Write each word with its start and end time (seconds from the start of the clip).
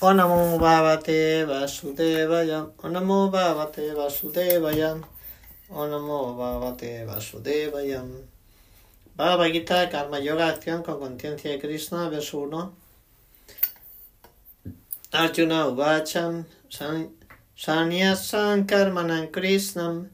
Onamo 0.00 0.58
Bhavate 0.58 1.46
Vasudevaya. 1.46 2.70
Onamo 2.82 3.30
Bhavate 3.32 3.94
Vasudevaya. 3.94 5.02
Onamo 5.70 6.36
Bhavate 6.36 7.06
Vasudevaya. 7.06 8.04
Bhagavad 9.16 9.52
Gita, 9.52 9.88
Karma 9.90 10.18
Yoga, 10.20 10.48
acción 10.48 10.82
con 10.82 10.98
conciencia 11.00 11.50
de 11.50 11.58
Krishna, 11.58 12.10
verso 12.10 12.40
1. 12.40 12.72
Arjuna 15.14 15.66
Uvacham 15.66 16.44
Sanyasam 17.56 18.66
Karmanam 18.66 19.30
Krishnam 19.30 20.08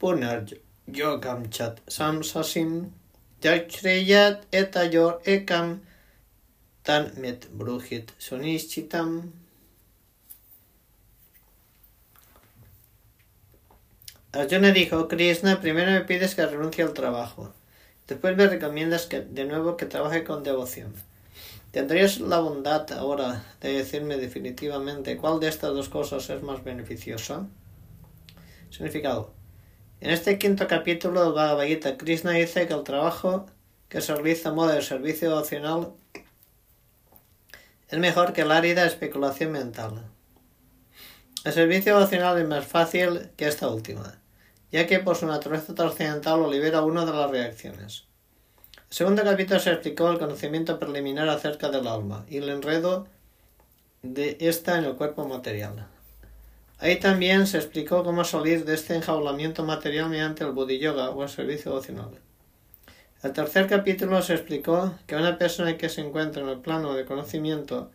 Punar 0.00 0.56
Yogam 0.88 1.50
Chat 1.50 1.84
Samsasim 1.86 2.90
Yakshreyat 3.42 4.42
Etayor 4.52 5.20
Ekam 5.24 5.80
Tan 6.86 7.10
Met 7.16 7.48
Bruhit 7.50 8.12
Sunishchitam 8.16 9.32
Arjuna 14.30 14.70
dijo, 14.70 15.08
Krishna, 15.08 15.60
primero 15.60 15.90
me 15.90 16.02
pides 16.02 16.36
que 16.36 16.46
renuncie 16.46 16.84
al 16.84 16.92
trabajo. 16.92 17.52
Después 18.06 18.36
me 18.36 18.46
recomiendas 18.46 19.06
que 19.06 19.20
de 19.20 19.46
nuevo 19.46 19.76
que 19.76 19.86
trabaje 19.86 20.22
con 20.22 20.44
devoción. 20.44 20.94
¿Tendrías 21.72 22.20
la 22.20 22.38
bondad 22.38 22.92
ahora 22.92 23.44
de 23.60 23.72
decirme 23.72 24.16
definitivamente 24.16 25.16
cuál 25.16 25.40
de 25.40 25.48
estas 25.48 25.74
dos 25.74 25.88
cosas 25.88 26.30
es 26.30 26.40
más 26.40 26.62
beneficiosa? 26.62 27.48
Significado. 28.70 29.32
En 30.00 30.10
este 30.10 30.38
quinto 30.38 30.68
capítulo 30.68 31.24
del 31.24 31.32
Bhagavad 31.32 31.66
Gita, 31.66 31.96
Krishna 31.96 32.30
dice 32.30 32.68
que 32.68 32.74
el 32.74 32.84
trabajo 32.84 33.46
que 33.88 34.00
se 34.00 34.14
realiza 34.14 34.50
a 34.50 34.52
modo 34.52 34.68
de 34.68 34.82
servicio 34.82 35.30
devocional 35.30 35.94
es 37.88 37.98
mejor 37.98 38.32
que 38.32 38.44
la 38.44 38.56
árida 38.56 38.84
especulación 38.84 39.52
mental. 39.52 40.02
El 41.44 41.52
servicio 41.52 41.94
devocional 41.96 42.38
es 42.38 42.48
más 42.48 42.66
fácil 42.66 43.30
que 43.36 43.46
esta 43.46 43.68
última, 43.68 44.18
ya 44.72 44.86
que 44.88 44.98
por 44.98 45.14
su 45.14 45.26
naturaleza 45.26 45.74
trascendental 45.74 46.40
lo 46.40 46.50
libera 46.50 46.82
uno 46.82 47.06
de 47.06 47.12
las 47.12 47.30
reacciones. 47.30 48.04
El 48.76 48.96
segundo 48.96 49.22
capítulo 49.22 49.60
se 49.60 49.70
explicó 49.70 50.10
el 50.10 50.18
conocimiento 50.18 50.78
preliminar 50.78 51.28
acerca 51.28 51.70
del 51.70 51.86
alma 51.86 52.26
y 52.28 52.38
el 52.38 52.48
enredo 52.48 53.06
de 54.02 54.36
esta 54.40 54.78
en 54.78 54.84
el 54.84 54.96
cuerpo 54.96 55.28
material. 55.28 55.86
Ahí 56.78 56.98
también 56.98 57.46
se 57.46 57.58
explicó 57.58 58.02
cómo 58.02 58.24
salir 58.24 58.64
de 58.64 58.74
este 58.74 58.96
enjaulamiento 58.96 59.64
material 59.64 60.10
mediante 60.10 60.44
el 60.44 60.50
Buddhi 60.50 60.78
Yoga 60.78 61.10
o 61.10 61.22
el 61.22 61.28
servicio 61.28 61.70
devocional. 61.70 62.10
El 63.22 63.32
tercer 63.32 63.66
capítulo 63.66 64.20
se 64.20 64.34
explicó 64.34 64.94
que 65.06 65.16
una 65.16 65.38
persona 65.38 65.78
que 65.78 65.88
se 65.88 66.02
encuentra 66.02 66.42
en 66.42 66.50
el 66.50 66.58
plano 66.60 66.94
de 66.94 67.06
conocimiento 67.06 67.90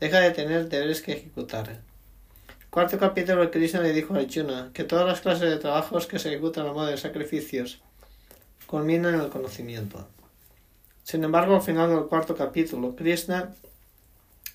deja 0.00 0.18
de 0.18 0.32
tener 0.32 0.68
deberes 0.68 1.00
que 1.00 1.12
ejecutar. 1.12 1.70
El 1.70 2.66
cuarto 2.70 2.98
capítulo 2.98 3.50
Krishna 3.52 3.80
le 3.80 3.92
dijo 3.92 4.14
a 4.14 4.18
Arjuna 4.18 4.70
que 4.74 4.82
todas 4.82 5.06
las 5.06 5.20
clases 5.20 5.48
de 5.48 5.58
trabajos 5.58 6.08
que 6.08 6.18
se 6.18 6.28
ejecutan 6.28 6.66
a 6.66 6.72
modo 6.72 6.86
de 6.86 6.96
sacrificios 6.96 7.80
culminan 8.66 9.14
en 9.14 9.20
el 9.20 9.28
conocimiento. 9.28 10.08
Sin 11.04 11.22
embargo, 11.22 11.54
al 11.54 11.62
final 11.62 11.90
del 11.90 12.06
cuarto 12.06 12.34
capítulo, 12.34 12.96
Krishna 12.96 13.54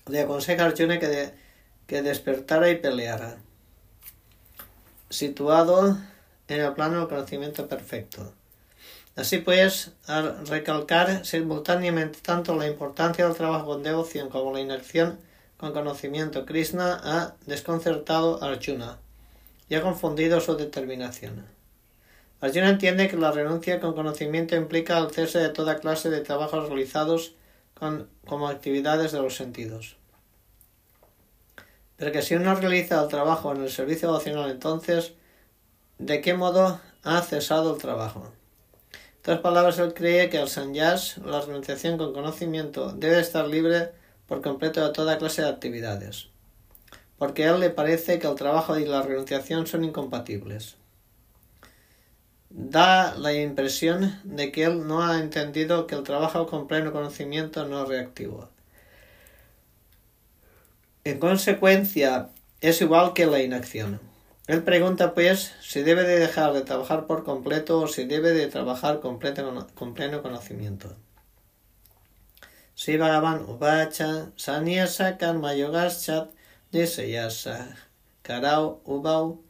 le 0.06 0.20
aconseja 0.20 0.64
a 0.64 0.66
Arjuna 0.66 0.98
que, 0.98 1.30
que 1.86 2.02
despertara 2.02 2.68
y 2.68 2.76
peleara, 2.76 3.38
situado 5.08 5.96
en 6.46 6.60
el 6.60 6.72
plano 6.74 6.98
del 6.98 7.08
conocimiento 7.08 7.66
perfecto. 7.66 8.34
Así 9.16 9.38
pues, 9.38 9.92
al 10.06 10.46
recalcar 10.46 11.26
simultáneamente 11.26 12.20
tanto 12.22 12.56
la 12.56 12.68
importancia 12.68 13.26
del 13.26 13.36
trabajo 13.36 13.66
con 13.66 13.82
devoción 13.82 14.28
como 14.28 14.52
la 14.52 14.60
inacción 14.60 15.18
con 15.56 15.72
conocimiento, 15.72 16.46
Krishna 16.46 17.00
ha 17.02 17.34
desconcertado 17.46 18.42
a 18.42 18.52
Arjuna 18.52 18.98
y 19.68 19.74
ha 19.74 19.82
confundido 19.82 20.40
su 20.40 20.56
determinación. 20.56 21.44
Arjuna 22.40 22.70
entiende 22.70 23.08
que 23.08 23.16
la 23.16 23.32
renuncia 23.32 23.80
con 23.80 23.94
conocimiento 23.94 24.56
implica 24.56 24.96
el 24.98 25.10
cese 25.10 25.38
de 25.40 25.50
toda 25.50 25.80
clase 25.80 26.08
de 26.08 26.22
trabajos 26.22 26.68
realizados 26.68 27.34
con, 27.74 28.08
como 28.26 28.48
actividades 28.48 29.12
de 29.12 29.20
los 29.20 29.36
sentidos. 29.36 29.96
Pero 31.96 32.12
que 32.12 32.22
si 32.22 32.34
uno 32.34 32.54
realiza 32.54 33.02
el 33.02 33.08
trabajo 33.08 33.52
en 33.52 33.62
el 33.62 33.70
servicio 33.70 34.08
devocional, 34.08 34.50
entonces, 34.50 35.12
¿de 35.98 36.22
qué 36.22 36.32
modo 36.32 36.80
ha 37.02 37.20
cesado 37.20 37.74
el 37.74 37.80
trabajo? 37.80 38.32
Otras 39.20 39.40
palabras, 39.40 39.78
él 39.78 39.92
cree 39.92 40.30
que 40.30 40.38
el 40.40 40.48
sanyas, 40.48 41.18
la 41.18 41.42
renunciación 41.42 41.98
con 41.98 42.14
conocimiento, 42.14 42.92
debe 42.92 43.20
estar 43.20 43.46
libre 43.46 43.90
por 44.26 44.40
completo 44.40 44.82
de 44.82 44.94
toda 44.94 45.18
clase 45.18 45.42
de 45.42 45.48
actividades, 45.50 46.28
porque 47.18 47.44
a 47.44 47.50
él 47.50 47.60
le 47.60 47.68
parece 47.68 48.18
que 48.18 48.26
el 48.26 48.34
trabajo 48.34 48.78
y 48.78 48.86
la 48.86 49.02
renunciación 49.02 49.66
son 49.66 49.84
incompatibles. 49.84 50.76
Da 52.48 53.14
la 53.14 53.34
impresión 53.34 54.18
de 54.24 54.50
que 54.52 54.64
él 54.64 54.88
no 54.88 55.04
ha 55.04 55.20
entendido 55.20 55.86
que 55.86 55.96
el 55.96 56.02
trabajo 56.02 56.46
con 56.46 56.66
pleno 56.66 56.90
conocimiento 56.90 57.66
no 57.66 57.82
es 57.82 57.88
reactivo. 57.88 58.48
En 61.04 61.18
consecuencia, 61.18 62.30
es 62.62 62.80
igual 62.80 63.12
que 63.12 63.26
la 63.26 63.42
inacción. 63.42 64.00
Él 64.50 64.64
pregunta, 64.64 65.14
pues, 65.14 65.52
si 65.60 65.82
debe 65.82 66.02
de 66.02 66.18
dejar 66.18 66.52
de 66.52 66.62
trabajar 66.62 67.06
por 67.06 67.22
completo 67.22 67.82
o 67.82 67.86
si 67.86 68.02
debe 68.02 68.32
de 68.32 68.48
trabajar 68.48 68.98
con 68.98 69.20
pleno, 69.20 69.68
con 69.76 69.94
pleno 69.94 70.22
conocimiento. 70.22 70.96
Si 72.74 72.96
Bhagavan 72.96 73.44
Uvacha, 73.44 74.32
Sanyasa 74.34 75.18
Karma 75.18 75.54
Yogaschat, 75.54 76.32
Nisayasa, 76.72 77.76
Karau 78.22 78.80
Ubau, 78.84 79.40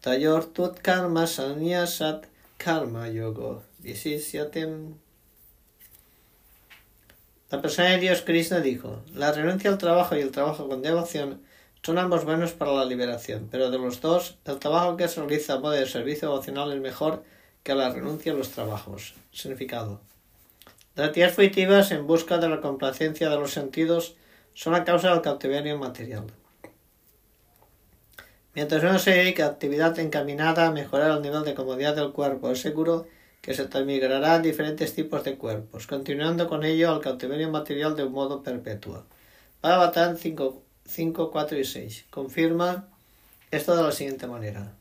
Tayor 0.00 0.46
Tut 0.46 0.80
Karma 0.80 1.26
Sanyasat, 1.26 2.24
Karma 2.56 3.06
Yogo, 3.10 3.62
Visisyatem. 3.80 4.94
La 7.50 7.60
persona 7.60 7.90
de 7.90 7.98
Dios 7.98 8.22
Krishna 8.22 8.60
dijo, 8.60 9.02
la 9.12 9.30
renuncia 9.30 9.68
al 9.68 9.76
trabajo 9.76 10.16
y 10.16 10.20
el 10.20 10.30
trabajo 10.30 10.70
con 10.70 10.80
devoción 10.80 11.42
son 11.82 11.98
ambos 11.98 12.24
buenos 12.24 12.52
para 12.52 12.72
la 12.72 12.84
liberación, 12.84 13.48
pero 13.50 13.70
de 13.70 13.78
los 13.78 14.00
dos, 14.00 14.36
el 14.44 14.58
trabajo 14.58 14.96
que 14.96 15.08
se 15.08 15.20
realiza 15.20 15.54
a 15.54 15.58
modo 15.58 15.86
servicio 15.86 16.28
devocional 16.28 16.72
es 16.72 16.80
mejor 16.80 17.22
que 17.62 17.74
la 17.74 17.90
renuncia 17.90 18.32
a 18.32 18.34
los 18.34 18.50
trabajos. 18.50 19.14
Significado. 19.32 20.00
Las 20.94 21.08
actividades 21.08 21.36
fugitivas 21.36 21.90
en 21.92 22.06
busca 22.06 22.38
de 22.38 22.48
la 22.48 22.60
complacencia 22.60 23.30
de 23.30 23.36
los 23.36 23.52
sentidos 23.52 24.16
son 24.54 24.72
la 24.72 24.84
causa 24.84 25.10
del 25.10 25.22
cautiverio 25.22 25.78
material. 25.78 26.24
Mientras 28.54 28.82
uno 28.82 28.98
se 28.98 29.12
dedica 29.12 29.44
a 29.44 29.50
actividad 29.50 29.96
encaminada 30.00 30.66
a 30.66 30.72
mejorar 30.72 31.12
el 31.12 31.22
nivel 31.22 31.44
de 31.44 31.54
comodidad 31.54 31.94
del 31.94 32.10
cuerpo, 32.10 32.50
es 32.50 32.60
seguro 32.60 33.06
que 33.40 33.54
se 33.54 33.66
transmigrará 33.66 34.40
diferentes 34.40 34.94
tipos 34.94 35.22
de 35.22 35.36
cuerpos, 35.36 35.86
continuando 35.86 36.48
con 36.48 36.64
ello 36.64 36.90
al 36.90 37.00
cautiverio 37.00 37.50
material 37.50 37.94
de 37.94 38.02
un 38.02 38.12
modo 38.12 38.42
perpetuo. 38.42 39.04
Bhagavatam 39.62 40.16
5, 40.16 40.62
5, 40.88 41.30
4 41.30 41.58
y 41.58 41.64
6 41.64 42.06
confirma 42.10 42.88
esto 43.50 43.76
de 43.76 43.82
la 43.82 43.92
siguiente 43.92 44.26
manera. 44.26 44.72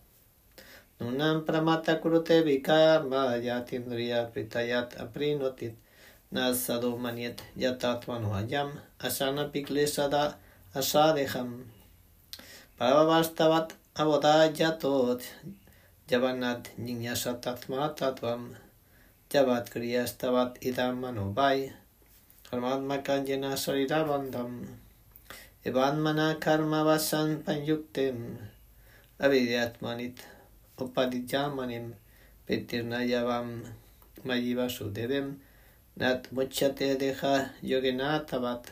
Nunam 0.99 1.45
pramata 1.45 1.99
kurute 2.01 2.41
vikarma 2.41 3.37
yatindriya 3.37 4.31
pritayat 4.31 4.97
aprinotit 4.99 5.75
nasadu 6.31 6.97
maniet 6.97 7.43
yatatmanu 7.55 8.33
ayam 8.33 8.71
asana 8.99 9.51
piklesada 9.51 10.37
asadeham. 10.73 11.65
Paravastavat 12.79 13.73
avodajatot 13.95 15.21
javanat 16.09 16.71
jiñasatatma 16.79 17.95
tatvam 17.99 18.55
javat 19.29 19.69
kriyastavat 19.69 20.57
idam 20.63 21.03
manobhai 21.03 21.73
karmatma 22.49 23.03
kanjena 23.03 23.51
sarirabandam 23.57 24.51
evanmana 25.67 26.39
karma 26.39 26.81
vasan 26.85 27.43
panyuktem. 27.43 28.37
Avidyatmanit 29.19 30.17
upadijamanim 30.83 31.85
petirnayavam 32.47 33.49
mayiva 34.27 34.67
sudevem 34.69 35.27
nat 35.99 36.31
muchate 36.31 36.89
deja 36.99 37.33
yogenatavat. 37.61 38.63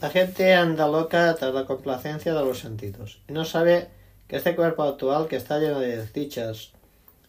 La 0.00 0.10
gente 0.10 0.54
anda 0.54 0.88
loca 0.88 1.34
tras 1.38 1.54
la 1.54 1.64
complacencia 1.64 2.34
de 2.34 2.44
los 2.44 2.58
sentidos 2.58 3.20
y 3.28 3.32
no 3.32 3.44
sabe 3.44 3.88
que 4.28 4.36
este 4.36 4.56
cuerpo 4.56 4.82
actual 4.82 5.28
que 5.28 5.36
está 5.36 5.58
lleno 5.58 5.78
de 5.78 5.96
desdichas 5.96 6.72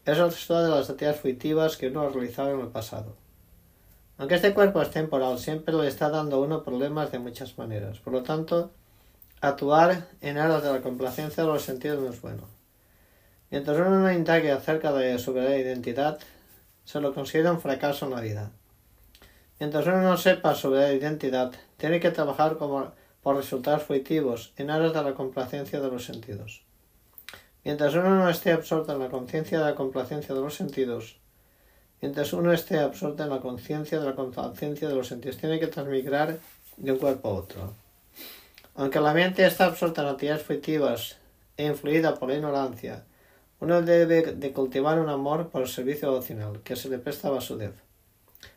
es 0.05 0.17
el 0.17 0.25
resultado 0.25 0.63
de 0.65 0.79
las 0.79 0.89
actividades 0.89 1.21
fugitivas 1.21 1.77
que 1.77 1.87
uno 1.87 2.01
ha 2.01 2.09
realizado 2.09 2.55
en 2.55 2.61
el 2.61 2.67
pasado. 2.67 3.26
Aunque 4.17 4.35
este 4.35 4.53
cuerpo 4.53 4.81
es 4.81 4.89
temporal, 4.89 5.37
siempre 5.37 5.75
le 5.75 5.87
está 5.87 6.09
dando 6.09 6.37
a 6.37 6.39
uno 6.39 6.63
problemas 6.63 7.11
de 7.11 7.19
muchas 7.19 7.57
maneras. 7.57 7.99
Por 7.99 8.13
lo 8.13 8.23
tanto, 8.23 8.71
actuar 9.41 10.07
en 10.21 10.37
aras 10.37 10.63
de 10.63 10.73
la 10.73 10.81
complacencia 10.81 11.43
de 11.43 11.49
los 11.49 11.61
sentidos 11.61 12.01
no 12.01 12.09
es 12.09 12.21
bueno. 12.21 12.43
Mientras 13.51 13.77
uno 13.77 14.01
no 14.01 14.11
indague 14.11 14.51
acerca 14.51 14.91
de 14.91 15.19
su 15.19 15.33
verdadera 15.33 15.61
identidad, 15.61 16.19
se 16.83 16.99
lo 16.99 17.13
considera 17.13 17.51
un 17.51 17.61
fracaso 17.61 18.05
en 18.05 18.11
la 18.11 18.21
vida. 18.21 18.51
Mientras 19.59 19.85
uno 19.85 20.01
no 20.01 20.17
sepa 20.17 20.55
sobre 20.55 20.81
la 20.81 20.93
identidad, 20.93 21.51
tiene 21.77 21.99
que 21.99 22.11
trabajar 22.11 22.57
como 22.57 22.91
por 23.21 23.35
resultados 23.35 23.83
fruitivos 23.83 24.53
en 24.57 24.71
aras 24.71 24.93
de 24.93 25.03
la 25.03 25.13
complacencia 25.13 25.79
de 25.79 25.89
los 25.89 26.05
sentidos. 26.05 26.63
Mientras 27.63 27.93
uno 27.93 28.15
no 28.15 28.29
esté 28.29 28.51
absorto 28.51 28.93
en 28.93 28.99
la 28.99 29.09
conciencia 29.09 29.59
de 29.59 29.65
la 29.65 29.75
complacencia 29.75 30.33
de 30.33 30.41
los 30.41 30.55
sentidos, 30.55 31.19
mientras 32.01 32.33
uno 32.33 32.53
esté 32.53 32.79
absorto 32.79 33.23
en 33.23 33.29
la 33.29 33.39
conciencia 33.39 33.99
de 33.99 34.05
la 34.05 34.15
complacencia 34.15 34.87
de 34.87 34.95
los 34.95 35.07
sentidos, 35.07 35.37
tiene 35.37 35.59
que 35.59 35.67
transmigrar 35.67 36.39
de 36.77 36.91
un 36.91 36.97
cuerpo 36.97 37.29
a 37.29 37.33
otro. 37.33 37.73
Aunque 38.75 38.99
la 38.99 39.13
mente 39.13 39.45
está 39.45 39.65
absorta 39.65 40.03
en 40.03 40.09
actividades 40.09 40.43
fruitivas 40.43 41.17
e 41.57 41.65
influida 41.65 42.15
por 42.15 42.29
la 42.29 42.35
ignorancia, 42.35 43.03
uno 43.59 43.81
debe 43.81 44.33
de 44.33 44.53
cultivar 44.53 44.99
un 44.99 45.09
amor 45.09 45.49
por 45.49 45.63
el 45.63 45.67
servicio 45.67 46.09
devocional 46.09 46.61
que 46.63 46.75
se 46.75 46.89
le 46.89 46.99
presta 46.99 47.29
a 47.29 47.31
Vasudev. 47.31 47.73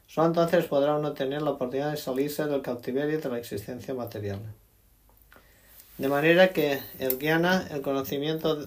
Solo 0.07 0.27
entonces 0.27 0.67
podrá 0.67 0.97
uno 0.97 1.13
tener 1.13 1.41
la 1.41 1.53
oportunidad 1.53 1.93
de 1.93 1.97
salirse 1.97 2.45
del 2.45 2.61
cautiverio 2.61 3.19
de 3.19 3.29
la 3.29 3.39
existencia 3.39 3.95
material. 3.95 4.41
De 5.97 6.09
manera 6.09 6.49
que 6.49 6.81
el 6.99 7.19
guiana, 7.19 7.67
el 7.71 7.81
conocimiento 7.81 8.67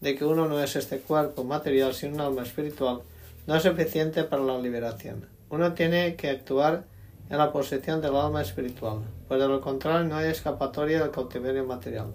de 0.00 0.14
que 0.16 0.24
uno 0.24 0.48
no 0.48 0.62
es 0.62 0.76
este 0.76 0.98
cuerpo 0.98 1.44
material 1.44 1.94
sino 1.94 2.14
un 2.14 2.20
alma 2.20 2.42
espiritual, 2.42 3.00
no 3.46 3.56
es 3.56 3.62
suficiente 3.62 4.24
para 4.24 4.42
la 4.42 4.58
liberación. 4.58 5.26
Uno 5.50 5.74
tiene 5.74 6.16
que 6.16 6.30
actuar 6.30 6.84
en 7.28 7.38
la 7.38 7.52
posición 7.52 8.00
del 8.00 8.16
alma 8.16 8.42
espiritual, 8.42 9.02
pues 9.28 9.40
de 9.40 9.48
lo 9.48 9.60
contrario 9.60 10.06
no 10.06 10.16
hay 10.16 10.30
escapatoria 10.30 11.00
del 11.00 11.10
cautiverio 11.10 11.64
material. 11.64 12.14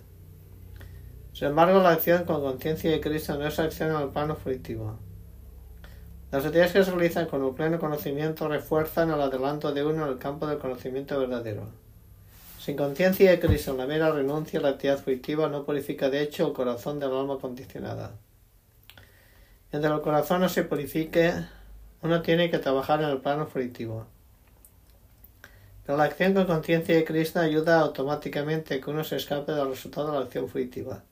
Sin 1.33 1.49
embargo, 1.49 1.79
la 1.81 1.91
acción 1.91 2.25
con 2.25 2.41
conciencia 2.41 2.91
de 2.91 2.99
Cristo 2.99 3.37
no 3.37 3.47
es 3.47 3.59
acción 3.59 3.95
al 3.95 4.09
plano 4.09 4.35
fruitivo. 4.35 4.97
Las 6.31 6.45
actividades 6.45 6.73
que 6.73 6.83
se 6.83 6.91
realizan 6.91 7.27
con 7.27 7.41
un 7.41 7.55
pleno 7.55 7.79
conocimiento 7.79 8.47
refuerzan 8.47 9.09
el 9.09 9.21
adelanto 9.21 9.71
de 9.71 9.83
uno 9.83 10.05
en 10.05 10.11
el 10.11 10.19
campo 10.19 10.47
del 10.47 10.59
conocimiento 10.59 11.19
verdadero. 11.19 11.69
Sin 12.59 12.75
conciencia 12.75 13.31
de 13.31 13.39
Cristo, 13.39 13.75
la 13.75 13.87
mera 13.87 14.11
renuncia 14.11 14.59
a 14.59 14.63
la 14.63 14.69
actividad 14.69 14.99
fruitiva 14.99 15.47
no 15.47 15.63
purifica 15.63 16.09
de 16.09 16.21
hecho 16.21 16.47
el 16.47 16.53
corazón 16.53 16.99
del 16.99 17.13
alma 17.13 17.37
condicionada. 17.39 18.11
Mientras 19.71 19.93
el 19.93 20.01
corazón 20.01 20.41
no 20.41 20.49
se 20.49 20.63
purifique, 20.63 21.33
uno 22.01 22.21
tiene 22.21 22.49
que 22.49 22.59
trabajar 22.59 23.01
en 23.01 23.09
el 23.09 23.19
plano 23.19 23.47
fruitivo. 23.47 24.05
Pero 25.85 25.97
la 25.97 26.05
acción 26.05 26.33
con 26.33 26.45
conciencia 26.45 26.95
de 26.95 27.05
Cristo 27.05 27.39
ayuda 27.39 27.79
automáticamente 27.79 28.79
que 28.79 28.89
uno 28.89 29.03
se 29.03 29.17
escape 29.17 29.51
del 29.51 29.69
resultado 29.69 30.11
de 30.11 30.19
la 30.19 30.25
acción 30.25 30.47
fruitiva 30.47 31.03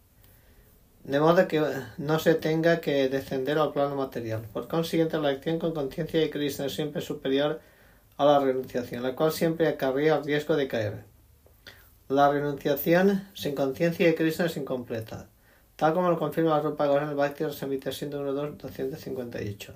de 1.07 1.21
modo 1.21 1.47
que 1.47 1.63
no 1.97 2.19
se 2.19 2.35
tenga 2.35 2.81
que 2.81 3.07
descender 3.07 3.57
al 3.57 3.71
plano 3.71 3.95
material. 3.95 4.41
Por 4.51 4.67
consiguiente, 4.67 5.17
la 5.17 5.29
acción 5.29 5.57
con 5.57 5.73
conciencia 5.73 6.19
de 6.19 6.29
Cristo 6.29 6.65
es 6.65 6.75
siempre 6.75 7.01
superior 7.01 7.61
a 8.17 8.25
la 8.25 8.39
renunciación, 8.39 9.03
la 9.03 9.15
cual 9.15 9.31
siempre 9.31 9.69
acarrea 9.69 10.17
el 10.17 10.25
riesgo 10.25 10.57
de 10.57 10.67
caer. 10.67 11.05
La 12.09 12.29
renunciación 12.29 13.25
sin 13.33 13.55
conciencia 13.55 14.05
de 14.05 14.15
Cristo 14.15 14.43
es 14.43 14.57
incompleta, 14.57 15.29
tal 15.77 15.93
como 15.93 16.09
lo 16.09 16.17
confirma 16.17 16.57
la 16.57 16.61
Rupa 16.61 16.85
en 16.97 17.09
el 17.09 17.15
Bhakti 17.15 17.43
Rasamrita 17.43 17.91
112-258. 17.91 19.73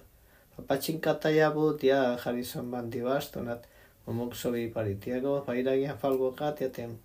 Papachinkataya 0.57 1.50
Bhutya 1.50 2.15
Harisan 2.15 2.71
Bandivastonat 2.71 3.65
Mumuksovi 4.07 4.68
Paritiago 4.68 5.45
Vairagya 5.45 5.94
Falgokatyatem 5.94 6.98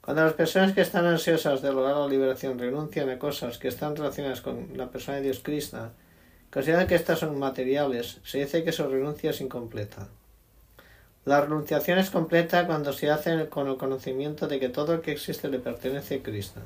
cuando 0.00 0.24
las 0.24 0.32
personas 0.34 0.72
que 0.72 0.80
están 0.80 1.06
ansiosas 1.06 1.62
de 1.62 1.72
lograr 1.72 1.96
la 1.96 2.08
liberación 2.08 2.58
renuncian 2.58 3.08
a 3.08 3.20
cosas 3.20 3.58
que 3.58 3.68
están 3.68 3.94
relacionadas 3.94 4.40
con 4.40 4.76
la 4.76 4.90
persona 4.90 5.18
de 5.18 5.22
Dios 5.22 5.38
Krishna, 5.38 5.92
consideran 6.50 6.88
que 6.88 6.96
estas 6.96 7.20
son 7.20 7.38
materiales, 7.38 8.18
se 8.24 8.38
dice 8.38 8.64
que 8.64 8.72
su 8.72 8.84
renuncia 8.88 9.30
es 9.30 9.40
incompleta. 9.40 10.08
La 11.24 11.40
renunciación 11.40 12.00
es 12.00 12.10
completa 12.10 12.66
cuando 12.66 12.92
se 12.92 13.12
hace 13.12 13.48
con 13.48 13.68
el 13.68 13.76
conocimiento 13.76 14.48
de 14.48 14.58
que 14.58 14.68
todo 14.68 14.96
lo 14.96 15.02
que 15.02 15.12
existe 15.12 15.48
le 15.48 15.60
pertenece 15.60 16.16
a 16.16 16.22
Krishna 16.24 16.62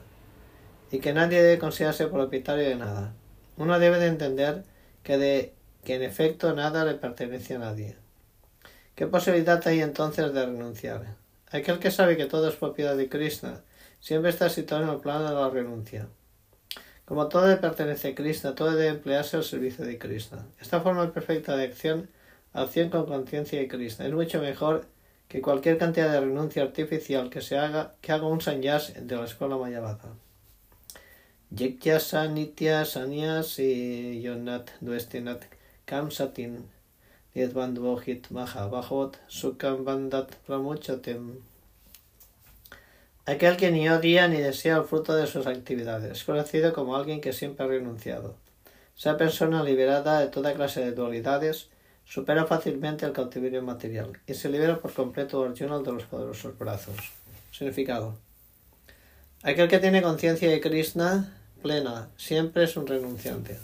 y 0.91 0.99
que 1.01 1.13
nadie 1.13 1.43
debe 1.43 1.59
considerarse 1.59 2.07
propietario 2.07 2.69
de 2.69 2.77
nada. 2.77 3.15
Uno 3.57 3.79
debe 3.79 3.99
de 3.99 4.07
entender 4.07 4.65
que, 5.03 5.19
de, 5.19 5.55
que 5.85 5.97
en 5.97 6.03
efecto 6.03 6.55
nada 6.55 6.85
le 6.85 6.95
pertenece 6.95 7.55
a 7.55 7.59
nadie. 7.59 7.97
¿Qué 8.95 9.07
posibilidad 9.07 9.67
hay 9.67 9.81
entonces 9.81 10.33
de 10.33 10.47
renunciar? 10.47 11.17
Aquel 11.51 11.79
que 11.79 11.91
sabe 11.91 12.17
que 12.17 12.27
todo 12.27 12.49
es 12.49 12.57
propiedad 12.57 12.97
de 12.97 13.09
Krishna 13.09 13.61
siempre 14.01 14.31
está 14.31 14.49
situado 14.49 14.85
en 14.85 14.91
el 14.91 15.01
plano 15.01 15.29
de 15.29 15.35
la 15.35 15.51
renuncia. 15.51 16.09
Como 17.05 17.29
todo 17.29 17.47
le 17.47 17.57
pertenece 17.57 18.09
a 18.09 18.15
Krishna, 18.15 18.55
todo 18.55 18.73
debe 18.73 18.89
emplearse 18.89 19.37
al 19.37 19.45
servicio 19.45 19.85
de 19.85 19.99
Krishna. 19.99 20.45
Esta 20.61 20.81
forma 20.81 21.13
perfecta 21.13 21.57
de 21.57 21.65
acción, 21.65 22.09
acción 22.53 22.91
con 22.91 23.07
conciencia 23.07 23.61
de 23.61 23.69
Krishna, 23.69 24.07
es 24.07 24.13
mucho 24.13 24.41
mejor 24.41 24.87
que 25.29 25.41
cualquier 25.41 25.79
cantidad 25.79 26.11
de 26.11 26.21
renuncia 26.21 26.63
artificial 26.63 27.31
que 27.31 27.43
se 27.43 27.59
haga, 27.59 27.95
que 28.01 28.13
haga 28.13 28.27
un 28.27 28.41
sanyas 28.41 28.93
de 29.01 29.17
la 29.17 29.25
escuela 29.25 29.57
mayavada. 29.57 30.15
Yikyasa 31.59 32.29
nitya 32.29 32.85
sanyas 32.85 33.59
y 33.59 34.21
yonat 34.23 34.71
duestinat 34.81 35.43
kamsatin 35.87 36.65
Aquel 43.27 43.57
que 43.57 43.71
ni 43.71 43.89
odia 43.91 44.29
ni 44.29 44.41
desea 44.41 44.77
el 44.77 44.85
fruto 44.85 45.15
de 45.15 45.27
sus 45.27 45.47
actividades 45.47 46.13
es 46.13 46.25
conocido 46.25 46.73
como 46.73 46.97
alguien 46.97 47.21
que 47.21 47.35
siempre 47.35 47.67
ha 47.67 47.69
renunciado. 47.69 48.37
Esa 48.97 49.19
persona 49.19 49.63
liberada 49.63 50.21
de 50.21 50.29
toda 50.29 50.55
clase 50.55 50.81
de 50.83 50.93
dualidades 50.93 51.69
supera 52.07 52.47
fácilmente 52.47 53.05
el 53.05 53.13
cautiverio 53.13 53.63
material 53.63 54.19
y 54.27 54.33
se 54.33 54.49
libera 54.49 54.81
por 54.81 54.95
completo 54.95 55.45
Arjuna 55.45 55.81
de 55.81 55.93
los 55.93 56.05
poderosos 56.05 56.57
brazos. 56.57 56.97
Significado. 57.51 58.17
Aquel 59.43 59.69
que 59.69 59.79
tiene 59.79 60.01
conciencia 60.01 60.49
de 60.49 60.61
Krishna 60.61 61.36
plena 61.67 62.09
siempre 62.17 62.65
es 62.65 62.77
un 62.77 62.87
renunciante 62.87 63.59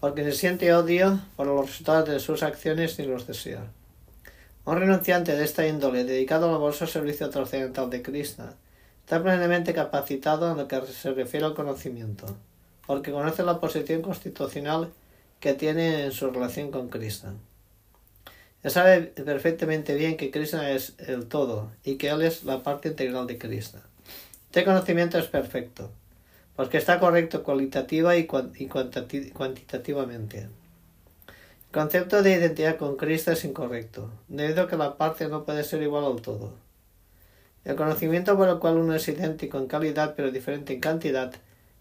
porque 0.00 0.24
se 0.24 0.32
siente 0.32 0.72
odio 0.74 1.20
por 1.36 1.46
los 1.46 1.66
resultados 1.66 2.08
de 2.08 2.20
sus 2.20 2.42
acciones 2.42 2.98
ni 2.98 3.06
los 3.06 3.26
desea. 3.26 3.64
Un 4.64 4.78
renunciante 4.78 5.34
de 5.34 5.44
esta 5.44 5.66
índole, 5.66 6.04
dedicado 6.04 6.46
al 6.46 6.52
laborioso 6.52 6.86
servicio 6.86 7.30
trascendental 7.30 7.88
de 7.88 8.02
Krishna, 8.02 8.54
está 9.00 9.22
plenamente 9.22 9.72
capacitado 9.72 10.50
en 10.50 10.58
lo 10.58 10.68
que 10.68 10.80
se 10.86 11.12
refiere 11.12 11.46
al 11.46 11.54
conocimiento, 11.54 12.36
porque 12.86 13.12
conoce 13.12 13.42
la 13.42 13.58
posición 13.60 14.02
constitucional 14.02 14.92
que 15.40 15.54
tiene 15.54 16.04
en 16.04 16.12
su 16.12 16.30
relación 16.30 16.70
con 16.70 16.88
Krishna. 16.88 17.34
Ya 18.62 18.70
sabe 18.70 19.00
perfectamente 19.00 19.94
bien 19.94 20.16
que 20.16 20.30
Krishna 20.30 20.70
es 20.70 20.94
el 20.98 21.26
todo 21.26 21.70
y 21.84 21.96
que 21.96 22.08
Él 22.10 22.22
es 22.22 22.44
la 22.44 22.62
parte 22.62 22.88
integral 22.88 23.26
de 23.26 23.38
Krishna. 23.38 23.80
Este 24.46 24.64
conocimiento 24.64 25.18
es 25.18 25.26
perfecto, 25.26 25.90
porque 26.56 26.78
está 26.78 26.98
correcto 26.98 27.42
cualitativa 27.42 28.16
y, 28.16 28.26
cuantitativamente. 28.26 30.38
El 30.38 30.48
concepto 31.70 32.22
de 32.22 32.32
identidad 32.32 32.78
con 32.78 32.96
Cristo 32.96 33.32
es 33.32 33.44
incorrecto, 33.44 34.10
debido 34.26 34.62
a 34.62 34.68
que 34.68 34.76
la 34.76 34.96
parte 34.96 35.28
no 35.28 35.44
puede 35.44 35.62
ser 35.62 35.82
igual 35.82 36.06
al 36.06 36.22
todo. 36.22 36.54
El 37.64 37.76
conocimiento 37.76 38.36
por 38.36 38.48
el 38.48 38.58
cual 38.58 38.78
uno 38.78 38.94
es 38.94 39.06
idéntico 39.08 39.58
en 39.58 39.66
calidad 39.66 40.14
pero 40.16 40.30
diferente 40.30 40.72
en 40.72 40.80
cantidad 40.80 41.34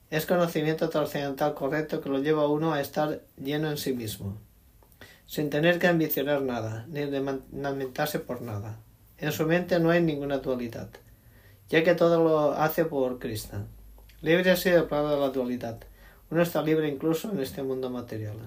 es 0.09 0.25
conocimiento 0.25 0.89
trascendental 0.89 1.53
correcto 1.53 2.01
que 2.01 2.09
lo 2.09 2.19
lleva 2.19 2.43
a 2.43 2.47
uno 2.47 2.73
a 2.73 2.81
estar 2.81 3.21
lleno 3.37 3.69
en 3.69 3.77
sí 3.77 3.93
mismo, 3.93 4.37
sin 5.25 5.49
tener 5.49 5.79
que 5.79 5.87
ambicionar 5.87 6.41
nada, 6.41 6.85
ni 6.89 7.05
lamentarse 7.05 8.19
por 8.19 8.41
nada. 8.41 8.79
En 9.17 9.31
su 9.31 9.45
mente 9.45 9.79
no 9.79 9.89
hay 9.89 10.01
ninguna 10.01 10.39
dualidad, 10.39 10.89
ya 11.69 11.83
que 11.83 11.95
todo 11.95 12.23
lo 12.23 12.51
hace 12.51 12.85
por 12.85 13.19
Cristo. 13.19 13.57
Libre 14.21 14.51
así 14.51 14.69
del 14.69 14.85
plano 14.85 15.09
de 15.09 15.19
la 15.19 15.29
dualidad. 15.29 15.77
Uno 16.31 16.41
está 16.41 16.61
libre 16.61 16.87
incluso 16.87 17.31
en 17.31 17.39
este 17.39 17.63
mundo 17.63 17.89
material. 17.89 18.37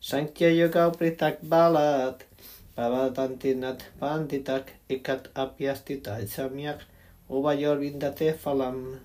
Sankhya 0.00 0.50
yoga 0.50 0.92
pritak 0.92 1.38
balat 1.42 2.24
pavatantinat 2.74 3.82
panditak 3.98 4.72
ikat 4.88 5.28
apyastita 5.34 6.20
samyak 6.26 6.78
uvayor 7.28 7.78
vindate 7.78 8.34
falam. 8.34 9.00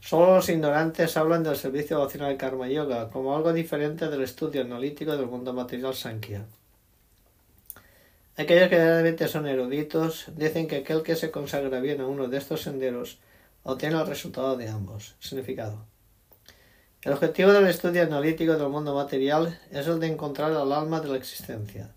Solo 0.00 0.36
los 0.36 0.48
ignorantes 0.48 1.16
hablan 1.16 1.44
del 1.44 1.56
servicio 1.56 1.96
devocional 1.96 2.36
Karma 2.36 2.68
Yoga 2.68 3.08
como 3.10 3.36
algo 3.36 3.52
diferente 3.52 4.08
del 4.08 4.22
estudio 4.22 4.62
analítico 4.62 5.16
del 5.16 5.26
mundo 5.26 5.52
material 5.52 5.94
Sankhya. 5.94 6.44
Aquellos 8.36 8.68
que 8.68 8.76
realmente 8.76 9.28
son 9.28 9.46
eruditos 9.46 10.26
dicen 10.34 10.66
que 10.66 10.76
aquel 10.76 11.02
que 11.02 11.14
se 11.14 11.30
consagra 11.30 11.80
bien 11.80 12.00
a 12.00 12.06
uno 12.06 12.28
de 12.28 12.38
estos 12.38 12.62
senderos 12.62 13.18
obtiene 13.62 14.00
el 14.00 14.06
resultado 14.06 14.56
de 14.56 14.68
ambos. 14.68 15.16
Significado. 15.20 15.86
El 17.02 17.12
objetivo 17.12 17.52
del 17.52 17.66
estudio 17.66 18.02
analítico 18.02 18.52
del 18.52 18.68
mundo 18.68 18.94
material 18.94 19.58
es 19.70 19.86
el 19.88 19.98
de 19.98 20.06
encontrar 20.06 20.52
al 20.52 20.72
alma 20.72 21.00
de 21.00 21.08
la 21.08 21.16
existencia. 21.16 21.94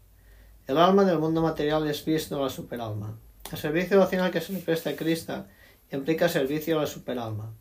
El 0.67 0.77
alma 0.77 1.03
del 1.03 1.19
mundo 1.19 1.41
material 1.41 1.87
es 1.87 2.03
visto 2.03 2.41
la 2.41 2.49
superalma. 2.49 3.19
El 3.51 3.57
servicio 3.59 3.97
devocional 3.97 4.31
que 4.31 4.41
se 4.41 4.53
le 4.53 4.59
presta 4.59 4.89
a 4.89 4.95
Krishna 4.95 5.45
implica 5.91 6.27
servicio 6.27 6.77
a 6.77 6.81
la 6.81 6.87
superalma. 6.87 7.53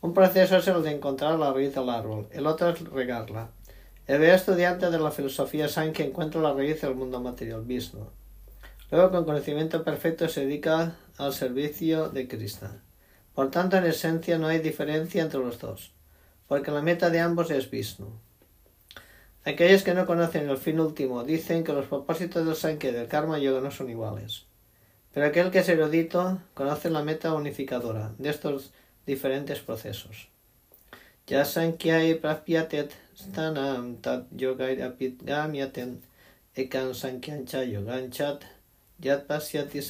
Un 0.00 0.14
proceso 0.14 0.56
es 0.56 0.66
el 0.66 0.82
de 0.82 0.90
encontrar 0.90 1.38
la 1.38 1.52
raíz 1.52 1.74
del 1.74 1.88
árbol, 1.88 2.28
el 2.32 2.46
otro 2.46 2.70
es 2.70 2.80
regarla. 2.80 3.50
El 4.06 4.18
verdadero 4.18 4.36
estudiante 4.36 4.90
de 4.90 4.98
la 4.98 5.10
filosofía 5.10 5.68
Sankhya 5.68 6.06
encuentra 6.06 6.40
la 6.40 6.54
raíz 6.54 6.80
del 6.80 6.94
mundo 6.94 7.20
material, 7.20 7.62
Vishnu. 7.62 8.08
Luego, 8.90 9.10
con 9.10 9.24
conocimiento 9.24 9.84
perfecto, 9.84 10.28
se 10.28 10.46
dedica 10.46 10.96
al 11.18 11.32
servicio 11.32 12.08
de 12.08 12.26
Krishna. 12.26 12.82
Por 13.38 13.52
tanto, 13.52 13.76
en 13.76 13.84
esencia 13.84 14.36
no 14.36 14.48
hay 14.48 14.58
diferencia 14.58 15.22
entre 15.22 15.38
los 15.38 15.60
dos, 15.60 15.92
porque 16.48 16.72
la 16.72 16.82
meta 16.82 17.08
de 17.08 17.20
ambos 17.20 17.52
es 17.52 17.70
Vishnu. 17.70 18.10
Aquellos 19.44 19.84
que 19.84 19.94
no 19.94 20.06
conocen 20.06 20.48
el 20.48 20.56
fin 20.56 20.80
último 20.80 21.22
dicen 21.22 21.62
que 21.62 21.72
los 21.72 21.86
propósitos 21.86 22.44
del 22.44 22.56
Sankhya 22.56 22.90
y 22.90 22.94
del 22.94 23.06
Karma 23.06 23.38
Yoga 23.38 23.60
no 23.60 23.70
son 23.70 23.90
iguales. 23.90 24.46
Pero 25.14 25.26
aquel 25.26 25.52
que 25.52 25.60
es 25.60 25.68
erudito 25.68 26.40
conoce 26.52 26.90
la 26.90 27.04
meta 27.04 27.32
unificadora 27.32 28.12
de 28.18 28.30
estos 28.30 28.72
diferentes 29.06 29.60
procesos. 29.60 30.30
Ya 31.28 31.44
Sankhya 31.44 32.20
prapyatet 32.20 32.90
stanam 33.14 33.98
tat 34.02 34.26
yogai 34.36 34.82
apit 34.82 35.22
gamyaten 35.22 36.02
ekan 36.56 36.92
sankyancha 36.92 37.62
yoganchat 37.62 38.42
yat 38.98 39.28
pasyati 39.28 39.80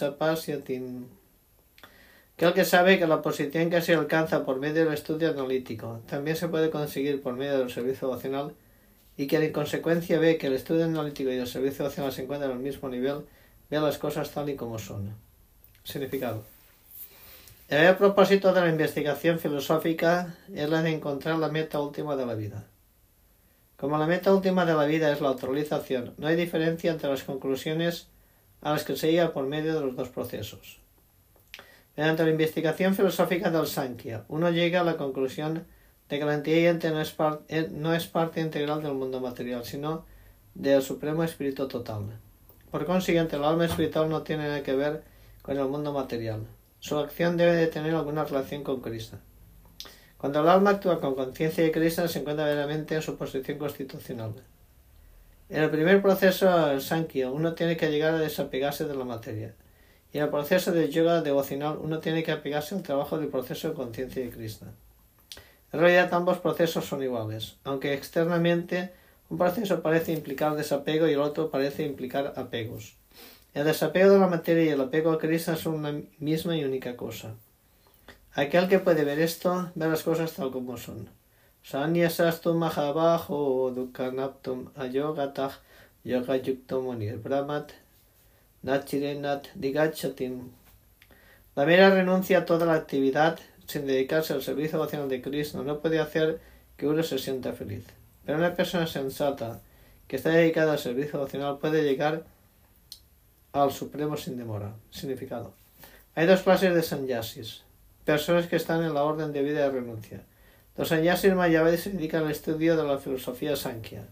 sapasyatin. 2.38 2.48
Aquel 2.48 2.54
que 2.54 2.64
sabe 2.64 2.98
que 2.98 3.06
la 3.06 3.20
posición 3.20 3.70
que 3.70 3.80
se 3.80 3.94
alcanza 3.94 4.44
por 4.44 4.58
medio 4.60 4.84
del 4.84 4.94
estudio 4.94 5.30
analítico 5.30 6.00
también 6.06 6.36
se 6.36 6.48
puede 6.48 6.70
conseguir 6.70 7.20
por 7.20 7.34
medio 7.34 7.58
del 7.58 7.70
servicio 7.70 8.08
vocacional 8.08 8.54
y 9.16 9.26
que 9.26 9.36
en 9.36 9.52
consecuencia 9.52 10.20
ve 10.20 10.38
que 10.38 10.46
el 10.46 10.54
estudio 10.54 10.84
analítico 10.84 11.30
y 11.30 11.38
el 11.38 11.48
servicio 11.48 11.84
vocacional 11.84 12.12
se 12.12 12.22
encuentran 12.22 12.52
al 12.52 12.60
mismo 12.60 12.88
nivel, 12.88 13.26
ve 13.68 13.80
las 13.80 13.98
cosas 13.98 14.30
tal 14.30 14.48
y 14.48 14.54
como 14.54 14.78
son. 14.78 15.16
Significado. 15.82 16.44
El 17.68 17.96
propósito 17.96 18.52
de 18.52 18.60
la 18.60 18.68
investigación 18.68 19.38
filosófica 19.38 20.36
es 20.54 20.70
la 20.70 20.82
de 20.82 20.90
encontrar 20.90 21.38
la 21.38 21.48
meta 21.48 21.80
última 21.80 22.16
de 22.16 22.24
la 22.24 22.34
vida. 22.34 22.64
Como 23.76 23.98
la 23.98 24.06
meta 24.06 24.32
última 24.32 24.64
de 24.64 24.74
la 24.74 24.86
vida 24.86 25.12
es 25.12 25.20
la 25.20 25.28
autorización, 25.28 26.14
no 26.18 26.28
hay 26.28 26.36
diferencia 26.36 26.90
entre 26.92 27.10
las 27.10 27.24
conclusiones 27.24 28.06
a 28.62 28.72
las 28.72 28.84
que 28.84 28.96
se 28.96 29.10
llega 29.10 29.32
por 29.32 29.46
medio 29.46 29.74
de 29.74 29.80
los 29.80 29.96
dos 29.96 30.08
procesos. 30.08 30.80
Mediante 31.98 32.22
la 32.22 32.30
investigación 32.30 32.94
filosófica 32.94 33.50
del 33.50 33.66
Sankhya, 33.66 34.24
uno 34.28 34.50
llega 34.50 34.82
a 34.82 34.84
la 34.84 34.96
conclusión 34.96 35.66
de 36.08 36.18
que 36.20 36.24
la 36.24 36.34
entidad 36.34 36.80
no 36.92 37.00
es, 37.00 37.16
eh, 37.48 37.68
no 37.72 37.92
es 37.92 38.06
parte 38.06 38.40
integral 38.40 38.84
del 38.84 38.94
mundo 38.94 39.18
material, 39.18 39.64
sino 39.64 40.04
del 40.54 40.80
supremo 40.80 41.24
espíritu 41.24 41.66
total. 41.66 42.04
Por 42.70 42.86
consiguiente, 42.86 43.34
el 43.34 43.42
alma 43.42 43.64
espiritual 43.64 44.08
no 44.08 44.22
tiene 44.22 44.44
nada 44.44 44.62
que 44.62 44.76
ver 44.76 45.02
con 45.42 45.58
el 45.58 45.66
mundo 45.66 45.92
material. 45.92 46.46
Su 46.78 46.96
acción 46.98 47.36
debe 47.36 47.54
de 47.54 47.66
tener 47.66 47.92
alguna 47.96 48.22
relación 48.22 48.62
con 48.62 48.80
Krishna. 48.80 49.18
Cuando 50.18 50.40
el 50.40 50.48
alma 50.48 50.70
actúa 50.70 51.00
con 51.00 51.16
conciencia 51.16 51.64
de 51.64 51.72
Krishna, 51.72 52.06
se 52.06 52.20
encuentra 52.20 52.44
verdaderamente 52.44 52.94
en 52.94 53.02
su 53.02 53.16
posición 53.16 53.58
constitucional. 53.58 54.34
En 55.48 55.64
el 55.64 55.70
primer 55.70 56.00
proceso, 56.00 56.70
el 56.70 56.80
Sankhya, 56.80 57.28
uno 57.28 57.54
tiene 57.54 57.76
que 57.76 57.90
llegar 57.90 58.14
a 58.14 58.18
desapegarse 58.20 58.84
de 58.84 58.94
la 58.94 59.04
materia. 59.04 59.56
Y 60.12 60.18
en 60.18 60.24
el 60.24 60.30
proceso 60.30 60.72
de 60.72 60.88
yoga 60.90 61.20
devocional, 61.20 61.78
uno 61.80 61.98
tiene 61.98 62.22
que 62.22 62.32
apegarse 62.32 62.74
al 62.74 62.82
trabajo 62.82 63.18
del 63.18 63.28
proceso 63.28 63.68
de 63.68 63.74
conciencia 63.74 64.22
de 64.22 64.30
Krishna. 64.30 64.72
En 65.72 65.80
realidad 65.80 66.12
ambos 66.14 66.38
procesos 66.38 66.86
son 66.86 67.02
iguales, 67.02 67.56
aunque 67.64 67.92
externamente 67.92 68.92
un 69.28 69.36
proceso 69.36 69.82
parece 69.82 70.12
implicar 70.12 70.56
desapego 70.56 71.06
y 71.06 71.12
el 71.12 71.20
otro 71.20 71.50
parece 71.50 71.84
implicar 71.84 72.32
apegos. 72.36 72.96
El 73.52 73.64
desapego 73.64 74.12
de 74.12 74.18
la 74.18 74.28
materia 74.28 74.64
y 74.64 74.68
el 74.68 74.80
apego 74.80 75.10
a 75.12 75.18
Krishna 75.18 75.56
son 75.56 75.74
una 75.74 76.00
misma 76.18 76.56
y 76.56 76.64
única 76.64 76.96
cosa. 76.96 77.34
Aquel 78.32 78.68
que 78.68 78.78
puede 78.78 79.04
ver 79.04 79.18
esto, 79.18 79.70
ve 79.74 79.88
las 79.88 80.02
cosas 80.02 80.32
tal 80.32 80.50
como 80.50 80.76
son. 80.78 81.08
Sanyasastum 81.62 82.56
mahabajo 82.56 83.70
dukanaptum 83.74 84.70
ayogatah 84.76 85.52
yogayuktum 86.04 86.98
brahmat 87.22 87.72
nachirenat 88.68 89.48
digachatim. 89.54 90.50
La 91.56 91.64
mera 91.64 91.90
renuncia 91.90 92.38
a 92.38 92.44
toda 92.44 92.66
la 92.66 92.74
actividad 92.74 93.38
sin 93.66 93.86
dedicarse 93.86 94.34
al 94.34 94.42
servicio 94.42 94.78
vocacional 94.78 95.08
de 95.08 95.22
Cristo 95.22 95.64
no 95.64 95.80
puede 95.80 95.98
hacer 95.98 96.40
que 96.76 96.86
uno 96.86 97.02
se 97.02 97.18
sienta 97.18 97.52
feliz. 97.52 97.84
Pero 98.24 98.38
una 98.38 98.54
persona 98.54 98.86
sensata 98.86 99.60
que 100.06 100.16
está 100.16 100.30
dedicada 100.30 100.72
al 100.72 100.78
servicio 100.78 101.18
vocacional 101.18 101.58
puede 101.58 101.82
llegar 101.82 102.24
al 103.52 103.72
Supremo 103.72 104.16
sin 104.16 104.36
demora. 104.36 104.74
Significado. 104.90 105.54
Hay 106.14 106.26
dos 106.26 106.42
clases 106.42 106.74
de 106.74 106.82
sanyasis. 106.82 107.62
Personas 108.04 108.46
que 108.46 108.56
están 108.56 108.84
en 108.84 108.94
la 108.94 109.02
orden 109.02 109.32
de 109.32 109.42
vida 109.42 109.62
de 109.62 109.70
renuncia. 109.70 110.22
Los 110.76 110.88
sanyasis 110.88 111.34
mayavadis 111.34 111.80
se 111.80 111.90
dedican 111.90 112.24
al 112.24 112.30
estudio 112.30 112.76
de 112.76 112.84
la 112.84 112.98
filosofía 112.98 113.56
Sankhya, 113.56 114.04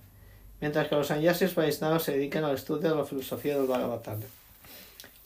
mientras 0.60 0.88
que 0.88 0.96
los 0.96 1.06
sanyasis 1.06 1.54
vaisnavas 1.54 2.02
se 2.02 2.12
dedican 2.12 2.42
al 2.42 2.56
estudio 2.56 2.90
de 2.90 2.96
la 2.96 3.04
filosofía 3.04 3.56
del 3.56 3.68
Bhagavatam, 3.68 4.20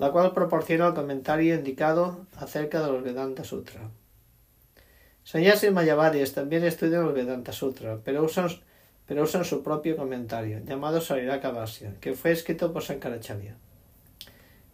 la 0.01 0.11
cual 0.13 0.33
proporciona 0.33 0.89
el 0.89 0.95
comentario 0.95 1.55
indicado 1.55 2.27
acerca 2.39 2.81
de 2.81 2.91
los 2.91 3.05
Vedanta 3.05 3.45
Sutra. 3.45 3.83
Sanyasis 5.25 5.71
mayavadis 5.71 6.33
también 6.33 6.65
estudian 6.65 7.05
los 7.05 7.13
Vedanta 7.13 7.53
Sutra, 7.53 7.99
pero 8.03 8.25
usan 8.25 9.45
su 9.45 9.63
propio 9.63 9.99
comentario, 9.99 10.61
llamado 10.65 11.03
Sariraka 11.03 11.51
Vasya, 11.51 11.93
que 12.01 12.15
fue 12.15 12.33
escrito 12.33 12.73
por 12.73 12.83
Sankaracharya. 12.83 13.57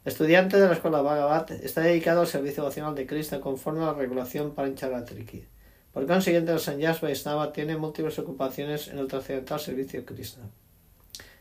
Estudiante 0.05 0.61
de 0.61 0.69
la 0.69 0.75
escuela 0.75 1.03
Bhagavat, 1.03 1.51
está 1.51 1.81
dedicado 1.81 2.21
al 2.21 2.29
servicio 2.29 2.63
vocacional 2.63 2.95
de 2.95 3.09
Krishna 3.09 3.41
conforme 3.41 3.83
a 3.83 3.87
la 3.87 3.95
regulación 3.95 4.55
Pancharatriki. 4.55 5.45
Por 5.93 6.07
consiguiente, 6.07 6.53
el 6.53 6.61
Sanyas 6.61 7.01
Vaisnava 7.01 7.53
tiene 7.53 7.77
múltiples 7.77 8.17
ocupaciones 8.21 8.87
en 8.87 8.99
el 8.99 9.09
trascendental 9.09 9.59
servicio 9.59 9.99
de 10.01 10.07
Krishna. 10.07 10.45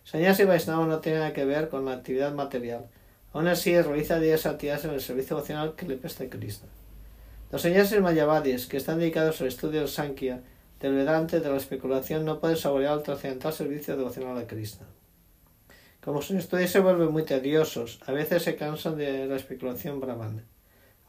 Sanyasi 0.05 0.43
Vaisnava 0.45 0.87
no 0.87 0.99
tiene 1.01 1.19
nada 1.19 1.33
que 1.33 1.45
ver 1.45 1.69
con 1.69 1.85
la 1.85 1.93
actividad 1.93 2.33
material. 2.33 2.87
Aún 3.35 3.49
así, 3.49 3.77
realiza 3.81 4.17
días 4.17 4.45
actividades 4.45 4.85
en 4.85 4.91
el 4.91 5.01
servicio 5.01 5.35
vocacional 5.35 5.75
que 5.75 5.85
le 5.85 5.97
presta 5.97 6.29
Krishna. 6.29 6.69
Los 7.51 7.63
sannyasis 7.63 7.99
mayavadis, 7.99 8.65
que 8.65 8.77
están 8.77 8.97
dedicados 8.97 9.41
al 9.41 9.47
estudio 9.47 9.81
del 9.81 9.89
Sankhya, 9.89 10.39
del 10.79 11.05
de 11.05 11.39
la 11.41 11.57
especulación, 11.57 12.23
no 12.23 12.39
pueden 12.39 12.55
saborear 12.55 12.97
el 12.97 13.03
trascendental 13.03 13.51
servicio 13.51 13.97
devocional 13.97 14.37
de 14.37 14.47
Krishna. 14.47 14.87
Como 16.01 16.21
sus 16.21 16.37
estudios 16.37 16.71
se 16.71 16.79
vuelven 16.79 17.11
muy 17.11 17.23
tediosos, 17.23 17.99
a 18.05 18.13
veces 18.13 18.41
se 18.41 18.55
cansan 18.55 18.95
de 18.95 19.27
la 19.27 19.35
especulación 19.35 19.99
brahman, 19.99 20.45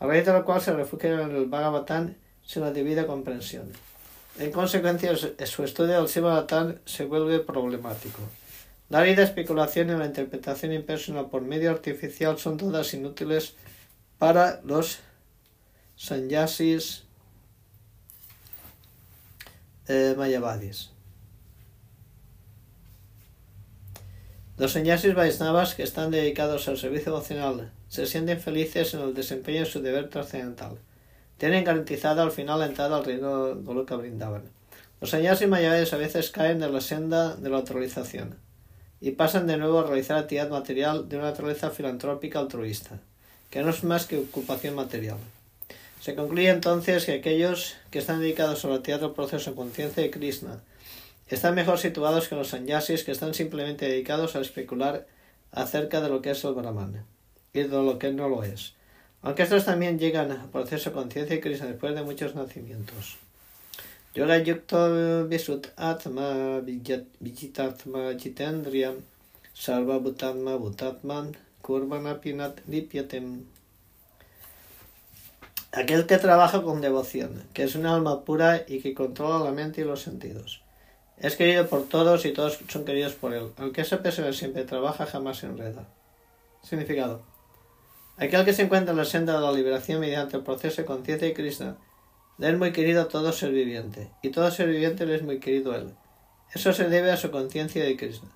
a 0.00 0.06
raíz 0.08 0.26
de 0.26 0.32
lo 0.32 0.44
cual 0.44 0.60
se 0.60 0.72
refugian 0.72 1.20
en 1.20 1.36
el 1.36 1.46
Bhagavatam 1.46 2.14
sin 2.42 2.62
la 2.62 2.72
debida 2.72 3.06
comprensión. 3.06 3.70
En 4.40 4.50
consecuencia, 4.50 5.14
su 5.14 5.62
estudio 5.62 6.02
del 6.02 6.22
Bhagavatam 6.22 6.78
se 6.86 7.04
vuelve 7.04 7.38
problemático. 7.38 8.18
La 8.88 9.02
vida 9.02 9.24
especulación 9.24 9.90
y 9.90 9.94
la 9.94 10.06
interpretación 10.06 10.72
impersonal 10.72 11.28
por 11.28 11.42
medio 11.42 11.72
artificial 11.72 12.38
son 12.38 12.56
todas 12.56 12.94
inútiles 12.94 13.56
para 14.18 14.60
los 14.62 15.00
sanyasis 15.96 17.02
eh, 19.88 20.14
mayavadis. 20.16 20.90
Los 24.56 24.72
sannyasis 24.72 25.14
Vaisnavas 25.14 25.74
que 25.74 25.82
están 25.82 26.12
dedicados 26.12 26.68
al 26.68 26.78
servicio 26.78 27.12
devocional 27.12 27.72
se 27.88 28.06
sienten 28.06 28.40
felices 28.40 28.94
en 28.94 29.00
el 29.00 29.14
desempeño 29.14 29.60
de 29.60 29.66
su 29.66 29.82
deber 29.82 30.08
trascendental. 30.10 30.78
Tienen 31.38 31.64
garantizada 31.64 32.22
al 32.22 32.30
final 32.30 32.60
la 32.60 32.66
entrada 32.66 32.96
al 32.96 33.04
reino 33.04 33.46
de 33.46 33.62
Goloka 33.62 33.96
Brindavan. 33.96 34.44
Los 35.00 35.10
sannyasis 35.10 35.48
mayavadis 35.48 35.92
a 35.92 35.96
veces 35.96 36.30
caen 36.30 36.60
de 36.60 36.70
la 36.70 36.80
senda 36.80 37.34
de 37.34 37.50
la 37.50 37.58
autorización 37.58 38.45
y 39.00 39.12
pasan 39.12 39.46
de 39.46 39.56
nuevo 39.56 39.80
a 39.80 39.86
realizar 39.86 40.18
actividad 40.18 40.50
material 40.50 41.08
de 41.08 41.16
una 41.16 41.30
naturaleza 41.30 41.70
filantrópica 41.70 42.38
altruista, 42.38 42.98
que 43.50 43.62
no 43.62 43.70
es 43.70 43.84
más 43.84 44.06
que 44.06 44.18
ocupación 44.18 44.74
material. 44.74 45.18
Se 46.00 46.14
concluye 46.14 46.50
entonces 46.50 47.04
que 47.04 47.14
aquellos 47.14 47.76
que 47.90 47.98
están 47.98 48.20
dedicados 48.20 48.64
a 48.64 48.68
la 48.68 48.76
actividad 48.76 49.12
proceso 49.12 49.50
en 49.50 49.56
conciencia 49.56 50.02
de 50.02 50.10
Krishna 50.10 50.60
están 51.28 51.54
mejor 51.54 51.78
situados 51.78 52.28
que 52.28 52.36
los 52.36 52.48
sanyasis 52.48 53.02
que 53.02 53.12
están 53.12 53.34
simplemente 53.34 53.88
dedicados 53.88 54.36
a 54.36 54.40
especular 54.40 55.06
acerca 55.50 56.00
de 56.00 56.08
lo 56.08 56.22
que 56.22 56.30
es 56.30 56.44
el 56.44 56.54
Brahman 56.54 57.04
y 57.52 57.62
de 57.62 57.68
lo 57.68 57.98
que 57.98 58.12
no 58.12 58.28
lo 58.28 58.44
es. 58.44 58.74
Aunque 59.22 59.42
estos 59.42 59.64
también 59.64 59.98
llegan 59.98 60.30
al 60.30 60.50
proceso 60.50 60.90
de 60.90 60.94
conciencia 60.94 61.36
de 61.36 61.42
Krishna 61.42 61.66
después 61.66 61.94
de 61.94 62.02
muchos 62.02 62.34
nacimientos. 62.34 63.16
Yoga 64.16 64.38
yukto 64.38 64.78
visut 65.28 65.66
atma 65.76 66.60
vijitatma 66.64 68.14
jitendriyam 68.22 69.02
sarva 69.54 69.98
bhutatma 70.04 70.54
bhutatman 70.62 71.34
kurvana 71.62 72.14
pinat 72.22 72.62
lipyatem. 72.66 73.44
Aquel 75.72 76.06
que 76.06 76.16
trabaja 76.16 76.62
con 76.62 76.80
devoción, 76.80 77.44
que 77.52 77.64
es 77.64 77.74
un 77.74 77.84
alma 77.84 78.24
pura 78.24 78.64
y 78.66 78.80
que 78.80 78.94
controla 78.94 79.44
la 79.44 79.50
mente 79.50 79.82
y 79.82 79.84
los 79.84 80.00
sentidos. 80.00 80.62
Es 81.18 81.36
querido 81.36 81.66
por 81.66 81.82
todos 81.86 82.24
y 82.24 82.32
todos 82.32 82.58
son 82.68 82.86
queridos 82.86 83.12
por 83.12 83.34
él. 83.34 83.50
Aunque 83.58 83.82
esa 83.82 84.02
persona 84.02 84.32
siempre 84.32 84.64
trabaja, 84.64 85.04
jamás 85.04 85.36
se 85.40 85.46
enreda. 85.46 85.84
Significado. 86.62 87.20
Aquel 88.16 88.46
que 88.46 88.54
se 88.54 88.62
encuentra 88.62 88.92
en 88.92 88.96
la 88.96 89.04
senda 89.04 89.34
de 89.34 89.40
la 89.40 89.52
liberación 89.52 90.00
mediante 90.00 90.38
el 90.38 90.42
proceso 90.42 90.80
de 90.80 90.86
conciencia 90.86 91.28
de 91.28 91.34
Krishna, 91.34 91.76
le 92.38 92.50
es 92.50 92.58
muy 92.58 92.72
querido 92.72 93.02
a 93.02 93.08
todo 93.08 93.32
ser 93.32 93.52
viviente, 93.52 94.10
y 94.22 94.30
todo 94.30 94.50
ser 94.50 94.68
viviente 94.68 95.06
le 95.06 95.14
es 95.14 95.22
muy 95.22 95.40
querido 95.40 95.72
a 95.72 95.76
él. 95.76 95.94
Eso 96.54 96.72
se 96.72 96.88
debe 96.88 97.10
a 97.10 97.16
su 97.16 97.30
conciencia 97.30 97.84
de 97.84 97.96
Krishna. 97.96 98.28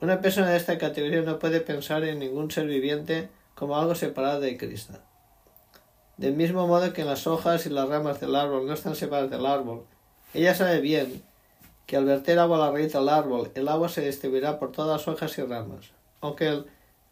Una 0.00 0.20
persona 0.20 0.50
de 0.50 0.56
esta 0.56 0.78
categoría 0.78 1.22
no 1.22 1.38
puede 1.38 1.60
pensar 1.60 2.04
en 2.04 2.20
ningún 2.20 2.50
ser 2.50 2.66
viviente 2.66 3.28
como 3.54 3.76
algo 3.76 3.94
separado 3.94 4.40
de 4.40 4.56
Krishna. 4.56 5.00
Del 6.16 6.34
mismo 6.34 6.66
modo 6.66 6.92
que 6.92 7.04
las 7.04 7.26
hojas 7.26 7.66
y 7.66 7.70
las 7.70 7.88
ramas 7.88 8.20
del 8.20 8.36
árbol 8.36 8.66
no 8.66 8.74
están 8.74 8.94
separadas 8.94 9.30
del 9.30 9.46
árbol, 9.46 9.84
ella 10.34 10.54
sabe 10.54 10.80
bien 10.80 11.22
que 11.86 11.96
al 11.96 12.04
verter 12.04 12.38
agua 12.38 12.58
a 12.58 12.66
la 12.66 12.70
raíz 12.70 12.92
del 12.92 13.08
árbol, 13.08 13.50
el 13.54 13.66
agua 13.66 13.88
se 13.88 14.04
distribuirá 14.04 14.58
por 14.58 14.72
todas 14.72 15.00
las 15.00 15.08
hojas 15.08 15.36
y 15.38 15.42
ramas, 15.42 15.90
aunque 16.20 16.64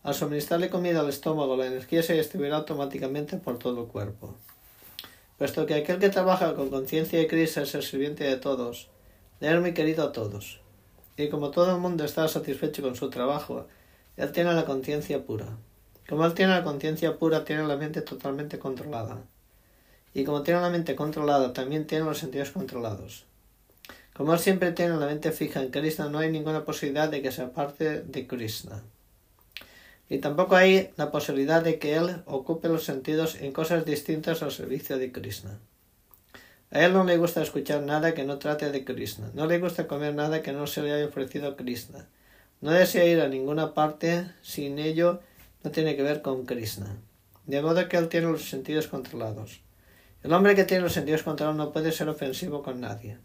al 0.03 0.15
suministrarle 0.15 0.71
comida 0.71 1.01
al 1.01 1.09
estómago, 1.09 1.57
la 1.57 1.67
energía 1.67 2.03
se 2.03 2.15
distribuirá 2.15 2.59
automáticamente 2.59 3.39
por 3.39 3.59
todo 3.59 3.83
el 3.83 3.89
cuerpo. 3.89 4.37
Puesto 5.39 5.67
que 5.67 5.75
aquel 5.75 5.99
que 5.99 6.09
trabaja 6.09 6.55
con 6.55 6.71
conciencia 6.71 7.19
de 7.19 7.27
Krishna 7.27 7.63
es 7.63 7.75
el 7.75 7.83
sirviente 7.83 8.25
de 8.25 8.37
todos, 8.37 8.89
de 9.41 9.49
él 9.49 9.61
muy 9.61 9.75
querido 9.75 10.05
a 10.05 10.13
todos. 10.13 10.61
Y 11.19 11.29
como 11.29 11.51
todo 11.51 11.75
el 11.75 11.81
mundo 11.81 12.05
está 12.05 12.27
satisfecho 12.27 12.83
con 12.83 12.97
su 12.97 13.11
trabajo, 13.11 13.67
él 14.17 14.33
tiene 14.33 14.55
la 14.55 14.65
conciencia 14.65 15.25
pura. 15.25 15.59
Como 16.09 16.25
él 16.25 16.33
tiene 16.33 16.53
la 16.53 16.65
conciencia 16.65 17.19
pura, 17.19 17.45
tiene 17.45 17.67
la 17.67 17.77
mente 17.77 18.01
totalmente 18.01 18.59
controlada. 18.59 19.19
Y 20.15 20.25
como 20.25 20.43
tiene 20.43 20.63
la 20.63 20.71
mente 20.71 20.97
controlada, 20.97 21.53
también 21.53 21.87
tiene 21.87 22.07
los 22.07 22.19
sentidos 22.19 22.51
controlados. 22.51 23.27
Como 24.15 24.33
él 24.33 24.39
siempre 24.39 24.73
tiene 24.73 24.97
la 24.97 25.05
mente 25.05 25.33
fija 25.33 25.61
en 25.61 25.71
Krishna, 25.71 26.09
no 26.09 26.19
hay 26.19 26.31
ninguna 26.31 26.65
posibilidad 26.65 27.11
de 27.11 27.21
que 27.21 27.31
se 27.31 27.43
aparte 27.43 28.01
de 28.01 28.27
Krishna. 28.27 28.83
Y 30.09 30.19
tampoco 30.19 30.55
hay 30.55 30.91
la 30.97 31.11
posibilidad 31.11 31.63
de 31.63 31.79
que 31.79 31.97
él 31.97 32.23
ocupe 32.27 32.69
los 32.69 32.85
sentidos 32.85 33.37
en 33.41 33.53
cosas 33.53 33.85
distintas 33.85 34.43
al 34.43 34.53
servicio 34.53 34.99
de 34.99 35.11
Krishna. 35.11 35.59
A 36.71 36.85
él 36.85 36.93
no 36.93 37.05
le 37.05 37.17
gusta 37.17 37.43
escuchar 37.43 37.83
nada 37.83 38.15
que 38.15 38.25
no 38.25 38.39
trate 38.39 38.71
de 38.71 38.85
Krishna. 38.85 39.31
No 39.35 39.47
le 39.47 39.59
gusta 39.59 39.87
comer 39.87 40.15
nada 40.15 40.43
que 40.43 40.53
no 40.53 40.67
se 40.67 40.83
le 40.83 40.93
haya 40.93 41.07
ofrecido 41.07 41.49
a 41.49 41.57
Krishna. 41.57 42.09
No 42.61 42.71
desea 42.71 43.05
ir 43.05 43.21
a 43.21 43.29
ninguna 43.29 43.75
parte 43.75 44.31
sin 44.43 44.79
ello 44.79 45.21
no 45.63 45.71
tiene 45.71 45.97
que 45.97 46.03
ver 46.03 46.23
con 46.23 46.47
Krishna. 46.47 46.97
De 47.45 47.63
modo 47.63 47.89
que 47.89 47.97
él 47.97 48.09
tiene 48.09 48.29
los 48.29 48.49
sentidos 48.49 48.89
controlados. 48.89 49.61
El 50.23 50.33
hombre 50.33 50.55
que 50.55 50.65
tiene 50.65 50.85
los 50.85 50.93
sentidos 50.93 51.23
controlados 51.23 51.57
no 51.57 51.73
puede 51.73 51.93
ser 51.93 52.09
ofensivo 52.09 52.63
con 52.63 52.81
nadie. 52.81 53.19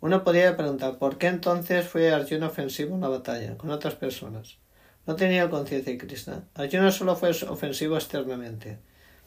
Uno 0.00 0.22
podría 0.22 0.56
preguntar 0.56 0.98
¿por 0.98 1.18
qué 1.18 1.26
entonces 1.26 1.86
fue 1.86 2.12
Arjuna 2.12 2.46
ofensivo 2.46 2.94
en 2.94 3.00
la 3.00 3.08
batalla 3.08 3.56
con 3.56 3.70
otras 3.70 3.94
personas? 3.94 4.58
No 5.08 5.16
tenía 5.16 5.48
conciencia 5.48 5.90
de 5.90 5.98
Krishna. 5.98 6.44
Arjuna 6.54 6.92
solo 6.92 7.16
fue 7.16 7.30
ofensivo 7.30 7.96
externamente, 7.96 8.76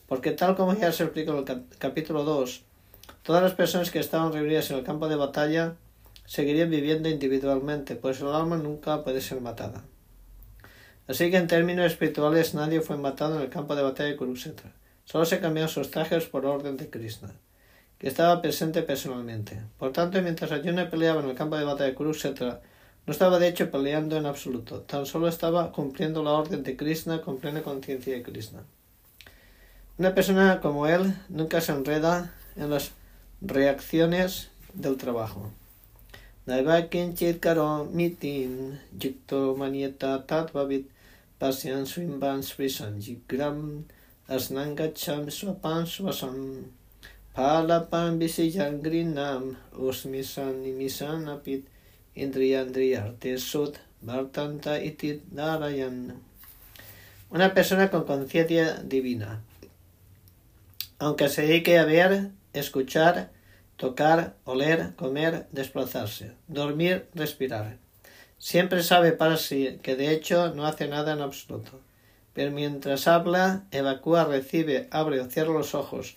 porque 0.06 0.30
tal 0.30 0.56
como 0.56 0.76
ya 0.76 0.92
se 0.92 1.06
explica 1.06 1.32
en 1.32 1.40
el 1.40 1.66
capítulo 1.80 2.24
2, 2.24 2.62
todas 3.24 3.42
las 3.42 3.54
personas 3.54 3.90
que 3.90 3.98
estaban 3.98 4.32
reunidas 4.32 4.70
en 4.70 4.78
el 4.78 4.84
campo 4.84 5.10
de 5.10 5.16
batalla 5.16 5.74
seguirían 6.28 6.70
viviendo 6.70 7.10
individualmente, 7.10 7.96
pues 7.96 8.22
el 8.22 8.28
alma 8.28 8.58
nunca 8.58 9.04
puede 9.04 9.22
ser 9.22 9.42
matada. 9.42 9.84
Así 11.08 11.32
que 11.32 11.38
en 11.38 11.48
términos 11.48 11.88
espirituales 11.88 12.54
nadie 12.54 12.82
fue 12.82 12.98
matado 12.98 13.38
en 13.38 13.42
el 13.42 13.50
campo 13.50 13.76
de 13.76 13.82
batalla 13.82 14.10
de 14.10 14.18
Kurukshetra. 14.18 14.72
Solo 15.04 15.26
se 15.26 15.40
cambiaron 15.40 15.68
sus 15.68 15.90
trajes 15.90 16.28
por 16.28 16.46
orden 16.46 16.78
de 16.78 16.92
Krishna, 16.92 17.32
que 17.98 18.08
estaba 18.08 18.40
presente 18.40 18.84
personalmente. 18.84 19.60
Por 19.80 19.94
tanto, 19.94 20.22
mientras 20.22 20.52
Arjuna 20.52 20.92
peleaba 20.92 21.24
en 21.24 21.30
el 21.32 21.36
campo 21.36 21.58
de 21.58 21.66
batalla 21.66 21.90
de 21.90 21.96
Kurukshetra, 21.96 22.62
no 23.12 23.14
estaba 23.14 23.40
de 23.40 23.50
hecho 23.50 23.70
peleando 23.70 24.16
en 24.16 24.26
absoluto, 24.26 24.84
tan 24.84 25.06
solo 25.06 25.28
estaba 25.28 25.74
cumpliendo 25.74 26.24
la 26.24 26.32
orden 26.32 26.64
de 26.64 26.78
Krishna 26.78 27.20
con 27.20 27.40
plena 27.40 27.62
conciencia 27.62 28.14
de 28.14 28.24
Krishna. 28.24 28.64
Una 29.98 30.16
persona 30.16 30.62
como 30.62 30.88
él 30.88 31.14
nunca 31.28 31.60
se 31.60 31.74
enreda 31.74 32.34
en 32.56 32.70
las 32.70 32.92
reacciones 33.42 34.52
del 34.74 34.96
trabajo. 34.96 35.52
manieta 39.58 40.26
pasyan 41.38 41.86
swimban 41.86 42.44
srisanjigram 42.44 43.84
asnangacham 44.30 45.30
swapan 45.30 45.86
swasam 45.86 46.72
palapan 47.36 48.20
visiyangrinam 48.20 49.58
usmisan 49.74 50.64
nimisan 50.64 51.28
apit 51.28 51.68
vartanta 54.02 54.80
una 57.30 57.54
persona 57.54 57.90
con 57.90 58.04
conciencia 58.04 58.82
divina 58.84 59.42
aunque 61.02 61.30
se 61.30 61.42
dedique 61.42 61.80
a 61.80 61.86
ver, 61.86 62.30
escuchar, 62.54 63.32
tocar, 63.76 64.36
oler, 64.44 64.94
comer, 64.96 65.48
desplazarse, 65.52 66.34
dormir, 66.48 67.08
respirar. 67.16 67.78
Siempre 68.38 68.84
sabe 68.84 69.12
para 69.12 69.38
sí 69.38 69.80
que 69.82 69.96
de 69.96 70.12
hecho 70.12 70.54
no 70.54 70.68
hace 70.68 70.88
nada 70.88 71.14
en 71.14 71.22
absoluto. 71.22 71.80
Pero 72.36 72.52
mientras 72.52 73.08
habla, 73.08 73.64
evacúa, 73.72 74.26
recibe, 74.26 74.88
abre 74.92 75.20
o 75.20 75.26
cierra 75.26 75.54
los 75.54 75.74
ojos. 75.74 76.16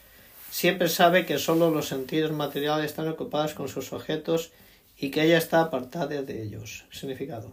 Siempre 0.50 0.90
sabe 0.90 1.24
que 1.24 1.38
solo 1.38 1.70
los 1.70 1.88
sentidos 1.88 2.32
materiales 2.32 2.84
están 2.84 3.08
ocupados 3.08 3.54
con 3.54 3.68
sus 3.68 3.90
objetos 3.94 4.52
y 4.96 5.10
que 5.10 5.22
ella 5.22 5.38
está 5.38 5.60
apartada 5.60 6.22
de 6.22 6.42
ellos. 6.42 6.84
Significado. 6.90 7.52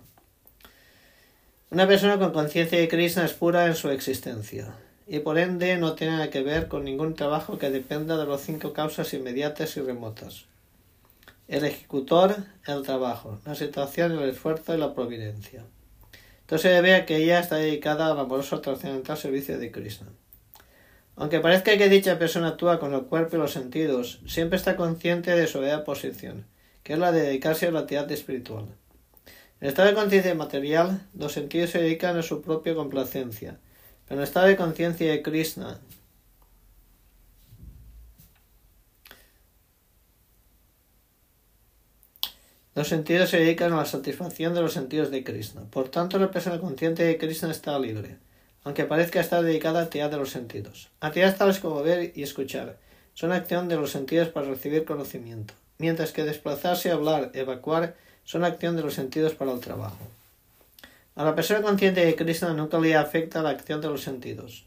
Una 1.70 1.88
persona 1.88 2.20
con 2.20 2.34
conciencia 2.34 2.80
de 2.80 2.88
Krishna 2.88 3.26
es 3.26 3.34
pura 3.34 3.68
en 3.68 3.76
su 3.76 3.90
existencia 3.90 4.76
y 5.08 5.20
por 5.20 5.38
ende 5.38 5.78
no 5.78 5.94
tiene 5.94 6.14
nada 6.14 6.30
que 6.30 6.44
ver 6.44 6.68
con 6.68 6.84
ningún 6.84 7.16
trabajo 7.16 7.58
que 7.58 7.70
dependa 7.70 8.18
de 8.18 8.26
las 8.26 8.42
cinco 8.42 8.74
causas 8.74 9.14
inmediatas 9.14 9.78
y 9.78 9.82
remotas 9.82 10.46
el 11.52 11.66
ejecutor, 11.66 12.38
el 12.66 12.82
trabajo, 12.84 13.40
la 13.46 13.56
situación, 13.56 14.14
el 14.14 14.30
esfuerzo 14.30 14.74
y 14.74 14.78
la 14.78 14.94
providencia. 14.94 15.66
Entonces 16.40 16.72
se 16.72 16.82
ve 16.82 17.04
que 17.06 17.18
ella 17.18 17.42
está 17.42 17.58
dedicada 17.58 18.10
al 18.10 18.18
amoroso 18.18 18.62
trascendental 18.62 19.18
servicio 19.18 19.60
de 19.60 19.70
Krishna. 19.70 20.08
Aunque 21.18 21.42
parezca 21.42 21.78
que 21.78 21.90
dicha 21.90 22.18
persona 22.18 22.48
actúa 22.48 22.80
con 22.80 22.94
el 22.94 23.02
cuerpo 23.02 23.36
y 23.36 23.40
los 23.40 23.52
sentidos, 23.52 24.22
siempre 24.26 24.56
está 24.56 24.78
consciente 24.78 25.36
de 25.36 25.46
su 25.46 25.60
verdadera 25.60 25.84
posición, 25.84 26.46
que 26.84 26.94
es 26.94 27.00
la 27.00 27.12
de 27.12 27.22
dedicarse 27.22 27.68
a 27.68 27.72
la 27.72 27.82
actividad 27.82 28.12
espiritual. 28.12 28.66
En 29.60 29.68
el 29.68 29.70
estado 29.70 29.90
de 29.90 29.96
conciencia 29.96 30.36
material, 30.36 31.08
los 31.14 31.34
sentidos 31.34 31.70
se 31.70 31.82
dedican 31.82 32.18
a 32.18 32.24
su 32.24 32.42
propia 32.42 32.76
complacencia, 32.76 33.60
pero 34.06 34.16
en 34.16 34.20
el 34.20 34.28
estado 34.28 34.48
de 34.48 34.58
conciencia 34.58 35.12
de 35.12 35.22
Krishna, 35.22 35.80
Los 42.74 42.88
sentidos 42.88 43.30
se 43.30 43.38
dedican 43.38 43.74
a 43.74 43.78
la 43.78 43.86
satisfacción 43.86 44.54
de 44.54 44.62
los 44.62 44.72
sentidos 44.72 45.12
de 45.12 45.26
Krishna. 45.26 45.64
Por 45.70 45.90
tanto, 45.90 46.18
la 46.18 46.32
persona 46.32 46.60
consciente 46.60 47.04
de 47.04 47.18
Krishna 47.18 47.52
está 47.52 47.78
libre, 47.78 48.18
aunque 48.64 48.86
parezca 48.86 49.20
estar 49.20 49.44
dedicada 49.44 49.82
a 49.82 49.84
actividad 49.84 50.10
de 50.10 50.18
los 50.18 50.30
sentidos. 50.30 50.90
Actividades 51.02 51.38
tales 51.38 51.60
como 51.60 51.84
ver 51.84 52.14
y 52.16 52.24
escuchar 52.24 52.80
son 53.14 53.34
acción 53.34 53.68
de 53.68 53.76
los 53.76 53.92
sentidos 53.92 54.30
para 54.30 54.48
recibir 54.48 54.86
conocimiento, 54.86 55.54
mientras 55.82 56.14
que 56.14 56.24
desplazarse, 56.24 56.92
hablar, 56.92 57.32
evacuar 57.34 57.96
son 58.24 58.44
acción 58.46 58.76
de 58.78 58.84
los 58.84 58.94
sentidos 58.94 59.34
para 59.34 59.52
el 59.52 59.60
trabajo. 59.60 60.08
A 61.16 61.26
la 61.26 61.36
persona 61.36 61.62
consciente 61.62 62.06
de 62.06 62.16
Krishna 62.16 62.54
nunca 62.54 62.80
le 62.80 62.96
afecta 62.96 63.42
la 63.42 63.50
acción 63.50 63.82
de 63.82 63.90
los 63.90 64.04
sentidos. 64.04 64.66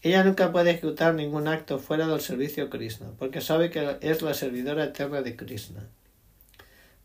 Ella 0.00 0.22
nunca 0.22 0.52
puede 0.52 0.70
ejecutar 0.70 1.14
ningún 1.14 1.48
acto 1.48 1.78
fuera 1.78 2.06
del 2.06 2.20
servicio 2.20 2.70
Krishna, 2.70 3.08
porque 3.18 3.40
sabe 3.40 3.70
que 3.70 3.98
es 4.00 4.22
la 4.22 4.32
servidora 4.32 4.84
eterna 4.84 5.22
de 5.22 5.34
Krishna. 5.34 5.82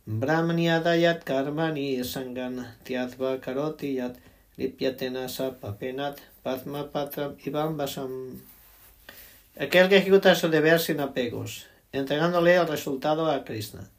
Brahmanyadayat 0.06 1.24
karmani 1.24 2.04
sangan 2.04 2.76
tyatva 2.84 3.40
karoti 3.40 3.96
yat 3.96 4.16
lipyatena 4.58 5.28
papenat 5.62 6.18
padma 6.44 6.90
patram. 6.92 7.36
Aquel 9.60 9.90
que 9.90 9.98
ejecuta 9.98 10.36
su 10.36 10.50
deber 10.50 10.80
sin 10.80 11.00
apegos, 11.00 11.68
entregándole 11.92 12.56
el 12.56 12.68
resultado 12.68 13.30
a 13.30 13.44
Krishna. 13.44 13.90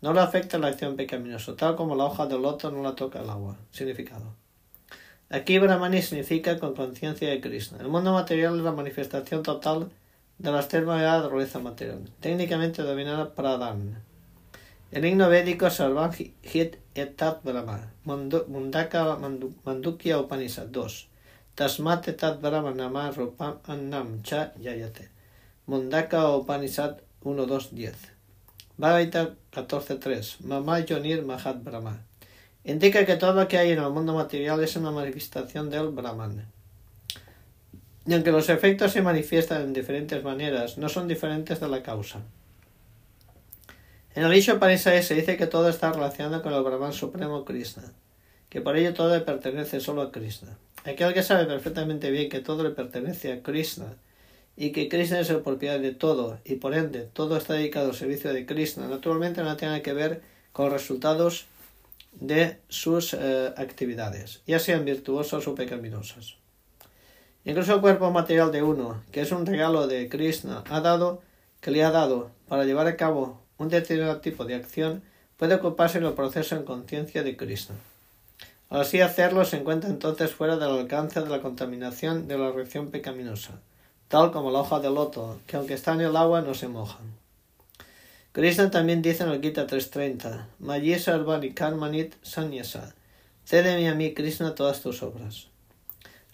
No 0.00 0.12
le 0.12 0.20
afecta 0.20 0.58
la 0.58 0.68
acción 0.68 0.96
pecaminosa, 0.96 1.56
tal 1.56 1.76
como 1.76 1.94
la 1.94 2.04
hoja 2.04 2.26
del 2.26 2.42
loto 2.42 2.70
no 2.70 2.82
la 2.82 2.94
toca 2.94 3.20
el 3.20 3.28
agua. 3.28 3.56
Significado. 3.70 4.34
Aquí 5.28 5.58
Brahmani 5.58 6.02
significa 6.02 6.58
con 6.58 6.74
conciencia 6.74 7.28
de 7.28 7.40
Krishna. 7.40 7.78
El 7.80 7.88
mundo 7.88 8.12
material 8.12 8.56
es 8.56 8.62
la 8.62 8.72
manifestación 8.72 9.42
total 9.42 9.90
de 10.38 10.50
las 10.50 10.68
tres 10.68 10.82
de 10.82 10.88
la 10.88 11.18
naturaleza 11.18 11.58
material, 11.58 12.10
técnicamente 12.20 12.82
denominada 12.82 13.34
Pradhan. 13.34 14.02
El 14.90 15.04
himno 15.04 15.28
védico 15.28 15.68
Hit 16.42 16.78
Etat 16.94 17.44
Brahma, 17.44 17.92
Mundaka 18.04 19.18
Mandukya 19.64 20.18
Upanishad 20.18 20.66
2. 20.66 21.08
Tasmat 21.54 22.08
Etat 22.08 22.40
Brahma 22.40 22.72
Nama 22.72 23.12
Rupam 23.12 23.58
Annam 23.66 24.22
Cha 24.22 24.52
Yayate. 24.58 25.10
Mundaka 25.68 26.36
Upanishad 26.36 27.02
1, 27.22 27.46
2, 27.46 27.74
10. 27.74 27.94
Bhagavata 28.78 29.34
14.3. 29.52 30.40
Mama 30.40 30.80
Yonir 30.80 31.22
Mahat 31.22 31.62
Brahma. 31.62 32.00
Indica 32.64 33.04
que 33.04 33.16
todo 33.16 33.34
lo 33.34 33.48
que 33.48 33.58
hay 33.58 33.72
en 33.72 33.78
el 33.78 33.90
mundo 33.90 34.14
material 34.14 34.62
es 34.62 34.76
una 34.76 34.90
manifestación 34.90 35.70
del 35.70 35.88
Brahman. 35.88 36.46
Y 38.06 38.14
aunque 38.14 38.32
los 38.32 38.48
efectos 38.48 38.92
se 38.92 39.02
manifiestan 39.02 39.62
en 39.62 39.72
diferentes 39.72 40.22
maneras, 40.24 40.78
no 40.78 40.88
son 40.88 41.08
diferentes 41.08 41.60
de 41.60 41.68
la 41.68 41.82
causa. 41.82 42.22
En 44.14 44.24
el 44.24 44.58
Panisaya 44.58 45.02
se 45.02 45.14
dice 45.14 45.36
que 45.36 45.46
todo 45.46 45.68
está 45.68 45.92
relacionado 45.92 46.42
con 46.42 46.52
el 46.52 46.62
Brahman 46.62 46.92
Supremo 46.92 47.44
Krishna, 47.44 47.84
que 48.48 48.60
por 48.60 48.76
ello 48.76 48.92
todo 48.92 49.14
le 49.14 49.20
pertenece 49.20 49.78
solo 49.78 50.02
a 50.02 50.10
Krishna. 50.10 50.58
Aquel 50.84 51.14
que 51.14 51.22
sabe 51.22 51.44
perfectamente 51.44 52.10
bien 52.10 52.28
que 52.28 52.40
todo 52.40 52.64
le 52.64 52.70
pertenece 52.70 53.32
a 53.32 53.42
Krishna 53.42 53.94
y 54.56 54.72
que 54.72 54.88
Krishna 54.88 55.20
es 55.20 55.30
el 55.30 55.40
propiedad 55.40 55.80
de 55.80 55.92
todo 55.92 56.38
y 56.44 56.56
por 56.56 56.74
ende 56.74 57.08
todo 57.12 57.36
está 57.36 57.54
dedicado 57.54 57.90
al 57.90 57.94
servicio 57.94 58.32
de 58.32 58.46
Krishna, 58.46 58.88
naturalmente 58.88 59.42
no 59.42 59.56
tiene 59.56 59.82
que 59.82 59.92
ver 59.92 60.22
con 60.52 60.70
resultados 60.70 61.46
de 62.12 62.58
sus 62.68 63.14
eh, 63.14 63.52
actividades, 63.56 64.42
ya 64.46 64.58
sean 64.58 64.84
virtuosas 64.84 65.46
o 65.46 65.54
pecaminosas. 65.54 66.36
Incluso 67.44 67.74
el 67.74 67.80
cuerpo 67.80 68.10
material 68.10 68.52
de 68.52 68.62
uno, 68.62 69.02
que 69.12 69.22
es 69.22 69.32
un 69.32 69.46
regalo 69.46 69.86
de 69.86 70.08
Krishna, 70.08 70.62
ha 70.68 70.80
dado, 70.80 71.22
que 71.60 71.70
le 71.70 71.82
ha 71.84 71.90
dado 71.90 72.30
para 72.48 72.64
llevar 72.64 72.86
a 72.86 72.96
cabo 72.96 73.40
un 73.56 73.68
determinado 73.68 74.20
tipo 74.20 74.44
de 74.44 74.56
acción, 74.56 75.02
puede 75.36 75.54
ocuparse 75.54 76.00
del 76.00 76.12
proceso 76.12 76.56
en 76.56 76.64
conciencia 76.64 77.22
de 77.22 77.36
Krishna. 77.36 77.76
Al 78.68 78.82
así 78.82 79.00
hacerlo, 79.00 79.44
se 79.44 79.56
encuentra 79.56 79.88
entonces 79.88 80.32
fuera 80.32 80.56
del 80.56 80.70
alcance 80.70 81.20
de 81.20 81.28
la 81.28 81.40
contaminación 81.40 82.28
de 82.28 82.38
la 82.38 82.52
reacción 82.52 82.90
pecaminosa, 82.90 83.58
tal 84.10 84.32
como 84.32 84.50
la 84.50 84.58
hoja 84.58 84.80
de 84.80 84.90
loto, 84.90 85.38
que 85.46 85.56
aunque 85.56 85.74
está 85.74 85.92
en 85.92 86.00
el 86.00 86.16
agua 86.16 86.40
no 86.40 86.52
se 86.52 86.66
moja. 86.66 86.98
Krishna 88.32 88.68
también 88.68 89.02
dice 89.02 89.22
en 89.22 89.30
el 89.30 89.40
Gita 89.40 89.68
3.30, 89.68 90.46
Mayesa 90.58 91.14
Arvani 91.14 91.52
Karmanit 91.54 92.16
Sanyasa, 92.20 92.92
cédeme 93.46 93.88
a 93.88 93.94
mí, 93.94 94.12
Krishna, 94.12 94.56
todas 94.56 94.82
tus 94.82 95.04
obras. 95.04 95.46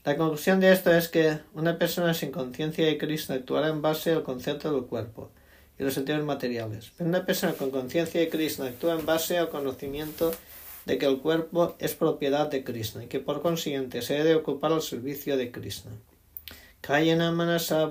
La 0.04 0.16
conclusión 0.16 0.58
de 0.58 0.72
esto 0.72 0.90
es 0.90 1.08
que 1.08 1.38
una 1.52 1.76
persona 1.76 2.14
sin 2.14 2.32
conciencia 2.32 2.86
de 2.86 2.96
Krishna 2.96 3.34
actuará 3.34 3.68
en 3.68 3.82
base 3.82 4.12
al 4.12 4.22
concepto 4.22 4.72
del 4.72 4.84
cuerpo 4.84 5.28
y 5.78 5.82
los 5.82 5.92
sentidos 5.92 6.24
materiales, 6.24 6.92
pero 6.96 7.10
una 7.10 7.26
persona 7.26 7.52
con 7.52 7.70
conciencia 7.70 8.22
de 8.22 8.30
Krishna 8.30 8.68
actúa 8.68 8.94
en 8.94 9.04
base 9.04 9.36
al 9.36 9.50
conocimiento 9.50 10.32
de 10.86 10.96
que 10.96 11.04
el 11.04 11.18
cuerpo 11.18 11.76
es 11.78 11.94
propiedad 11.94 12.48
de 12.50 12.64
Krishna 12.64 13.04
y 13.04 13.08
que 13.08 13.20
por 13.20 13.42
consiguiente 13.42 14.00
se 14.00 14.14
debe 14.14 14.36
ocupar 14.36 14.72
al 14.72 14.80
servicio 14.80 15.36
de 15.36 15.50
Krishna. 15.50 15.90
Kayana 16.86 17.32
manasa 17.34 17.90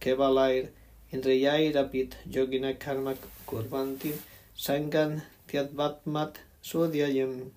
kevalair 0.00 0.68
Indrayairapit 1.12 2.12
yogina 2.28 2.78
karma 2.78 3.14
kurvanti 3.46 4.12
sangan 4.54 5.22
tyadvatmat 5.48 6.34
sudyayam. 6.60 7.50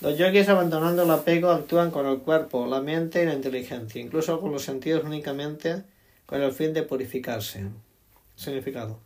Los 0.00 0.16
yogis 0.16 0.48
abandonando 0.48 1.02
el 1.02 1.10
apego 1.10 1.50
actúan 1.50 1.90
con 1.90 2.06
el 2.06 2.18
cuerpo, 2.18 2.68
la 2.68 2.80
mente 2.80 3.24
y 3.24 3.26
la 3.26 3.34
inteligencia, 3.34 4.00
incluso 4.00 4.40
con 4.40 4.52
los 4.52 4.62
sentidos 4.62 5.02
únicamente 5.02 5.82
con 6.24 6.40
el 6.40 6.52
fin 6.52 6.72
de 6.72 6.84
purificarse. 6.84 7.64
Significado. 8.36 9.00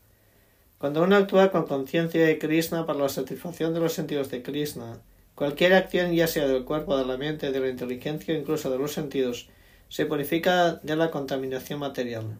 Cuando 0.76 1.02
uno 1.02 1.16
actúa 1.16 1.50
con 1.50 1.66
conciencia 1.66 2.26
de 2.26 2.38
Krishna 2.38 2.84
para 2.84 2.98
la 2.98 3.08
satisfacción 3.08 3.72
de 3.72 3.80
los 3.80 3.94
sentidos 3.94 4.30
de 4.30 4.42
Krishna, 4.42 5.00
cualquier 5.34 5.72
acción, 5.72 6.12
ya 6.12 6.26
sea 6.26 6.46
del 6.46 6.66
cuerpo, 6.66 6.98
de 6.98 7.06
la 7.06 7.16
mente, 7.16 7.50
de 7.52 7.60
la 7.60 7.70
inteligencia 7.70 8.36
incluso 8.36 8.70
de 8.70 8.76
los 8.76 8.92
sentidos, 8.92 9.48
se 9.90 10.06
purifica 10.06 10.76
de 10.76 10.96
la 10.96 11.10
contaminación 11.10 11.80
material. 11.80 12.38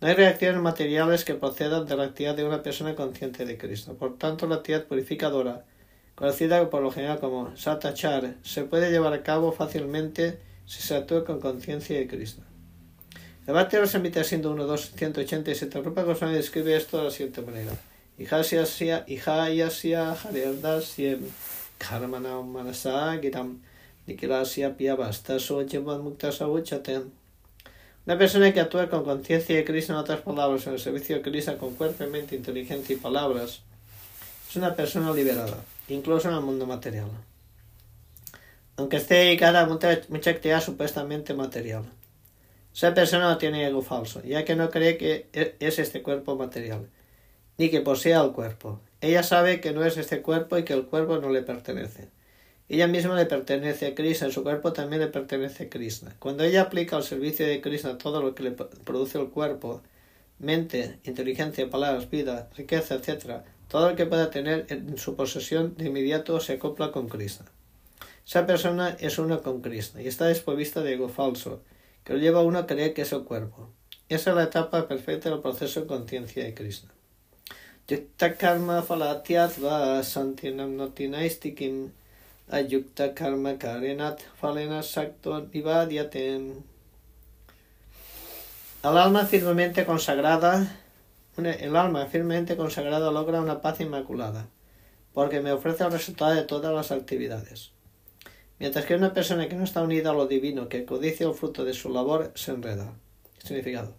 No 0.00 0.08
hay 0.08 0.14
reacciones 0.14 0.60
materiales 0.60 1.24
que 1.24 1.34
procedan 1.34 1.86
de 1.86 1.96
la 1.96 2.04
actividad 2.04 2.36
de 2.36 2.44
una 2.44 2.62
persona 2.62 2.94
consciente 2.94 3.46
de 3.46 3.56
Cristo. 3.56 3.94
Por 3.94 4.18
tanto, 4.18 4.46
la 4.46 4.56
actividad 4.56 4.84
purificadora, 4.84 5.64
conocida 6.16 6.68
por 6.68 6.82
lo 6.82 6.90
general 6.90 7.18
como 7.20 7.56
satachar, 7.56 8.34
se 8.42 8.64
puede 8.64 8.90
llevar 8.90 9.14
a 9.14 9.22
cabo 9.22 9.52
fácilmente 9.52 10.38
si 10.66 10.82
se 10.82 10.96
actúa 10.96 11.24
con 11.24 11.40
conciencia 11.40 11.96
de 11.96 12.08
Cristo. 12.08 12.42
El 13.46 13.54
Bhakti 13.54 13.76
Rasamrita 13.76 14.24
siendo 14.24 14.50
1, 14.50 14.64
2, 14.64 14.92
187, 14.96 15.80
Rupa 15.80 16.02
Goswami 16.02 16.34
describe 16.34 16.76
esto 16.76 16.98
de 16.98 17.04
la 17.04 17.10
siguiente 17.10 17.42
manera. 17.42 17.72
Ihasya 18.18 19.04
ihayasya 19.06 20.12
haryardasya 20.12 21.18
karmana 21.78 22.42
manasa 22.42 23.16
gitam 23.22 23.60
sojavan 24.06 26.02
mukta 26.02 26.32
savuchaten 26.32 27.12
una 28.06 28.16
persona 28.16 28.52
que 28.52 28.60
actúa 28.60 28.88
con 28.88 29.02
conciencia 29.02 29.56
de 29.56 29.64
Cristo 29.64 29.92
en 29.92 29.98
otras 29.98 30.20
palabras, 30.20 30.64
en 30.68 30.74
el 30.74 30.78
servicio 30.78 31.16
de 31.16 31.22
Cristo 31.22 31.58
con 31.58 31.74
cuerpo, 31.74 32.06
mente, 32.06 32.36
inteligencia 32.36 32.94
y 32.94 32.98
palabras, 33.00 33.62
es 34.48 34.54
una 34.54 34.76
persona 34.76 35.12
liberada, 35.12 35.58
incluso 35.88 36.28
en 36.28 36.36
el 36.36 36.40
mundo 36.40 36.66
material. 36.66 37.08
Aunque 38.76 38.98
esté 38.98 39.14
dedicada 39.14 39.62
a 39.62 39.66
mucha, 39.66 40.00
mucha 40.08 40.30
actividad 40.30 40.62
supuestamente 40.62 41.34
material. 41.34 41.82
Esa 42.72 42.94
persona 42.94 43.28
no 43.28 43.38
tiene 43.38 43.66
ego 43.66 43.82
falso, 43.82 44.22
ya 44.22 44.44
que 44.44 44.54
no 44.54 44.70
cree 44.70 44.96
que 44.96 45.28
e, 45.32 45.56
es 45.58 45.80
este 45.80 46.00
cuerpo 46.02 46.36
material, 46.36 46.88
ni 47.58 47.70
que 47.70 47.80
posea 47.80 48.22
el 48.22 48.30
cuerpo. 48.30 48.80
Ella 49.00 49.24
sabe 49.24 49.60
que 49.60 49.72
no 49.72 49.84
es 49.84 49.96
este 49.96 50.22
cuerpo 50.22 50.56
y 50.58 50.64
que 50.64 50.74
el 50.74 50.86
cuerpo 50.86 51.18
no 51.18 51.30
le 51.30 51.42
pertenece. 51.42 52.08
Ella 52.68 52.88
misma 52.88 53.14
le 53.14 53.26
pertenece 53.26 53.86
a 53.86 53.94
Krishna, 53.94 54.30
su 54.30 54.42
cuerpo 54.42 54.72
también 54.72 55.00
le 55.00 55.06
pertenece 55.06 55.64
a 55.64 55.70
Krishna. 55.70 56.16
Cuando 56.18 56.42
ella 56.42 56.62
aplica 56.62 56.96
al 56.96 57.04
servicio 57.04 57.46
de 57.46 57.60
Krishna 57.60 57.96
todo 57.96 58.20
lo 58.20 58.34
que 58.34 58.42
le 58.42 58.50
produce 58.50 59.18
el 59.18 59.28
cuerpo, 59.28 59.82
mente, 60.40 60.98
inteligencia, 61.04 61.70
palabras, 61.70 62.10
vida, 62.10 62.50
riqueza, 62.56 62.96
etc., 62.96 63.42
todo 63.68 63.90
lo 63.90 63.96
que 63.96 64.06
pueda 64.06 64.30
tener 64.30 64.66
en 64.68 64.98
su 64.98 65.14
posesión 65.14 65.76
de 65.76 65.86
inmediato 65.86 66.40
se 66.40 66.54
acopla 66.54 66.90
con 66.90 67.08
Krishna. 67.08 67.46
Esa 68.26 68.46
persona 68.46 68.96
es 68.98 69.18
uno 69.18 69.42
con 69.42 69.60
Krishna 69.60 70.02
y 70.02 70.08
está 70.08 70.26
desprovista 70.26 70.82
de 70.82 70.94
ego 70.94 71.08
falso, 71.08 71.62
que 72.02 72.14
lo 72.14 72.18
lleva 72.18 72.40
a 72.40 72.42
uno 72.42 72.58
a 72.58 72.66
creer 72.66 72.94
que 72.94 73.02
es 73.02 73.12
el 73.12 73.22
cuerpo. 73.22 73.70
Esa 74.08 74.30
es 74.30 74.36
la 74.36 74.44
etapa 74.44 74.88
perfecta 74.88 75.30
del 75.30 75.40
proceso 75.40 75.80
de 75.80 75.86
conciencia 75.86 76.42
de 76.42 76.54
Krishna. 76.54 76.92
karma 78.38 78.84
ayukta 82.48 83.14
karma 83.14 83.58
karenat 83.58 84.20
falena 84.40 84.82
sakto 84.82 85.46
vivadiatem. 85.52 86.62
El 88.84 88.98
alma 88.98 89.24
firmemente 89.26 89.84
consagrada, 89.84 90.78
el 91.36 91.76
alma 91.76 92.06
firmemente 92.06 92.56
consagrada 92.56 93.10
logra 93.10 93.40
una 93.40 93.60
paz 93.60 93.80
inmaculada, 93.80 94.46
porque 95.12 95.40
me 95.40 95.50
ofrece 95.50 95.84
el 95.84 95.90
resultado 95.90 96.34
de 96.34 96.44
todas 96.44 96.72
las 96.72 96.92
actividades. 96.92 97.72
Mientras 98.58 98.86
que 98.86 98.94
una 98.94 99.12
persona 99.12 99.48
que 99.48 99.56
no 99.56 99.64
está 99.64 99.82
unida 99.82 100.10
a 100.10 100.14
lo 100.14 100.26
divino, 100.26 100.68
que 100.68 100.84
codicia 100.84 101.26
el 101.26 101.34
fruto 101.34 101.64
de 101.64 101.74
su 101.74 101.90
labor, 101.90 102.32
se 102.36 102.52
enreda. 102.52 102.92
Significado. 103.42 103.94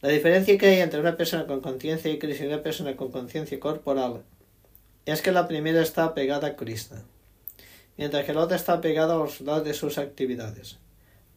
La 0.00 0.08
diferencia 0.08 0.56
que 0.58 0.66
hay 0.66 0.80
entre 0.80 1.00
una 1.00 1.16
persona 1.16 1.46
con 1.46 1.60
conciencia 1.60 2.10
y 2.10 2.18
Krishna 2.18 2.46
y 2.46 2.48
una 2.48 2.62
persona 2.62 2.96
con 2.96 3.10
conciencia 3.10 3.60
corporal 3.60 4.22
es 5.04 5.22
que 5.22 5.30
la 5.30 5.46
primera 5.46 5.82
está 5.82 6.14
pegada 6.14 6.48
a 6.48 6.56
Krishna 6.56 7.04
mientras 7.96 8.24
que 8.24 8.32
el 8.32 8.38
otro 8.38 8.56
está 8.56 8.80
pegado 8.80 9.12
a 9.12 9.16
los 9.16 9.32
resultados 9.32 9.64
de 9.64 9.74
sus 9.74 9.98
actividades. 9.98 10.78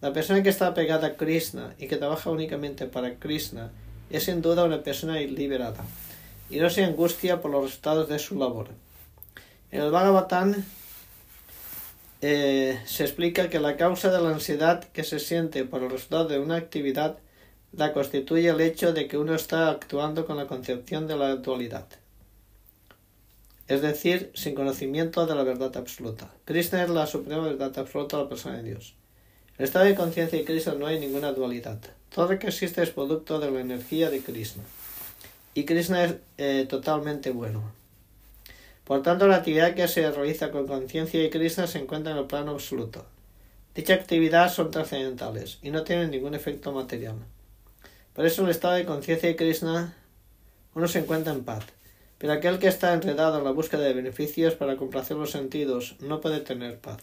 La 0.01 0.13
persona 0.13 0.43
que 0.43 0.49
está 0.49 0.73
pegada 0.73 1.07
a 1.07 1.13
Krishna 1.15 1.75
y 1.77 1.87
que 1.87 1.97
trabaja 1.97 2.29
únicamente 2.29 2.85
para 2.85 3.15
Krishna 3.15 3.71
es 4.09 4.23
sin 4.23 4.41
duda 4.41 4.63
una 4.63 4.81
persona 4.81 5.19
liberada 5.19 5.83
y 6.49 6.59
no 6.59 6.69
se 6.69 6.83
angustia 6.83 7.41
por 7.41 7.51
los 7.51 7.63
resultados 7.63 8.09
de 8.09 8.19
su 8.19 8.37
labor. 8.37 8.69
En 9.71 9.81
el 9.81 9.91
Bhagavatam 9.91 10.55
eh, 12.21 12.79
se 12.85 13.03
explica 13.03 13.49
que 13.49 13.59
la 13.59 13.77
causa 13.77 14.09
de 14.09 14.21
la 14.21 14.29
ansiedad 14.29 14.83
que 14.83 15.03
se 15.03 15.19
siente 15.19 15.63
por 15.65 15.83
el 15.83 15.89
resultado 15.89 16.27
de 16.27 16.39
una 16.39 16.55
actividad 16.55 17.17
la 17.71 17.93
constituye 17.93 18.49
el 18.49 18.61
hecho 18.61 18.93
de 18.93 19.07
que 19.07 19.17
uno 19.17 19.35
está 19.35 19.69
actuando 19.69 20.25
con 20.25 20.37
la 20.37 20.47
concepción 20.47 21.07
de 21.07 21.17
la 21.17 21.35
dualidad 21.35 21.85
es 23.69 23.83
decir, 23.83 24.31
sin 24.33 24.55
conocimiento 24.55 25.27
de 25.27 25.35
la 25.35 25.43
verdad 25.43 25.77
absoluta. 25.77 26.33
Krishna 26.43 26.83
es 26.83 26.89
la 26.89 27.05
suprema 27.05 27.43
verdad 27.43 27.71
absoluta 27.77 28.17
de 28.17 28.23
la 28.23 28.29
persona 28.29 28.57
de 28.57 28.63
Dios. 28.63 28.95
En 29.51 29.59
el 29.59 29.65
estado 29.65 29.85
de 29.85 29.93
conciencia 29.93 30.39
de 30.39 30.43
Krishna 30.43 30.73
no 30.73 30.87
hay 30.87 30.99
ninguna 30.99 31.33
dualidad. 31.33 31.79
Todo 32.13 32.31
lo 32.31 32.39
que 32.39 32.47
existe 32.47 32.81
es 32.81 32.89
producto 32.89 33.39
de 33.39 33.51
la 33.51 33.59
energía 33.59 34.09
de 34.09 34.21
Krishna. 34.21 34.63
Y 35.53 35.65
Krishna 35.65 36.03
es 36.03 36.15
eh, 36.39 36.65
totalmente 36.67 37.29
bueno. 37.29 37.71
Por 38.85 39.03
tanto, 39.03 39.27
la 39.27 39.35
actividad 39.35 39.75
que 39.75 39.87
se 39.87 40.09
realiza 40.09 40.49
con 40.49 40.65
conciencia 40.65 41.19
de 41.19 41.29
Krishna 41.29 41.67
se 41.67 41.77
encuentra 41.77 42.13
en 42.13 42.17
el 42.17 42.25
plano 42.25 42.51
absoluto. 42.53 43.05
Dicha 43.75 43.93
actividad 43.93 44.51
son 44.51 44.71
trascendentales 44.71 45.59
y 45.61 45.69
no 45.69 45.83
tienen 45.83 46.09
ningún 46.09 46.33
efecto 46.33 46.71
material. 46.71 47.17
Por 48.13 48.25
eso, 48.25 48.41
en 48.41 48.47
el 48.47 48.51
estado 48.51 48.73
de 48.73 48.85
conciencia 48.85 49.29
de 49.29 49.35
Krishna, 49.35 49.95
uno 50.73 50.87
se 50.87 50.99
encuentra 50.99 51.33
en 51.33 51.43
paz. 51.43 51.65
Pero 52.19 52.33
aquel 52.33 52.59
que 52.59 52.67
está 52.67 52.93
enredado 52.93 53.39
en 53.39 53.45
la 53.45 53.51
búsqueda 53.51 53.81
de 53.81 53.93
beneficios 53.93 54.53
para 54.53 54.77
complacer 54.77 55.17
los 55.17 55.31
sentidos 55.31 55.95
no 55.99 56.21
puede 56.21 56.41
tener 56.41 56.77
paz. 56.79 57.01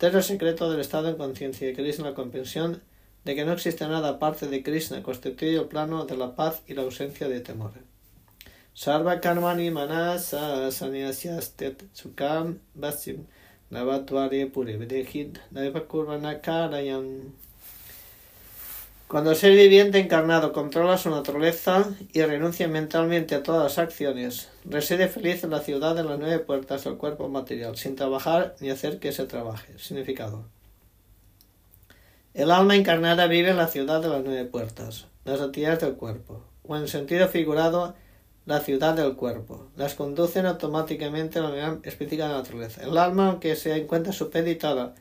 Este 0.00 0.22
secreto 0.22 0.70
del 0.70 0.80
estado 0.80 1.08
en 1.08 1.16
conciencia 1.16 1.66
de 1.66 1.72
Krishna, 1.72 2.10
la 2.10 2.14
comprensión 2.14 2.82
de 3.24 3.34
que 3.34 3.44
no 3.46 3.52
existe 3.52 3.86
nada 3.86 4.10
aparte 4.10 4.48
de 4.48 4.62
Krishna, 4.62 5.02
constituye 5.02 5.56
el 5.56 5.64
plano 5.64 6.04
de 6.04 6.16
la 6.16 6.34
paz 6.34 6.62
y 6.66 6.74
la 6.74 6.82
ausencia 6.82 7.26
de 7.26 7.40
temor. 7.40 7.72
Sarva 8.74 9.20
karmani 9.20 9.70
manasa 9.70 10.70
sanyasyastet 10.70 11.84
sukam 11.94 12.58
vasim 12.74 13.24
navatware 13.70 14.50
pure 14.52 14.76
vedehid 14.76 15.38
naivakurvana 15.52 16.42
karayam. 16.42 17.32
Cuando 19.06 19.30
el 19.30 19.36
ser 19.36 19.52
viviente 19.52 19.98
encarnado 19.98 20.52
controla 20.52 20.96
su 20.96 21.10
naturaleza 21.10 21.84
y 22.12 22.22
renuncia 22.22 22.66
mentalmente 22.68 23.34
a 23.34 23.42
todas 23.42 23.62
las 23.62 23.78
acciones, 23.78 24.48
reside 24.64 25.08
feliz 25.08 25.44
en 25.44 25.50
la 25.50 25.60
ciudad 25.60 25.94
de 25.94 26.04
las 26.04 26.18
nueve 26.18 26.38
puertas 26.38 26.84
del 26.84 26.96
cuerpo 26.96 27.28
material, 27.28 27.76
sin 27.76 27.96
trabajar 27.96 28.56
ni 28.60 28.70
hacer 28.70 28.98
que 28.98 29.12
se 29.12 29.26
trabaje. 29.26 29.78
Significado. 29.78 30.46
El 32.32 32.50
alma 32.50 32.74
encarnada 32.74 33.26
vive 33.26 33.50
en 33.50 33.58
la 33.58 33.68
ciudad 33.68 34.00
de 34.00 34.08
las 34.08 34.24
nueve 34.24 34.46
puertas, 34.46 35.06
las 35.24 35.40
actividades 35.40 35.80
del 35.80 35.94
cuerpo, 35.94 36.42
o 36.66 36.74
en 36.74 36.88
sentido 36.88 37.28
figurado, 37.28 37.94
la 38.46 38.60
ciudad 38.60 38.94
del 38.94 39.16
cuerpo. 39.16 39.68
Las 39.76 39.94
conducen 39.94 40.46
automáticamente 40.46 41.38
a 41.38 41.42
la 41.42 41.78
específica 41.84 42.24
de 42.24 42.32
la 42.32 42.38
naturaleza. 42.38 42.82
El 42.82 42.96
alma, 42.96 43.28
aunque 43.28 43.54
se 43.54 43.76
encuentra 43.76 44.12
supeditada 44.12 44.94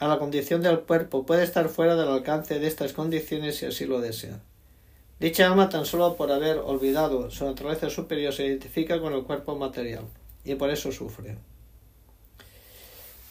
a 0.00 0.08
la 0.08 0.18
condición 0.18 0.62
del 0.62 0.80
cuerpo, 0.80 1.26
puede 1.26 1.44
estar 1.44 1.68
fuera 1.68 1.94
del 1.94 2.08
alcance 2.08 2.58
de 2.58 2.66
estas 2.66 2.94
condiciones 2.94 3.58
si 3.58 3.66
así 3.66 3.84
lo 3.84 4.00
desea. 4.00 4.40
Dicha 5.20 5.46
alma, 5.46 5.68
tan 5.68 5.84
solo 5.84 6.16
por 6.16 6.32
haber 6.32 6.56
olvidado 6.56 7.30
su 7.30 7.44
naturaleza 7.44 7.90
superior, 7.90 8.32
se 8.32 8.46
identifica 8.46 8.98
con 8.98 9.12
el 9.12 9.24
cuerpo 9.24 9.56
material 9.56 10.04
y 10.42 10.54
por 10.54 10.70
eso 10.70 10.90
sufre. 10.90 11.36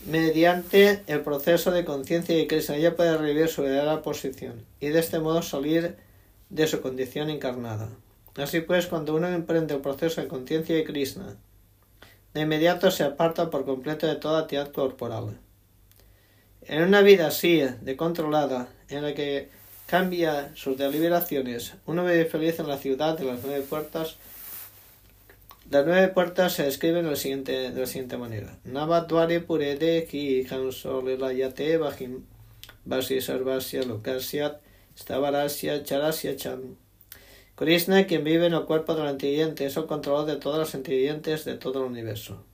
Mediante 0.05 1.01
el 1.08 1.21
proceso 1.21 1.71
de 1.71 1.84
conciencia 1.84 2.38
y 2.39 2.45
Krishna, 2.45 2.75
ella 2.75 2.95
puede 2.95 3.17
revivir 3.17 3.47
su 3.47 3.63
verdadera 3.63 4.03
posición 4.03 4.63
y 4.79 4.89
de 4.89 4.99
este 4.99 5.19
modo 5.19 5.41
salir 5.41 5.97
de 6.49 6.67
su 6.67 6.82
condición 6.82 7.32
encarnada. 7.32 7.89
Así 8.36 8.62
pues, 8.62 8.86
cuando 8.86 9.15
uno 9.15 9.27
emprende 9.27 9.73
el 9.73 9.82
proceso 9.82 10.21
de 10.21 10.27
conciencia 10.27 10.75
de 10.75 10.84
Krishna, 10.84 11.36
de 12.36 12.41
inmediato 12.41 12.91
se 12.91 13.03
aparta 13.03 13.49
por 13.49 13.65
completo 13.65 14.05
de 14.05 14.15
toda 14.15 14.41
actividad 14.41 14.71
corporal. 14.71 15.39
En 16.69 16.84
una 16.84 17.01
vida 17.01 17.25
así, 17.25 17.63
de 17.82 17.97
controlada, 17.97 18.69
en 18.89 19.01
la 19.01 19.15
que 19.15 19.49
cambia 19.88 20.51
sus 20.53 20.77
deliberaciones, 20.77 21.73
uno 21.88 22.05
vive 22.05 22.25
feliz 22.25 22.60
en 22.60 22.67
la 22.67 22.77
ciudad 22.77 23.17
de 23.17 23.25
las 23.25 23.39
nueve 23.43 23.65
puertas. 23.67 24.17
Las 25.71 25.84
nueve 25.88 26.10
puertas 26.10 26.53
se 26.53 26.65
describen 26.65 27.05
de 27.05 27.10
la 27.10 27.15
siguiente, 27.15 27.71
de 27.71 27.79
la 27.79 27.88
siguiente 27.88 28.17
manera. 28.17 28.55
Navadware 28.65 29.43
purede 29.43 30.05
ki 30.05 30.45
yate 30.45 31.77
bajim 31.79 32.25
vasi 32.86 33.19
sarvasya 33.19 33.82
lokasyat 33.86 34.62
stavarasya 34.95 35.84
charasya 35.84 36.36
chan 36.36 36.77
Krishna, 37.55 38.05
quien 38.05 38.23
vive 38.23 38.45
en 38.45 38.53
el 38.53 38.65
cuerpo 38.65 38.93
del 38.93 39.08
antiviviente, 39.08 39.65
es 39.65 39.75
el 39.75 39.88
controlador 39.88 40.27
de 40.27 40.36
todos 40.36 40.60
los 40.60 40.75
antivivientes 40.75 41.45
de 41.45 41.55
todo 41.55 41.79
el 41.79 41.86
universo. 41.89 42.45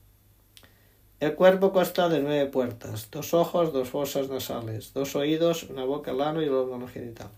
El 1.18 1.34
cuerpo 1.34 1.72
consta 1.72 2.10
de 2.10 2.20
nueve 2.20 2.44
puertas, 2.50 3.08
dos 3.10 3.32
ojos, 3.32 3.72
dos 3.72 3.88
fosas 3.88 4.28
nasales, 4.28 4.92
dos 4.92 5.16
oídos, 5.16 5.62
una 5.62 5.84
boca, 5.84 6.10
el 6.10 6.20
ano 6.20 6.42
y 6.42 6.44
el 6.44 6.52
órgano 6.52 6.88
genital. 6.88 7.30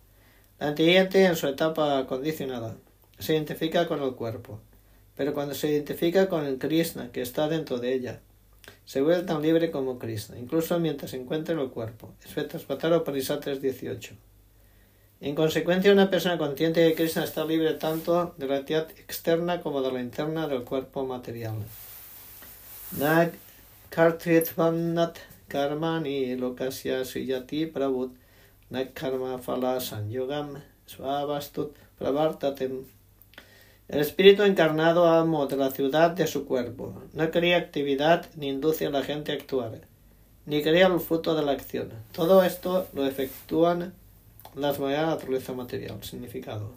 El 0.59 0.71
antiviviente, 0.71 1.25
en 1.25 1.37
su 1.37 1.47
etapa 1.47 2.05
condicionada, 2.09 2.77
se 3.21 3.35
identifica 3.35 3.87
con 3.87 4.03
el 4.03 4.17
cuerpo, 4.17 4.59
pero 5.17 5.33
cuando 5.33 5.55
se 5.55 5.71
identifica 5.71 6.29
con 6.29 6.45
el 6.45 6.59
Krishna 6.59 7.13
que 7.13 7.23
está 7.23 7.47
dentro 7.47 7.79
de 7.79 7.95
ella, 7.95 8.21
se 8.85 9.01
vuelve 9.01 9.23
tan 9.23 9.43
libre 9.43 9.71
como 9.71 10.01
Krishna, 10.01 10.37
incluso 10.37 10.81
mientras 10.81 11.13
se 11.13 11.19
encuentra 11.19 11.55
en 11.55 11.61
el 11.61 11.71
cuerpo. 11.71 12.13
Esvetasvatara 12.25 13.05
Parisat 13.05 13.47
3.18. 13.47 14.17
En 15.21 15.37
consecuencia, 15.37 15.93
una 15.93 16.11
persona 16.11 16.37
consciente 16.37 16.81
de 16.81 16.95
Krishna 16.95 17.23
está 17.23 17.45
libre 17.45 17.75
tanto 17.75 18.35
de 18.39 18.47
la 18.49 18.57
actividad 18.57 18.91
externa 18.99 19.61
como 19.61 19.83
de 19.83 19.93
la 19.93 20.01
interna 20.01 20.49
del 20.49 20.65
cuerpo 20.65 21.05
material. 21.05 21.59
Nag 22.99 23.33
kartritvanat 23.91 25.17
karmani 25.49 26.37
lokasya 26.37 27.05
suyati 27.05 27.73
prabhut 27.73 28.13
nag 28.71 28.95
karma 28.95 29.39
fala 29.39 29.81
sanyogam 29.81 30.61
svavastut 30.87 31.73
pravartatem. 31.99 32.85
El 33.89 34.01
espíritu 34.01 34.43
encarnado 34.43 35.07
amo 35.07 35.47
de 35.47 35.57
la 35.57 35.71
ciudad 35.71 36.11
de 36.11 36.27
su 36.27 36.45
cuerpo. 36.45 37.03
No 37.15 37.31
crea 37.31 37.57
actividad 37.57 38.27
ni 38.37 38.51
induce 38.51 38.87
a 38.87 38.91
la 38.91 39.03
gente 39.03 39.33
a 39.33 39.37
actuar, 39.37 39.81
ni 40.45 40.63
crea 40.63 40.89
el 40.89 41.01
fruto 41.01 41.35
de 41.35 41.43
la 41.43 41.53
acción. 41.53 41.91
Todo 42.13 42.43
esto 42.43 42.87
lo 42.93 43.07
efectúan 43.07 43.95
las 44.55 44.79
monedas 44.79 45.01
de 45.01 45.07
la 45.07 45.15
naturaleza 45.15 45.53
material. 45.55 46.03
Significado. 46.03 46.71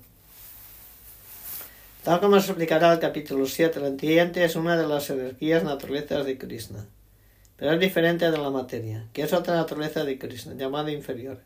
Tal 2.03 2.19
como 2.19 2.39
se 2.39 2.47
explicará 2.47 2.93
el 2.93 2.99
capítulo 2.99 3.45
7, 3.45 3.77
el 3.77 3.85
entiende 3.85 4.43
es 4.43 4.55
una 4.55 4.75
de 4.75 4.87
las 4.87 5.09
energías 5.11 5.63
naturalezas 5.63 6.25
de 6.25 6.37
Krishna, 6.37 6.87
pero 7.61 7.73
es 7.73 7.79
diferente 7.79 8.31
de 8.31 8.37
la 8.39 8.49
materia, 8.49 9.05
que 9.13 9.21
es 9.21 9.33
otra 9.33 9.53
naturaleza 9.53 10.03
de 10.03 10.17
Krishna, 10.17 10.55
llamada 10.55 10.89
inferior. 10.89 11.41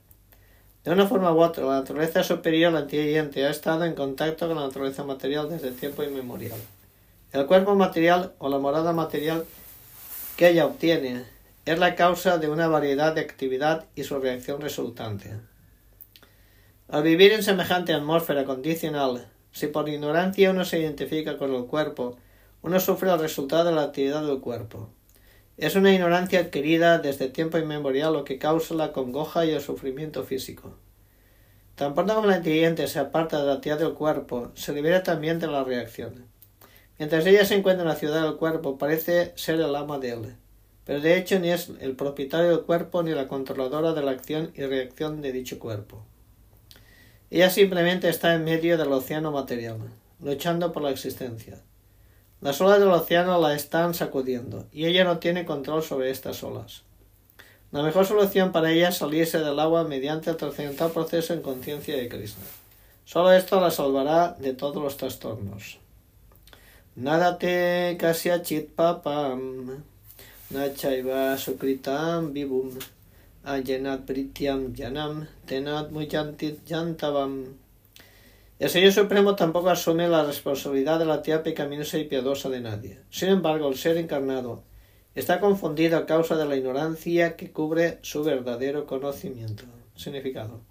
De 0.85 0.91
una 0.91 1.07
forma 1.07 1.33
u 1.33 1.41
otra, 1.41 1.65
la 1.65 1.79
naturaleza 1.81 2.23
superior, 2.23 2.71
la 2.71 2.79
entiende, 2.79 3.45
ha 3.45 3.49
estado 3.49 3.83
en 3.83 3.95
contacto 3.95 4.47
con 4.47 4.55
la 4.55 4.63
naturaleza 4.63 5.03
material 5.03 5.49
desde 5.49 5.71
tiempo 5.71 6.03
inmemorial. 6.03 6.57
El 7.33 7.45
cuerpo 7.47 7.75
material 7.75 8.31
o 8.37 8.47
la 8.47 8.59
morada 8.59 8.93
material 8.93 9.43
que 10.37 10.47
ella 10.47 10.67
obtiene 10.67 11.25
es 11.65 11.79
la 11.79 11.95
causa 11.95 12.37
de 12.37 12.47
una 12.47 12.69
variedad 12.69 13.13
de 13.13 13.19
actividad 13.19 13.83
y 13.93 14.05
su 14.05 14.17
reacción 14.17 14.61
resultante. 14.61 15.33
Al 16.87 17.03
vivir 17.03 17.33
en 17.33 17.43
semejante 17.43 17.93
atmósfera 17.93 18.45
condicional, 18.45 19.27
si 19.51 19.67
por 19.67 19.89
ignorancia 19.89 20.51
uno 20.51 20.63
se 20.63 20.79
identifica 20.79 21.37
con 21.37 21.53
el 21.53 21.65
cuerpo, 21.65 22.15
uno 22.61 22.79
sufre 22.79 23.11
el 23.11 23.19
resultado 23.19 23.65
de 23.65 23.75
la 23.75 23.83
actividad 23.83 24.25
del 24.25 24.39
cuerpo. 24.39 24.94
Es 25.57 25.77
una 25.77 25.93
ignorancia 25.93 26.41
adquirida 26.41 26.97
desde 26.97 27.29
tiempo 27.29 27.57
inmemorial 27.57 28.11
lo 28.11 28.25
que 28.25 28.37
causa 28.37 28.73
la 28.73 28.91
congoja 28.91 29.45
y 29.45 29.51
el 29.51 29.61
sufrimiento 29.61 30.23
físico. 30.23 30.75
Tan 31.75 31.93
pronto 31.93 32.13
como 32.15 32.27
la 32.27 32.37
inteligente 32.37 32.87
se 32.87 32.99
aparta 32.99 33.39
de 33.39 33.47
la 33.47 33.53
actividad 33.53 33.79
del 33.79 33.93
cuerpo, 33.93 34.51
se 34.53 34.73
libera 34.73 35.01
también 35.03 35.39
de 35.39 35.47
la 35.47 35.63
reacción. 35.63 36.25
Mientras 36.99 37.25
ella 37.25 37.45
se 37.45 37.55
encuentra 37.55 37.83
en 37.83 37.89
la 37.89 37.95
ciudad 37.95 38.23
del 38.23 38.35
cuerpo, 38.35 38.77
parece 38.77 39.31
ser 39.35 39.55
el 39.55 39.75
ama 39.75 39.97
de 39.97 40.11
él, 40.11 40.35
pero 40.83 40.99
de 40.99 41.17
hecho 41.17 41.39
ni 41.39 41.51
es 41.51 41.71
el 41.79 41.95
propietario 41.95 42.49
del 42.49 42.65
cuerpo 42.65 43.01
ni 43.01 43.11
la 43.11 43.29
controladora 43.29 43.93
de 43.93 44.01
la 44.01 44.11
acción 44.11 44.51
y 44.55 44.63
reacción 44.63 45.21
de 45.21 45.31
dicho 45.31 45.57
cuerpo. 45.57 46.05
Ella 47.29 47.49
simplemente 47.49 48.09
está 48.09 48.35
en 48.35 48.43
medio 48.43 48.77
del 48.77 48.91
océano 48.91 49.31
material, 49.31 49.77
luchando 50.21 50.73
por 50.73 50.83
la 50.83 50.91
existencia. 50.91 51.61
Las 52.45 52.61
olas 52.61 52.79
del 52.79 52.89
océano 52.89 53.41
la 53.41 53.55
están 53.55 53.95
sacudiendo 53.95 54.67
y 54.71 54.85
ella 54.85 55.03
no 55.03 55.17
tiene 55.17 55.45
control 55.45 55.81
sobre 55.81 56.11
estas 56.11 56.43
olas. 56.43 56.83
La 57.71 57.81
mejor 57.81 58.05
solución 58.05 58.51
para 58.51 58.69
ella 58.71 58.89
es 58.89 58.97
salirse 58.97 59.39
del 59.39 59.59
agua 59.59 59.83
mediante 59.83 60.29
el 60.29 60.37
trascendental 60.37 60.91
proceso 60.91 61.33
en 61.33 61.41
conciencia 61.41 61.97
de 61.97 62.07
Krishna. 62.07 62.43
Solo 63.03 63.31
esto 63.31 63.59
la 63.59 63.71
salvará 63.71 64.35
de 64.37 64.53
todos 64.53 64.75
los 64.75 64.95
trastornos. 64.95 65.79
Nada 66.95 67.39
te 67.39 67.97
kasya 67.99 68.43
chit 68.43 68.75
papam, 68.75 69.83
nachaiva 70.51 71.35
sukritam 71.39 72.31
vivum 72.31 72.77
ayenat 73.43 74.05
pritiam 74.05 74.71
yanam 74.75 75.27
tenat 75.47 75.89
muyantit 75.89 76.63
yantavam. 76.67 77.64
El 78.57 78.69
Señor 78.69 78.93
Supremo 78.93 79.35
tampoco 79.35 79.69
asume 79.69 80.07
la 80.07 80.23
responsabilidad 80.23 80.97
de 80.97 81.05
la 81.05 81.21
tía 81.21 81.43
pecaminosa 81.43 81.97
y 81.97 82.05
piadosa 82.05 82.49
de 82.49 82.61
nadie. 82.61 82.99
Sin 83.09 83.27
embargo, 83.27 83.67
el 83.67 83.77
ser 83.77 83.97
encarnado 83.97 84.63
está 85.13 85.41
confundido 85.41 85.97
a 85.97 86.05
causa 86.05 86.37
de 86.37 86.45
la 86.45 86.55
ignorancia 86.55 87.35
que 87.35 87.51
cubre 87.51 87.99
su 88.01 88.23
verdadero 88.23 88.85
conocimiento. 88.85 89.65
Significado. 89.97 90.61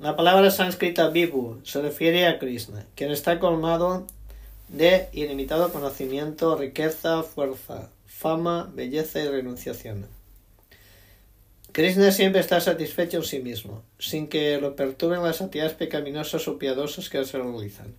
La 0.00 0.16
palabra 0.16 0.50
sánscrita 0.50 1.08
vibu 1.08 1.60
se 1.62 1.80
refiere 1.80 2.26
a 2.26 2.40
Krishna, 2.40 2.84
quien 2.96 3.12
está 3.12 3.38
colmado 3.38 4.06
de 4.68 5.08
ilimitado 5.12 5.72
conocimiento, 5.72 6.56
riqueza, 6.56 7.22
fuerza, 7.22 7.90
fama, 8.06 8.70
belleza 8.74 9.20
y 9.20 9.28
renunciación. 9.28 10.08
Krishna 11.76 12.10
siempre 12.10 12.40
está 12.40 12.58
satisfecho 12.58 13.18
en 13.18 13.22
sí 13.22 13.40
mismo, 13.40 13.82
sin 13.98 14.28
que 14.28 14.58
lo 14.58 14.74
perturben 14.76 15.22
las 15.22 15.42
actividades 15.42 15.74
pecaminosas 15.74 16.48
o 16.48 16.58
piadosas 16.58 17.10
que 17.10 17.22
se 17.22 17.36
realizan. 17.36 17.94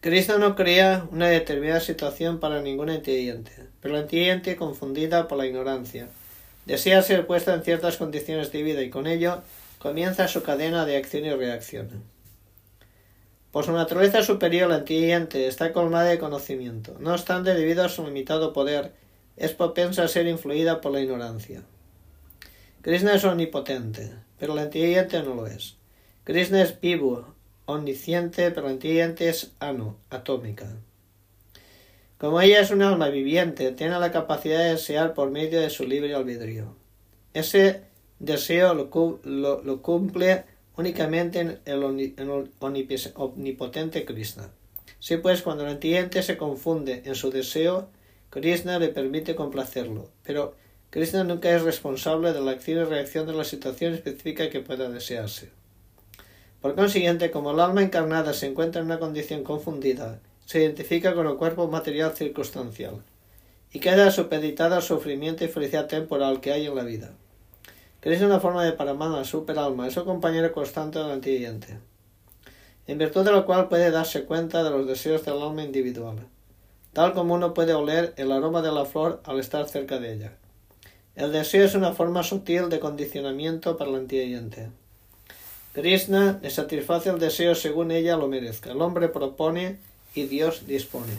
Krishna 0.00 0.38
no 0.38 0.56
crea 0.56 1.06
una 1.12 1.28
determinada 1.28 1.78
situación 1.78 2.40
para 2.40 2.60
ningún 2.60 2.90
entiende, 2.90 3.52
pero 3.80 3.94
la 3.94 4.00
entiende 4.00 4.56
confundida 4.56 5.28
por 5.28 5.38
la 5.38 5.46
ignorancia 5.46 6.08
desea 6.66 7.00
ser 7.00 7.28
puesta 7.28 7.54
en 7.54 7.62
ciertas 7.62 7.96
condiciones 7.96 8.50
de 8.50 8.64
vida 8.64 8.82
y 8.82 8.90
con 8.90 9.06
ello 9.06 9.42
comienza 9.78 10.26
su 10.26 10.42
cadena 10.42 10.86
de 10.86 10.96
acción 10.96 11.24
y 11.24 11.30
reacción. 11.30 12.02
Por 13.52 13.66
su 13.66 13.70
naturaleza 13.70 14.24
superior, 14.24 14.68
la 14.68 14.78
entiende 14.78 15.46
está 15.46 15.72
colmada 15.72 16.06
de 16.06 16.18
conocimiento. 16.18 16.96
No 16.98 17.12
obstante, 17.12 17.54
debido 17.54 17.84
a 17.84 17.88
su 17.88 18.04
limitado 18.04 18.52
poder, 18.52 18.90
es 19.36 19.52
propensa 19.52 20.02
a 20.02 20.08
ser 20.08 20.26
influida 20.26 20.80
por 20.80 20.90
la 20.90 21.00
ignorancia. 21.00 21.62
Krishna 22.84 23.14
es 23.14 23.24
omnipotente, 23.24 24.12
pero 24.38 24.54
la 24.54 24.64
inteligente 24.64 25.22
no 25.22 25.34
lo 25.34 25.46
es. 25.46 25.76
Krishna 26.24 26.60
es 26.60 26.78
vivo, 26.82 27.34
omnisciente, 27.64 28.50
pero 28.50 28.66
la 28.66 28.74
inteligente 28.74 29.30
es 29.30 29.52
ano, 29.58 29.96
atómica. 30.10 30.66
Como 32.18 32.42
ella 32.42 32.60
es 32.60 32.70
un 32.70 32.82
alma 32.82 33.08
viviente, 33.08 33.72
tiene 33.72 33.98
la 33.98 34.12
capacidad 34.12 34.58
de 34.58 34.72
desear 34.72 35.14
por 35.14 35.30
medio 35.30 35.62
de 35.62 35.70
su 35.70 35.86
libre 35.86 36.14
albedrío. 36.14 36.76
Ese 37.32 37.84
deseo 38.18 38.74
lo, 38.74 38.90
cumple 39.80 40.44
únicamente 40.76 41.60
el, 41.64 41.82
omnipotente 43.16 44.04
Krishna. 44.04 44.50
Sí, 44.98 45.16
pues 45.16 45.40
cuando 45.40 45.64
el 45.64 45.72
entiende 45.72 46.22
se 46.22 46.36
confunde 46.36 47.00
en 47.06 47.14
su 47.14 47.30
deseo, 47.30 47.88
Krishna 48.28 48.78
le 48.78 48.88
permite 48.88 49.34
complacerlo, 49.34 50.10
pero 50.22 50.62
Krishna 50.94 51.24
nunca 51.24 51.50
es 51.50 51.62
responsable 51.62 52.32
de 52.32 52.40
la 52.40 52.52
acción 52.52 52.78
y 52.78 52.84
reacción 52.84 53.26
de 53.26 53.32
la 53.32 53.42
situación 53.42 53.94
específica 53.94 54.48
que 54.48 54.60
pueda 54.60 54.88
desearse. 54.88 55.50
Por 56.60 56.76
consiguiente, 56.76 57.32
como 57.32 57.50
el 57.50 57.58
alma 57.58 57.82
encarnada 57.82 58.32
se 58.32 58.46
encuentra 58.46 58.80
en 58.80 58.86
una 58.86 59.00
condición 59.00 59.42
confundida, 59.42 60.20
se 60.46 60.60
identifica 60.60 61.12
con 61.12 61.26
el 61.26 61.34
cuerpo 61.34 61.66
material 61.66 62.14
circunstancial 62.14 63.02
y 63.72 63.80
queda 63.80 64.12
supeditada 64.12 64.76
al 64.76 64.82
sufrimiento 64.84 65.44
y 65.44 65.48
felicidad 65.48 65.88
temporal 65.88 66.40
que 66.40 66.52
hay 66.52 66.66
en 66.66 66.76
la 66.76 66.84
vida. 66.84 67.10
Krishna 67.98 68.26
una 68.26 68.38
forma 68.38 68.64
de 68.64 68.70
Paramana, 68.70 69.24
superalma, 69.24 69.88
es 69.88 69.96
un 69.96 70.04
compañero 70.04 70.52
constante 70.52 71.00
del 71.00 71.10
antiguiente, 71.10 71.76
en 72.86 72.98
virtud 72.98 73.24
de 73.24 73.32
lo 73.32 73.44
cual 73.46 73.68
puede 73.68 73.90
darse 73.90 74.26
cuenta 74.26 74.62
de 74.62 74.70
los 74.70 74.86
deseos 74.86 75.24
del 75.24 75.42
alma 75.42 75.64
individual, 75.64 76.28
tal 76.92 77.14
como 77.14 77.34
uno 77.34 77.52
puede 77.52 77.74
oler 77.74 78.14
el 78.16 78.30
aroma 78.30 78.62
de 78.62 78.70
la 78.70 78.84
flor 78.84 79.20
al 79.24 79.40
estar 79.40 79.68
cerca 79.68 79.98
de 79.98 80.12
ella. 80.12 80.36
El 81.16 81.30
deseo 81.30 81.64
es 81.64 81.74
una 81.76 81.92
forma 81.92 82.24
sutil 82.24 82.68
de 82.68 82.80
condicionamiento 82.80 83.76
para 83.76 83.90
el 83.90 83.96
antiguiente. 83.96 84.70
Krishna 85.72 86.40
le 86.42 86.50
satisface 86.50 87.10
el 87.10 87.18
deseo 87.18 87.54
según 87.54 87.92
ella 87.92 88.16
lo 88.16 88.26
merezca. 88.26 88.72
El 88.72 88.82
hombre 88.82 89.08
propone 89.08 89.78
y 90.14 90.24
Dios 90.24 90.66
dispone. 90.66 91.12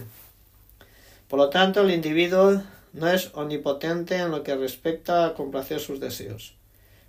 Por 1.30 1.40
lo 1.40 1.50
tanto, 1.50 1.82
el 1.82 1.92
individuo 1.92 2.62
no 2.94 3.08
es 3.08 3.32
omnipotente 3.34 4.18
en 4.18 4.32
lo 4.32 4.44
que 4.44 4.56
respecta 4.56 5.26
a 5.26 5.34
complacer 5.34 5.80
sus 5.80 6.00
deseos. 6.00 6.56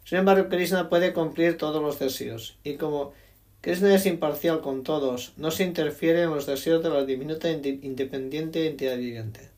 Sin 0.04 0.18
embargo, 0.18 0.48
Krishna 0.48 0.88
puede 0.88 1.12
cumplir 1.12 1.58
todos 1.58 1.82
los 1.82 1.98
deseos, 1.98 2.56
y 2.62 2.74
como 2.74 3.12
Krishna 3.60 3.94
es 3.94 4.06
imparcial 4.06 4.60
con 4.60 4.84
todos, 4.84 5.32
no 5.36 5.50
se 5.50 5.64
interfiere 5.64 6.22
en 6.22 6.30
los 6.30 6.46
deseos 6.46 6.82
de 6.82 6.90
la 6.90 7.04
diminuta 7.04 7.50
independiente 7.50 8.68
entidad 8.68 8.96
viviente. 8.96 9.55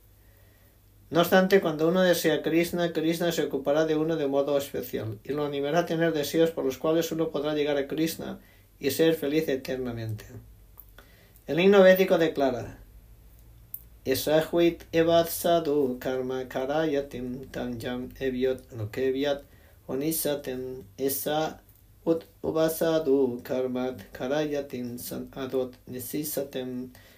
No 1.11 1.21
obstante, 1.21 1.62
cuando 1.62 1.88
uno 1.88 2.03
desea 2.03 2.42
Krishna, 2.42 2.92
Krishna 2.92 3.33
se 3.33 3.44
ocupará 3.44 3.87
de 3.87 3.97
uno 3.97 4.16
de 4.16 4.27
modo 4.27 4.59
especial 4.59 5.18
y 5.25 5.33
lo 5.33 5.47
animará 5.47 5.81
a 5.81 5.87
tener 5.87 6.12
deseos 6.12 6.51
por 6.51 6.66
los 6.66 6.77
cuales 6.77 7.11
uno 7.12 7.31
podrá 7.31 7.55
llegar 7.55 7.79
a 7.79 7.88
Krishna 7.88 8.40
y 8.79 8.90
ser 8.90 9.14
feliz 9.14 9.49
eternamente. 9.49 10.27
El 11.47 11.61
himno 11.61 11.83
védico 11.83 12.18
declara 12.18 12.79
Esahwit 14.05 14.85
evat 14.92 15.29
sadhu 15.29 15.99
karma 15.99 16.44
karayatim 16.49 17.47
tanjam 17.51 18.09
evyot 18.21 18.61
lokevyat 18.73 19.42
onisatem 19.87 20.85
esa 20.99 21.61
ut 22.05 22.25
ubasadu 22.42 23.40
karmat 23.42 24.01
karayatim 24.12 24.99
san 24.99 25.29
adot 25.33 25.75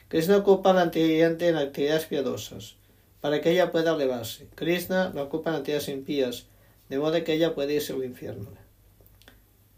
Krishna 0.08 0.36
ocupa 0.36 0.80
antiguiente 0.80 1.48
en 1.48 1.56
actividades 1.56 2.06
piadosas 2.06 2.79
para 3.20 3.40
que 3.40 3.50
ella 3.50 3.70
pueda 3.70 3.94
elevarse. 3.94 4.48
Krishna 4.54 5.12
la 5.14 5.22
ocupa 5.22 5.50
en 5.50 5.56
actividades 5.56 5.88
impías, 5.88 6.46
de 6.88 6.98
modo 6.98 7.22
que 7.24 7.34
ella 7.34 7.54
puede 7.54 7.74
irse 7.74 7.92
al 7.92 8.04
infierno. 8.04 8.50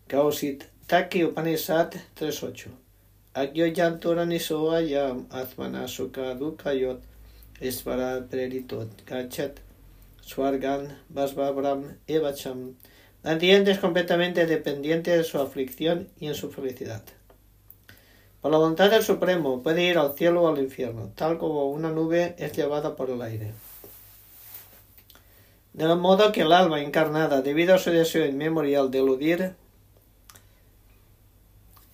Kausit 0.07 0.64
Taki 0.87 1.24
Upanishad 1.24 1.94
3.8 2.18 2.68
Agyo 3.35 3.66
yanturani 3.66 4.38
soayam 4.38 5.26
atmana 5.31 5.88
sukha 5.88 6.35
dukayot 6.35 7.00
preritot 8.28 8.90
gachat 9.07 9.57
swargan 10.20 10.98
vasvabram 11.09 11.96
evacham 12.07 12.74
la 13.24 13.33
entiende 13.33 13.70
es 13.70 13.78
completamente 13.78 14.46
dependiente 14.46 15.16
de 15.16 15.22
su 15.22 15.38
aflicción 15.38 16.09
y 16.18 16.26
en 16.26 16.35
su 16.35 16.50
felicidad. 16.50 17.02
Por 18.42 18.50
la 18.50 18.59
voluntad 18.59 18.90
del 18.90 19.05
Supremo 19.05 19.62
puede 19.62 19.85
ir 19.85 19.98
al 19.98 20.14
cielo 20.14 20.42
o 20.42 20.48
al 20.48 20.59
infierno, 20.59 21.12
tal 21.14 21.38
como 21.38 21.70
una 21.70 21.92
nube 21.92 22.35
es 22.38 22.52
llevada 22.52 22.96
por 22.96 23.09
el 23.09 23.22
aire. 23.22 23.52
De 25.74 25.87
modo 25.94 26.33
que 26.33 26.40
el 26.40 26.52
alma 26.52 26.83
encarnada, 26.83 27.40
debido 27.40 27.72
a 27.72 27.78
su 27.78 27.90
deseo 27.90 28.26
inmemorial 28.26 28.90
de 28.90 28.98
eludir 28.98 29.55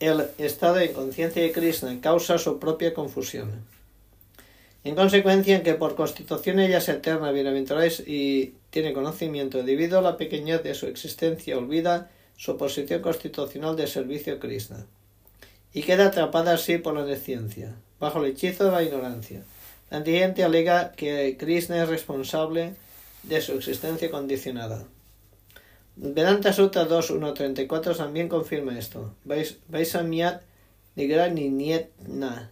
el 0.01 0.27
estado 0.39 0.77
de 0.77 0.93
conciencia 0.93 1.43
de 1.43 1.53
Krishna, 1.53 2.01
causa 2.01 2.39
su 2.39 2.59
propia 2.59 2.95
confusión. 2.95 3.67
En 4.85 4.95
consecuencia, 4.95 5.55
en 5.55 5.63
que 5.63 5.75
por 5.75 5.97
constitución 5.97 6.61
ella 6.61 6.79
es 6.79 6.89
eterna, 6.89 7.31
bienaventurada 7.31 7.89
y 8.07 8.55
tiene 8.71 8.95
conocimiento, 8.95 9.63
debido 9.63 9.99
a 9.99 10.03
la 10.03 10.17
pequeñez 10.17 10.63
de 10.63 10.73
su 10.73 10.87
existencia, 10.87 11.59
olvida 11.59 12.11
su 12.39 12.57
posición 12.57 13.03
constitucional 13.03 13.77
de 13.77 13.87
servicio 13.87 14.37
a 14.37 14.39
Krishna 14.39 14.87
y 15.73 15.83
queda 15.83 16.07
atrapada 16.07 16.55
así 16.55 16.79
por 16.79 16.95
la 16.95 17.05
desciencia, 17.05 17.75
bajo 18.01 18.21
el 18.21 18.31
hechizo 18.31 18.65
de 18.65 18.73
la 18.73 18.83
ignorancia. 18.83 19.43
La 19.91 19.99
antigente 19.99 20.45
alega 20.45 20.93
que 20.93 21.37
Krishna 21.39 21.83
es 21.83 21.89
responsable 21.89 22.75
de 23.23 23.41
su 23.41 23.53
existencia 23.53 24.11
condicionada. 24.11 24.85
Vedanta 25.97 26.53
Sutta 26.53 26.89
2.1.34 26.89 27.97
también 27.97 28.29
confirma 28.29 28.79
esto. 28.79 29.15
Vaisamiat 29.25 30.43
nigrani 30.95 31.49
nietna 31.49 32.51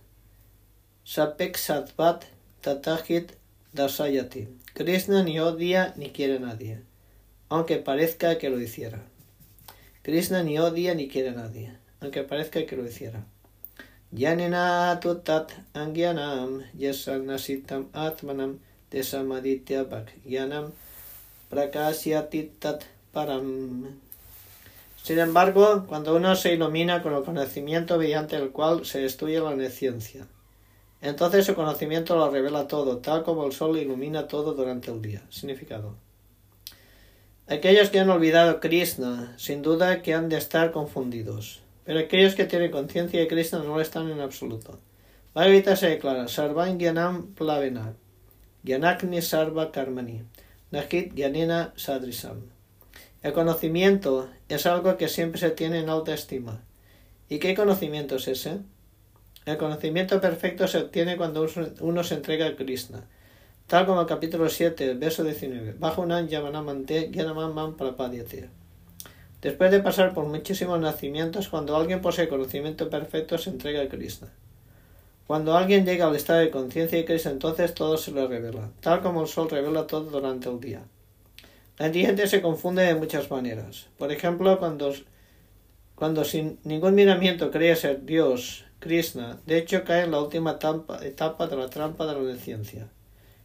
sapek 1.04 1.56
satvat 1.56 2.24
tatahit 2.60 3.32
dasayati. 3.72 4.48
Krishna 4.74 5.22
ni 5.22 5.38
odia 5.38 5.94
ni 5.96 6.10
quiere 6.10 6.36
a 6.36 6.40
nadie, 6.40 6.80
aunque 7.48 7.76
parezca 7.76 8.36
que 8.38 8.50
lo 8.50 8.60
hiciera. 8.60 9.02
Krishna 10.02 10.42
ni 10.42 10.58
odia 10.58 10.94
ni 10.94 11.08
quiere 11.08 11.30
a 11.30 11.32
nadie 11.32 11.85
aunque 12.00 12.22
parezca 12.22 12.64
que 12.66 12.76
lo 12.76 12.86
hiciera. 12.86 13.24
Yanena 14.12 14.98
tutat 15.00 15.52
angyanam 15.74 16.62
nasitam 17.24 17.88
atmanam 17.92 18.58
desamaditya 18.90 19.84
yanam 20.24 20.72
tat 22.60 22.84
param. 23.12 24.00
Sin 25.02 25.18
embargo, 25.18 25.86
cuando 25.86 26.16
uno 26.16 26.34
se 26.34 26.54
ilumina 26.54 27.02
con 27.02 27.14
el 27.14 27.22
conocimiento 27.22 27.98
mediante 27.98 28.36
el 28.36 28.50
cual 28.50 28.84
se 28.84 29.04
estudia 29.04 29.40
la 29.40 29.70
ciencia, 29.70 30.26
entonces 31.00 31.46
su 31.46 31.54
conocimiento 31.54 32.16
lo 32.16 32.30
revela 32.30 32.66
todo, 32.66 32.98
tal 32.98 33.22
como 33.22 33.46
el 33.46 33.52
sol 33.52 33.76
ilumina 33.76 34.26
todo 34.26 34.54
durante 34.54 34.90
el 34.90 35.02
día. 35.02 35.22
Significado. 35.30 35.94
Aquellos 37.48 37.90
que 37.90 38.00
han 38.00 38.10
olvidado 38.10 38.58
Krishna, 38.58 39.34
sin 39.36 39.62
duda 39.62 40.02
que 40.02 40.14
han 40.14 40.28
de 40.28 40.38
estar 40.38 40.72
confundidos. 40.72 41.62
Pero 41.86 42.00
aquellos 42.00 42.34
que 42.34 42.44
tienen 42.44 42.72
conciencia 42.72 43.20
de 43.20 43.28
Cristo 43.28 43.62
no 43.62 43.76
lo 43.76 43.80
están 43.80 44.10
en 44.10 44.20
absoluto. 44.20 44.80
Bhagavata 45.34 45.76
se 45.76 45.88
declara, 45.90 46.26
Sarvan 46.26 46.78
Gyanam 46.78 47.34
Plavena, 47.34 47.94
Gyanakni 48.64 49.22
Sarva 49.22 49.70
Karmani, 49.70 50.22
Nahit 50.72 51.14
Gyanena 51.14 51.72
Sadrisam. 51.76 52.50
El 53.22 53.32
conocimiento 53.32 54.28
es 54.48 54.66
algo 54.66 54.96
que 54.96 55.08
siempre 55.08 55.38
se 55.38 55.50
tiene 55.50 55.78
en 55.78 55.88
alta 55.88 56.12
estima. 56.12 56.64
¿Y 57.28 57.38
qué 57.38 57.54
conocimiento 57.54 58.16
es 58.16 58.26
ese? 58.28 58.58
El 59.44 59.56
conocimiento 59.58 60.20
perfecto 60.20 60.66
se 60.66 60.78
obtiene 60.78 61.16
cuando 61.16 61.46
uno 61.80 62.02
se 62.02 62.14
entrega 62.14 62.46
a 62.46 62.56
Krishna, 62.56 63.04
tal 63.68 63.86
como 63.86 64.00
el 64.00 64.06
capítulo 64.08 64.48
7, 64.48 64.94
verso 64.94 65.22
19. 65.22 65.76
Bajo 65.78 66.04
yamanamante 66.26 67.10
Gyanamam 67.12 67.76
Prapadyate. 67.76 68.65
Después 69.42 69.70
de 69.70 69.80
pasar 69.80 70.14
por 70.14 70.26
muchísimos 70.26 70.80
nacimientos, 70.80 71.48
cuando 71.48 71.76
alguien 71.76 72.00
posee 72.00 72.28
conocimiento 72.28 72.88
perfecto, 72.88 73.36
se 73.36 73.50
entrega 73.50 73.82
a 73.82 73.88
Krishna. 73.88 74.28
Cuando 75.26 75.56
alguien 75.56 75.84
llega 75.84 76.06
al 76.06 76.16
estado 76.16 76.40
de 76.40 76.50
conciencia 76.50 76.98
de 76.98 77.04
Krishna, 77.04 77.32
entonces 77.32 77.74
todo 77.74 77.96
se 77.96 78.12
le 78.12 78.26
revela, 78.26 78.70
tal 78.80 79.02
como 79.02 79.22
el 79.22 79.28
sol 79.28 79.50
revela 79.50 79.86
todo 79.86 80.04
durante 80.04 80.48
el 80.48 80.60
día. 80.60 80.82
La 81.78 81.92
gente 81.92 82.26
se 82.26 82.40
confunde 82.40 82.84
de 82.84 82.94
muchas 82.94 83.30
maneras. 83.30 83.88
Por 83.98 84.10
ejemplo, 84.10 84.58
cuando, 84.58 84.94
cuando 85.94 86.24
sin 86.24 86.58
ningún 86.64 86.94
miramiento 86.94 87.50
cree 87.50 87.76
ser 87.76 88.06
Dios, 88.06 88.64
Krishna, 88.78 89.40
de 89.46 89.58
hecho 89.58 89.84
cae 89.84 90.04
en 90.04 90.12
la 90.12 90.20
última 90.20 90.58
etapa 91.02 91.46
de 91.46 91.56
la 91.56 91.68
trampa 91.68 92.06
de 92.06 92.14
la 92.14 92.20
neciencia. 92.20 92.88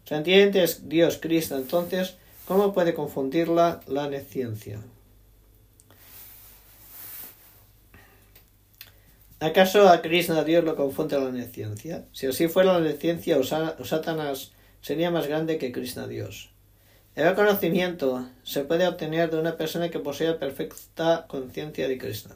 Si 0.06 0.14
entiende 0.14 0.64
es 0.64 0.88
Dios, 0.88 1.18
Krishna, 1.18 1.58
entonces, 1.58 2.16
¿cómo 2.48 2.74
puede 2.74 2.94
confundirla 2.94 3.82
la 3.88 4.08
neciencia? 4.08 4.80
¿Acaso 9.42 9.90
a 9.90 10.04
Krishna 10.04 10.44
Dios 10.44 10.64
lo 10.64 10.76
confunde 10.76 11.20
la 11.20 11.32
neciencia? 11.32 12.06
Si 12.12 12.28
así 12.28 12.48
fuera 12.48 12.74
la 12.74 12.80
neciencia 12.80 13.40
o, 13.40 13.44
Satanás 13.44 14.52
sería 14.82 15.10
más 15.10 15.26
grande 15.26 15.58
que 15.58 15.72
Krishna 15.72 16.06
Dios. 16.06 16.52
El 17.16 17.34
conocimiento 17.34 18.30
se 18.44 18.64
puede 18.64 18.88
obtener 18.88 19.32
de 19.32 19.40
una 19.40 19.58
persona 19.58 19.90
que 19.90 19.98
posea 19.98 20.38
perfecta 20.38 21.26
conciencia 21.28 21.88
de 21.88 21.98
Krishna. 21.98 22.36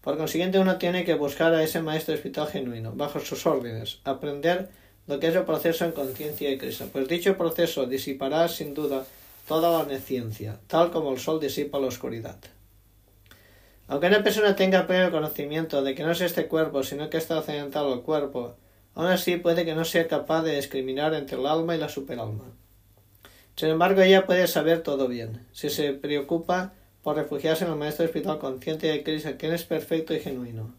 Por 0.00 0.18
consiguiente, 0.18 0.58
uno 0.58 0.76
tiene 0.76 1.04
que 1.04 1.14
buscar 1.14 1.54
a 1.54 1.62
ese 1.62 1.82
maestro 1.82 2.16
espiritual 2.16 2.48
genuino, 2.48 2.90
bajo 2.96 3.20
sus 3.20 3.46
órdenes, 3.46 4.00
aprender 4.02 4.70
lo 5.06 5.20
que 5.20 5.28
es 5.28 5.36
el 5.36 5.44
proceso 5.44 5.84
en 5.84 5.92
conciencia 5.92 6.50
de 6.50 6.58
Krishna, 6.58 6.88
pues 6.92 7.06
dicho 7.06 7.36
proceso 7.36 7.86
disipará 7.86 8.48
sin 8.48 8.74
duda 8.74 9.06
toda 9.46 9.70
la 9.78 9.88
neciencia, 9.88 10.58
tal 10.66 10.90
como 10.90 11.12
el 11.12 11.20
sol 11.20 11.38
disipa 11.38 11.78
la 11.78 11.86
oscuridad. 11.86 12.38
Aunque 13.88 14.08
una 14.08 14.22
persona 14.22 14.54
tenga 14.54 14.86
pleno 14.86 15.10
conocimiento 15.10 15.82
de 15.82 15.94
que 15.94 16.02
no 16.02 16.12
es 16.12 16.20
este 16.20 16.46
cuerpo, 16.46 16.82
sino 16.82 17.08
que 17.08 17.16
está 17.16 17.38
occidental 17.38 17.90
el 17.90 18.02
cuerpo, 18.02 18.56
aún 18.94 19.06
así 19.06 19.38
puede 19.38 19.64
que 19.64 19.74
no 19.74 19.84
sea 19.86 20.06
capaz 20.06 20.42
de 20.42 20.56
discriminar 20.56 21.14
entre 21.14 21.38
el 21.38 21.46
alma 21.46 21.74
y 21.74 21.78
la 21.78 21.88
superalma. 21.88 22.44
Sin 23.56 23.70
embargo, 23.70 24.02
ella 24.02 24.26
puede 24.26 24.46
saber 24.46 24.82
todo 24.82 25.08
bien, 25.08 25.46
si 25.52 25.70
se 25.70 25.94
preocupa 25.94 26.74
por 27.02 27.16
refugiarse 27.16 27.64
en 27.64 27.70
el 27.70 27.76
maestro 27.76 28.04
espiritual 28.04 28.38
consciente 28.38 28.88
de 28.88 29.02
Krishna, 29.02 29.38
quien 29.38 29.54
es 29.54 29.64
perfecto 29.64 30.14
y 30.14 30.20
genuino. 30.20 30.74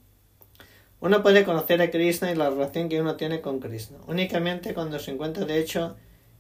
Uno 1.01 1.23
puede 1.23 1.45
conocer 1.45 1.81
a 1.81 1.89
Krishna 1.89 2.31
y 2.31 2.35
la 2.35 2.51
relación 2.51 2.89
que 2.89 3.01
uno 3.01 3.15
tiene 3.15 3.41
con 3.41 3.59
Krishna, 3.59 3.97
únicamente 4.05 4.75
cuando 4.75 4.99
se 4.99 5.11
encuentra 5.11 5.45
de 5.45 5.59
hecho 5.59 5.95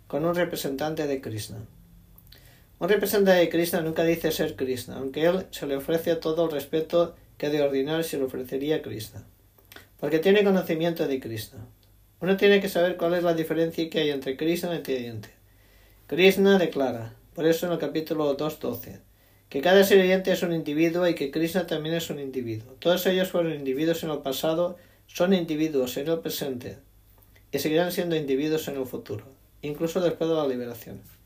con 0.07 0.23
un 0.23 0.35
representante 0.35 1.07
de 1.07 1.19
Krishna. 1.19 1.65
Un 2.79 2.87
representante 2.87 3.41
de 3.41 3.49
Krishna 3.49 3.81
nunca 3.81 4.05
dice 4.05 4.31
ser 4.31 4.55
Krishna, 4.55 4.95
aunque 4.95 5.25
él 5.25 5.47
se 5.51 5.67
le 5.67 5.75
ofrece 5.75 6.15
todo 6.15 6.45
el 6.45 6.51
respeto 6.51 7.13
que 7.37 7.49
de 7.49 7.61
ordinario 7.61 8.03
se 8.03 8.17
le 8.17 8.23
ofrecería 8.23 8.77
a 8.77 8.81
Krishna, 8.81 9.25
porque 9.99 10.19
tiene 10.19 10.45
conocimiento 10.45 11.05
de 11.05 11.19
Krishna. 11.19 11.65
Uno 12.21 12.37
tiene 12.37 12.61
que 12.61 12.69
saber 12.69 12.95
cuál 12.95 13.15
es 13.15 13.23
la 13.23 13.33
diferencia 13.33 13.89
que 13.89 13.99
hay 13.99 14.11
entre 14.11 14.37
Krishna 14.37 14.81
y 14.87 14.91
el. 14.93 15.19
Krishna 16.07 16.57
declara, 16.57 17.15
por 17.35 17.45
eso 17.45 17.65
en 17.65 17.73
el 17.73 17.79
capítulo 17.79 18.37
2.12, 18.37 19.01
que 19.49 19.59
cada 19.59 19.83
sirviente 19.83 20.31
es 20.31 20.41
un 20.41 20.53
individuo 20.53 21.05
y 21.05 21.15
que 21.15 21.31
Krishna 21.31 21.67
también 21.67 21.95
es 21.95 22.09
un 22.09 22.19
individuo. 22.19 22.77
Todos 22.79 23.05
ellos 23.07 23.27
fueron 23.27 23.55
individuos 23.55 24.03
en 24.03 24.11
el 24.11 24.19
pasado, 24.19 24.77
son 25.05 25.33
individuos 25.33 25.97
en 25.97 26.07
el 26.07 26.19
presente 26.19 26.77
y 27.51 27.59
seguirán 27.59 27.91
siendo 27.91 28.15
individuos 28.15 28.69
en 28.69 28.77
el 28.77 28.85
futuro, 28.85 29.25
incluso 29.61 29.99
después 29.99 30.29
de 30.29 30.35
la 30.37 30.47
liberación. 30.47 31.18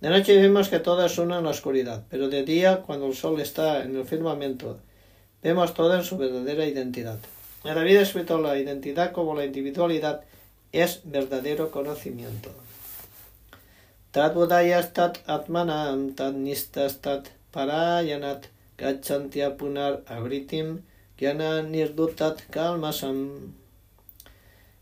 De 0.00 0.10
noche 0.10 0.36
vemos 0.36 0.68
que 0.68 0.78
todo 0.78 1.06
es 1.06 1.16
uno 1.16 1.38
en 1.38 1.44
la 1.44 1.50
oscuridad, 1.50 2.04
pero 2.10 2.28
de 2.28 2.44
día, 2.44 2.82
cuando 2.82 3.06
el 3.06 3.14
sol 3.14 3.40
está 3.40 3.82
en 3.82 3.96
el 3.96 4.04
firmamento, 4.04 4.78
vemos 5.42 5.72
todo 5.72 5.94
en 5.94 6.04
su 6.04 6.18
verdadera 6.18 6.66
identidad. 6.66 7.18
En 7.64 7.74
la 7.74 7.82
vida 7.82 8.02
espiritual, 8.02 8.42
la 8.42 8.58
identidad 8.58 9.12
como 9.12 9.34
la 9.34 9.46
individualidad 9.46 10.22
es 10.72 11.00
verdadero 11.04 11.70
conocimiento. 11.70 12.50
Tat 14.12 14.36
atmanam 15.26 16.14
tat 16.14 16.34
nistastat 16.34 17.28
parayanat 17.52 18.46
gachantia 18.78 19.56
punar 19.56 20.02
abritim 20.06 20.82
gyana 21.18 21.62
nirdutat 21.62 22.42
kalmasam. 22.50 23.54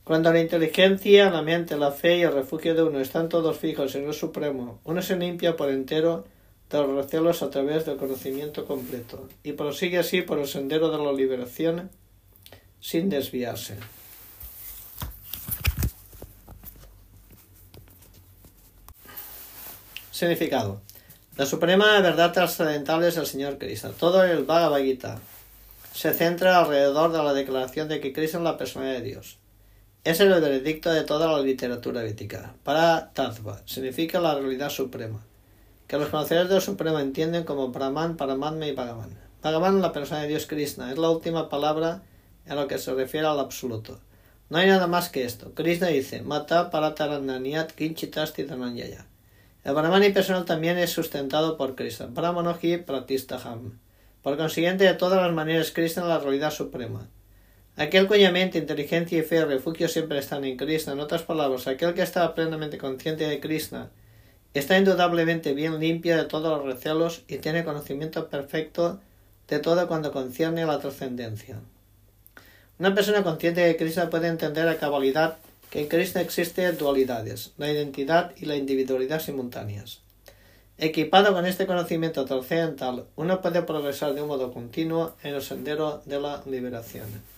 Cuando 0.04 0.30
la 0.30 0.40
inteligencia, 0.40 1.30
la 1.30 1.40
mente, 1.40 1.78
la 1.78 1.90
fe 1.90 2.18
y 2.18 2.22
el 2.22 2.32
refugio 2.34 2.74
de 2.74 2.82
uno 2.82 3.00
están 3.00 3.30
todos 3.30 3.56
fijos 3.56 3.94
en 3.94 4.06
el 4.06 4.12
Supremo, 4.12 4.78
uno 4.84 5.00
se 5.00 5.16
limpia 5.16 5.56
por 5.56 5.70
entero 5.70 6.26
de 6.68 6.78
los 6.78 6.94
recelos 6.94 7.42
a 7.42 7.48
través 7.48 7.86
del 7.86 7.96
conocimiento 7.96 8.66
completo 8.66 9.30
y 9.42 9.52
prosigue 9.52 9.98
así 9.98 10.20
por 10.20 10.38
el 10.38 10.46
sendero 10.46 10.90
de 10.90 11.02
la 11.02 11.10
liberación 11.10 11.90
sin 12.80 13.08
desviarse. 13.08 13.78
Significado. 20.10 20.82
La 21.36 21.46
suprema 21.46 21.98
verdad 22.00 22.32
trascendental 22.32 23.02
es 23.04 23.16
el 23.16 23.26
Señor 23.26 23.56
Cristo. 23.56 23.92
Todo 23.98 24.22
el 24.22 24.44
Bhagavad 24.44 24.82
Gita 24.82 25.18
se 25.94 26.12
centra 26.12 26.58
alrededor 26.58 27.10
de 27.10 27.22
la 27.22 27.32
declaración 27.32 27.88
de 27.88 28.00
que 28.00 28.12
Cristo 28.12 28.36
es 28.36 28.44
la 28.44 28.58
persona 28.58 28.92
de 28.92 29.00
Dios. 29.00 29.38
Es 30.04 30.20
el 30.20 30.28
veredicto 30.28 30.92
de 30.92 31.02
toda 31.02 31.32
la 31.32 31.40
literatura 31.40 32.02
védica. 32.02 32.54
Para 32.62 33.10
Tattva 33.14 33.62
significa 33.64 34.20
la 34.20 34.34
realidad 34.34 34.68
suprema, 34.68 35.24
que 35.86 35.96
los 35.96 36.10
conocedores 36.10 36.50
de 36.50 36.56
lo 36.56 36.60
supremo 36.60 36.98
entienden 37.00 37.44
como 37.44 37.68
Brahman, 37.68 38.18
Paramatma 38.18 38.66
y 38.66 38.72
Bhagavan. 38.72 39.16
Bhagavan, 39.42 39.80
la 39.80 39.92
persona 39.92 40.20
de 40.20 40.28
Dios 40.28 40.44
Krishna, 40.44 40.92
es 40.92 40.98
la 40.98 41.08
última 41.08 41.48
palabra 41.48 42.02
en 42.44 42.56
lo 42.56 42.68
que 42.68 42.76
se 42.76 42.92
refiere 42.92 43.26
al 43.26 43.40
absoluto. 43.40 43.98
No 44.50 44.58
hay 44.58 44.66
nada 44.66 44.86
más 44.88 45.08
que 45.08 45.24
esto. 45.24 45.54
Krishna 45.54 45.86
dice, 45.86 46.20
Mata 46.20 46.70
paratarananiat 46.70 47.72
kinchitasti 47.72 48.42
dhananyaya. 48.42 49.06
El 49.64 49.72
Brahman 49.72 50.12
personal 50.12 50.44
también 50.44 50.76
es 50.76 50.90
sustentado 50.90 51.56
por 51.56 51.76
Krishna. 51.76 52.08
Brahmanoji 52.08 52.76
pratistaham. 52.76 53.80
Por 54.20 54.36
consiguiente, 54.36 54.84
de 54.84 54.92
todas 54.92 55.22
las 55.22 55.32
maneras, 55.32 55.70
Krishna 55.70 56.02
es 56.02 56.08
la 56.08 56.18
realidad 56.18 56.50
suprema. 56.50 57.08
Aquel 57.76 58.06
cuya 58.06 58.30
mente, 58.30 58.58
inteligencia 58.58 59.18
y 59.18 59.22
fe 59.22 59.44
refugio 59.44 59.88
siempre 59.88 60.18
están 60.20 60.44
en 60.44 60.56
Krishna. 60.56 60.92
En 60.92 61.00
otras 61.00 61.22
palabras, 61.22 61.66
aquel 61.66 61.92
que 61.92 62.02
está 62.02 62.32
plenamente 62.32 62.78
consciente 62.78 63.26
de 63.26 63.40
Krishna 63.40 63.90
está 64.54 64.78
indudablemente 64.78 65.54
bien 65.54 65.80
limpio 65.80 66.16
de 66.16 66.24
todos 66.24 66.56
los 66.56 66.72
recelos 66.72 67.22
y 67.26 67.38
tiene 67.38 67.64
conocimiento 67.64 68.28
perfecto 68.28 69.00
de 69.48 69.58
todo 69.58 69.88
cuando 69.88 70.12
concierne 70.12 70.62
a 70.62 70.66
la 70.66 70.78
trascendencia. 70.78 71.58
Una 72.78 72.94
persona 72.94 73.24
consciente 73.24 73.62
de 73.62 73.76
Krishna 73.76 74.08
puede 74.08 74.28
entender 74.28 74.68
a 74.68 74.78
cabalidad 74.78 75.38
que 75.70 75.80
en 75.80 75.88
Krishna 75.88 76.20
existen 76.20 76.78
dualidades, 76.78 77.54
la 77.58 77.72
identidad 77.72 78.30
y 78.36 78.46
la 78.46 78.54
individualidad 78.54 79.20
simultáneas. 79.20 80.00
Equipado 80.78 81.32
con 81.32 81.44
este 81.44 81.66
conocimiento 81.66 82.24
trascendental, 82.24 83.06
uno 83.16 83.40
puede 83.40 83.62
progresar 83.62 84.14
de 84.14 84.22
un 84.22 84.28
modo 84.28 84.52
continuo 84.52 85.16
en 85.24 85.34
el 85.34 85.42
sendero 85.42 86.02
de 86.04 86.20
la 86.20 86.40
liberación. 86.46 87.33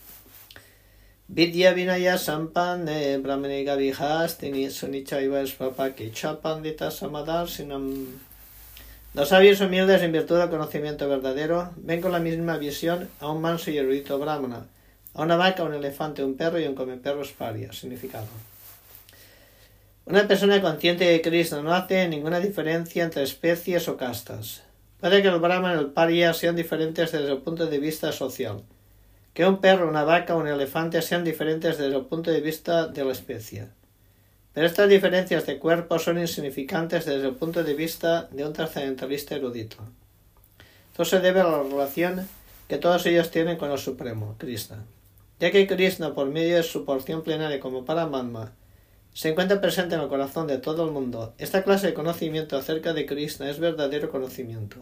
Vidya 1.28 1.74
Vinaya 1.74 2.16
Sampane 2.16 3.20
Brahmaniga 3.20 3.76
Vihastini 3.76 4.70
Sunichaiva 4.70 5.44
Svapaki 5.44 6.12
Chapandita 6.12 6.88
Samadar 6.88 7.48
Sinam. 7.48 8.06
Los 9.12 9.30
sabios 9.30 9.60
humildes 9.60 10.02
en 10.02 10.12
virtud 10.12 10.38
del 10.38 10.50
conocimiento 10.50 11.08
verdadero 11.08 11.72
ven 11.78 12.00
con 12.00 12.12
la 12.12 12.20
misma 12.20 12.58
visión 12.58 13.08
a 13.18 13.28
un 13.28 13.40
manso 13.40 13.72
y 13.72 13.78
erudito 13.78 14.20
brahmana, 14.20 14.66
a 15.14 15.22
una 15.22 15.34
vaca, 15.34 15.64
un 15.64 15.74
elefante, 15.74 16.22
un 16.22 16.36
perro 16.36 16.60
y 16.60 16.66
un 16.68 16.76
comeperros 16.76 17.32
paria. 17.32 17.72
Significado. 17.72 18.28
Una 20.04 20.28
persona 20.28 20.62
consciente 20.62 21.06
de 21.06 21.22
Krishna 21.22 21.60
no 21.60 21.74
hace 21.74 22.06
ninguna 22.06 22.38
diferencia 22.38 23.02
entre 23.02 23.24
especies 23.24 23.88
o 23.88 23.96
castas. 23.96 24.62
Puede 25.00 25.22
que 25.22 25.28
el 25.28 25.40
brahman 25.40 25.76
y 25.76 25.80
el 25.80 25.86
paria 25.86 26.32
sean 26.34 26.54
diferentes 26.54 27.10
desde 27.10 27.32
el 27.32 27.38
punto 27.38 27.66
de 27.66 27.80
vista 27.80 28.12
social 28.12 28.62
que 29.36 29.44
un 29.44 29.58
perro, 29.58 29.86
una 29.86 30.02
vaca 30.02 30.34
o 30.34 30.40
un 30.40 30.48
elefante 30.48 31.02
sean 31.02 31.22
diferentes 31.22 31.76
desde 31.76 31.94
el 31.94 32.06
punto 32.06 32.30
de 32.30 32.40
vista 32.40 32.86
de 32.86 33.04
la 33.04 33.12
especie. 33.12 33.68
Pero 34.54 34.66
estas 34.66 34.88
diferencias 34.88 35.44
de 35.44 35.58
cuerpo 35.58 35.98
son 35.98 36.18
insignificantes 36.18 37.04
desde 37.04 37.28
el 37.28 37.34
punto 37.34 37.62
de 37.62 37.74
vista 37.74 38.30
de 38.32 38.46
un 38.46 38.54
trascendentalista 38.54 39.34
erudito. 39.34 39.76
Esto 40.90 41.04
se 41.04 41.20
debe 41.20 41.40
a 41.40 41.48
la 41.48 41.62
relación 41.62 42.26
que 42.66 42.78
todos 42.78 43.04
ellos 43.04 43.30
tienen 43.30 43.58
con 43.58 43.70
el 43.70 43.76
Supremo, 43.76 44.36
Krishna. 44.38 44.86
Ya 45.38 45.50
que 45.50 45.66
Krishna, 45.66 46.14
por 46.14 46.28
medio 46.28 46.56
de 46.56 46.62
su 46.62 46.86
porción 46.86 47.20
plenaria 47.20 47.60
como 47.60 47.84
Paramatma, 47.84 48.52
se 49.12 49.28
encuentra 49.28 49.60
presente 49.60 49.96
en 49.96 50.00
el 50.00 50.08
corazón 50.08 50.46
de 50.46 50.56
todo 50.56 50.86
el 50.86 50.92
mundo, 50.92 51.34
esta 51.36 51.62
clase 51.62 51.88
de 51.88 51.94
conocimiento 51.94 52.56
acerca 52.56 52.94
de 52.94 53.04
Krishna 53.04 53.50
es 53.50 53.58
verdadero 53.58 54.10
conocimiento. 54.10 54.78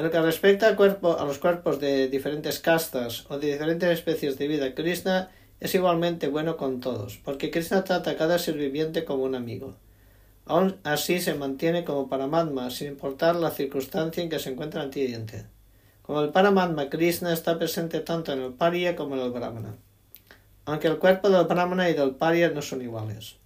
En 0.00 0.06
lo 0.06 0.10
que 0.10 0.22
respecta 0.22 0.68
a 0.68 1.24
los 1.26 1.38
cuerpos 1.38 1.78
de 1.78 2.08
diferentes 2.08 2.58
castas 2.58 3.26
o 3.28 3.38
de 3.38 3.52
diferentes 3.52 3.90
especies 3.90 4.38
de 4.38 4.48
vida, 4.48 4.74
Krishna 4.74 5.28
es 5.60 5.74
igualmente 5.74 6.28
bueno 6.28 6.56
con 6.56 6.80
todos, 6.80 7.18
porque 7.22 7.50
Krishna 7.50 7.84
trata 7.84 8.12
a 8.12 8.16
cada 8.16 8.38
ser 8.38 8.54
viviente 8.54 9.04
como 9.04 9.24
un 9.24 9.34
amigo. 9.34 9.76
Aún 10.46 10.78
así 10.84 11.20
se 11.20 11.34
mantiene 11.34 11.84
como 11.84 12.08
Paramatma, 12.08 12.70
sin 12.70 12.88
importar 12.88 13.36
la 13.36 13.50
circunstancia 13.50 14.22
en 14.22 14.30
que 14.30 14.38
se 14.38 14.48
encuentra 14.48 14.80
antiguamente. 14.80 15.44
Como 16.00 16.22
el 16.22 16.30
Paramatma, 16.30 16.88
Krishna 16.88 17.34
está 17.34 17.58
presente 17.58 18.00
tanto 18.00 18.32
en 18.32 18.40
el 18.40 18.54
Pariya 18.54 18.96
como 18.96 19.16
en 19.16 19.20
el 19.20 19.32
Brahmana, 19.32 19.76
aunque 20.64 20.88
el 20.88 20.96
cuerpo 20.96 21.28
del 21.28 21.44
Brahmana 21.44 21.90
y 21.90 21.92
del 21.92 22.12
Pariya 22.12 22.48
no 22.48 22.62
son 22.62 22.80
iguales. 22.80 23.36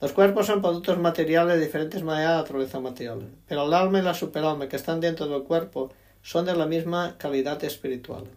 Los 0.00 0.12
cuerpos 0.12 0.46
son 0.46 0.62
productos 0.62 0.96
materiales 0.98 1.58
de 1.58 1.66
diferentes 1.66 2.04
maneras 2.04 2.30
de 2.30 2.42
naturaleza 2.42 2.78
material, 2.78 3.32
pero 3.48 3.66
el 3.66 3.74
alma 3.74 3.98
y 3.98 4.02
la 4.02 4.14
superalma 4.14 4.68
que 4.68 4.76
están 4.76 5.00
dentro 5.00 5.26
del 5.26 5.42
cuerpo 5.42 5.90
son 6.22 6.44
de 6.44 6.54
la 6.54 6.66
misma 6.66 7.16
calidad 7.18 7.62
espiritual. 7.64 8.28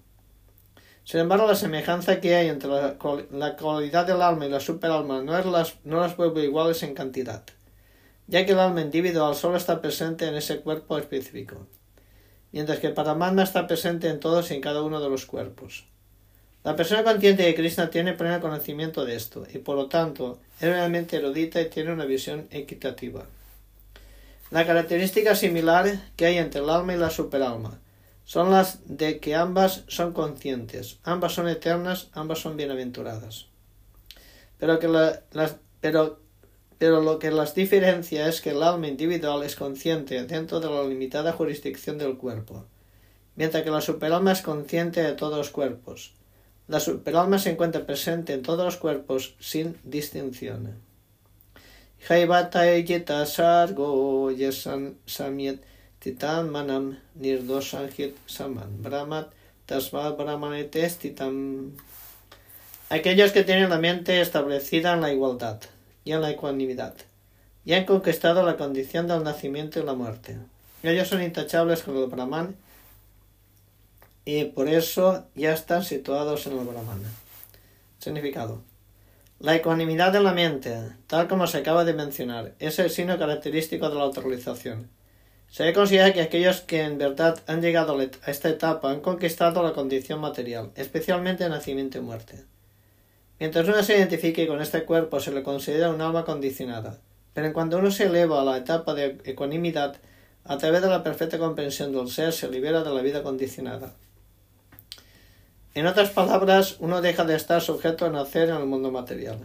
Sin 1.04 1.20
embargo, 1.20 1.46
la 1.46 1.54
semejanza 1.54 2.20
que 2.20 2.34
hay 2.36 2.48
entre 2.48 2.70
la, 2.70 3.56
cualidad 3.58 4.08
del 4.08 4.24
alma 4.24 4.48
y 4.48 4.50
la 4.50 4.60
superalma 4.60 5.22
no, 5.22 5.38
es 5.38 5.46
las, 5.46 5.76
no 5.84 6.00
las 6.00 6.18
vuelve 6.18 6.44
iguales 6.46 6.82
en 6.82 6.96
cantidad, 6.96 7.44
ya 8.26 8.44
que 8.44 8.54
el 8.54 8.60
alma 8.60 8.82
individual 8.82 9.36
solo 9.36 9.58
está 9.58 9.82
presente 9.82 10.28
en 10.28 10.34
ese 10.34 10.62
cuerpo 10.62 10.98
específico, 10.98 11.68
mientras 12.52 12.80
que 12.80 12.90
Paramatma 12.90 13.44
está 13.44 13.68
presente 13.68 14.10
en 14.10 14.20
todos 14.20 14.50
y 14.50 14.56
en 14.56 14.62
cada 14.62 14.82
uno 14.82 15.00
de 15.00 15.10
los 15.10 15.28
cuerpos. 15.28 15.91
La 16.64 16.76
persona 16.76 17.04
consciente 17.04 17.42
de 17.44 17.56
Krishna 17.56 17.90
tiene 17.90 18.14
pleno 18.14 18.40
conocimiento 18.40 19.04
de 19.04 19.16
esto 19.16 19.48
y 19.52 19.58
por 19.58 19.76
lo 19.76 19.88
tanto 19.88 20.40
es 20.60 20.70
realmente 20.70 21.18
erudita 21.18 21.60
y 21.60 21.70
tiene 21.70 21.92
una 21.92 22.06
visión 22.06 22.48
equitativa. 22.52 23.26
La 24.52 24.68
característica 24.68 25.34
similar 25.34 26.00
que 26.16 26.28
hay 26.28 26.38
entre 26.38 26.62
el 26.62 26.70
alma 26.70 26.94
y 26.94 26.98
la 26.98 27.10
superalma 27.10 27.80
son 28.26 28.52
las 28.52 28.80
de 28.86 29.20
que 29.20 29.34
ambas 29.34 29.84
son 29.88 30.14
conscientes, 30.14 31.00
ambas 31.04 31.34
son 31.34 31.48
eternas, 31.48 32.10
ambas 32.14 32.40
son 32.40 32.58
bienaventuradas. 32.58 33.48
Pero 34.60 34.78
que, 34.78 34.88
las, 34.88 35.56
pero 35.80 36.20
pero 36.78 37.00
lo 37.00 37.20
que 37.20 37.30
las 37.30 37.54
diferencia 37.54 38.28
es 38.28 38.42
que 38.42 38.50
el 38.50 38.64
alma 38.64 38.88
individual 38.88 39.44
es 39.44 39.56
consciente 39.56 40.26
dentro 40.26 40.60
de 40.60 40.68
la 40.68 40.84
limitada 40.84 41.32
jurisdicción 41.32 42.00
del 42.00 42.18
cuerpo, 42.18 42.66
mientras 43.36 43.64
que 43.64 43.70
la 43.70 43.82
superalma 43.82 44.32
es 44.32 44.42
consciente 44.42 45.04
de 45.04 45.14
todos 45.14 45.38
los 45.38 45.52
cuerpos. 45.52 46.16
La 46.72 46.80
superalma 46.80 47.38
se 47.38 47.50
encuentra 47.50 47.86
presente 47.86 48.32
en 48.32 48.44
todos 48.44 48.64
los 48.64 48.78
cuerpos 48.78 49.36
sin 49.42 49.78
distinción. 49.84 50.80
samiet 55.06 55.62
titan 56.00 56.50
manam 56.50 56.98
nirdoshanhit 57.16 58.16
saman 58.26 58.82
brahmat 58.82 59.28
tasma 59.66 60.12
brahmanetestitam. 60.12 61.76
Aquellos 62.90 63.34
que 63.34 63.44
tienen 63.44 63.70
la 63.70 63.78
mente 63.78 64.22
establecida 64.22 64.94
en 64.94 65.02
la 65.02 65.12
igualdad 65.12 65.60
y 66.06 66.14
en 66.14 66.22
la 66.22 66.32
ecuanimidad 66.32 66.96
y 67.66 67.74
han 67.74 67.84
conquistado 67.84 68.46
la 68.46 68.56
condición 68.56 69.08
del 69.08 69.26
nacimiento 69.26 69.82
y 69.82 69.84
la 69.84 69.94
muerte. 69.94 70.38
Ellos 70.84 71.10
son 71.10 71.22
intachables 71.22 71.84
con 71.84 71.98
el 71.98 72.06
Brahman 72.06 72.56
y 74.26 74.46
por 74.46 74.68
eso 74.70 75.26
ya 75.36 75.54
están 75.54 75.84
situados 75.84 76.46
en 76.48 76.58
el 76.60 76.66
Brahman. 76.66 77.02
Significado. 78.00 78.62
La 79.40 79.56
ecuanimidad 79.56 80.14
de 80.14 80.22
la 80.22 80.34
mente, 80.34 80.78
tal 81.08 81.28
como 81.28 81.48
se 81.48 81.58
acaba 81.58 81.84
de 81.84 81.94
mencionar, 81.94 82.54
es 82.60 82.78
el 82.78 82.92
signo 82.92 83.18
característico 83.18 83.90
de 83.90 83.96
la 83.96 84.04
autorización. 84.04 84.90
Se 85.50 85.74
considera 85.74 86.14
que 86.14 86.22
aquellos 86.22 86.62
que 86.62 86.84
en 86.84 86.98
verdad 86.98 87.40
han 87.48 87.62
llegado 87.62 88.00
a 88.00 88.32
esta 88.32 88.50
etapa 88.50 88.92
han 88.92 89.02
conquistado 89.02 89.64
la 89.64 89.74
condición 89.74 90.22
material, 90.22 90.72
especialmente 90.76 91.50
nacimiento 91.50 91.98
y 91.98 92.02
muerte. 92.02 92.46
Mientras 93.40 93.68
uno 93.68 93.82
se 93.82 93.98
identifique 93.98 94.48
con 94.48 94.62
este 94.62 94.84
cuerpo 94.84 95.20
se 95.20 95.32
le 95.32 95.42
considera 95.42 95.90
un 95.90 96.00
alma 96.00 96.24
condicionada, 96.24 97.00
pero 97.34 97.48
en 97.48 97.54
cuanto 97.54 97.80
uno 97.80 97.90
se 97.90 98.06
eleva 98.06 98.42
a 98.42 98.46
la 98.46 98.58
etapa 98.58 98.94
de 98.94 99.18
ecuanimidad, 99.26 99.98
a 100.44 100.58
través 100.60 100.84
de 100.84 100.90
la 100.90 101.04
perfecta 101.04 101.40
comprensión 101.40 101.92
del 101.92 102.10
ser 102.10 102.32
se 102.32 102.50
libera 102.50 102.84
de 102.84 102.94
la 102.94 103.02
vida 103.02 103.24
condicionada. 103.24 103.96
En 105.74 105.88
otras 105.88 106.10
palabras, 106.10 106.76
uno 106.80 107.02
deja 107.02 107.24
de 107.24 107.38
estar 107.38 107.62
sujeto 107.62 108.06
a 108.06 108.10
nacer 108.10 108.50
en 108.50 108.58
el 108.58 108.66
mundo 108.66 108.92
material. 108.92 109.38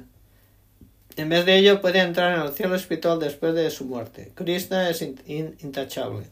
En 1.16 1.29
vez 1.29 1.47
de 1.47 1.57
ello, 1.57 1.81
puede 1.81 2.01
entrar 2.01 2.37
en 2.37 2.45
el 2.45 2.53
cielo 2.53 2.74
espiritual 2.74 3.20
después 3.20 3.55
de 3.55 3.70
su 3.70 3.85
muerte. 3.85 4.33
Krishna 4.35 4.91
es 4.91 5.03
intachable, 5.03 6.27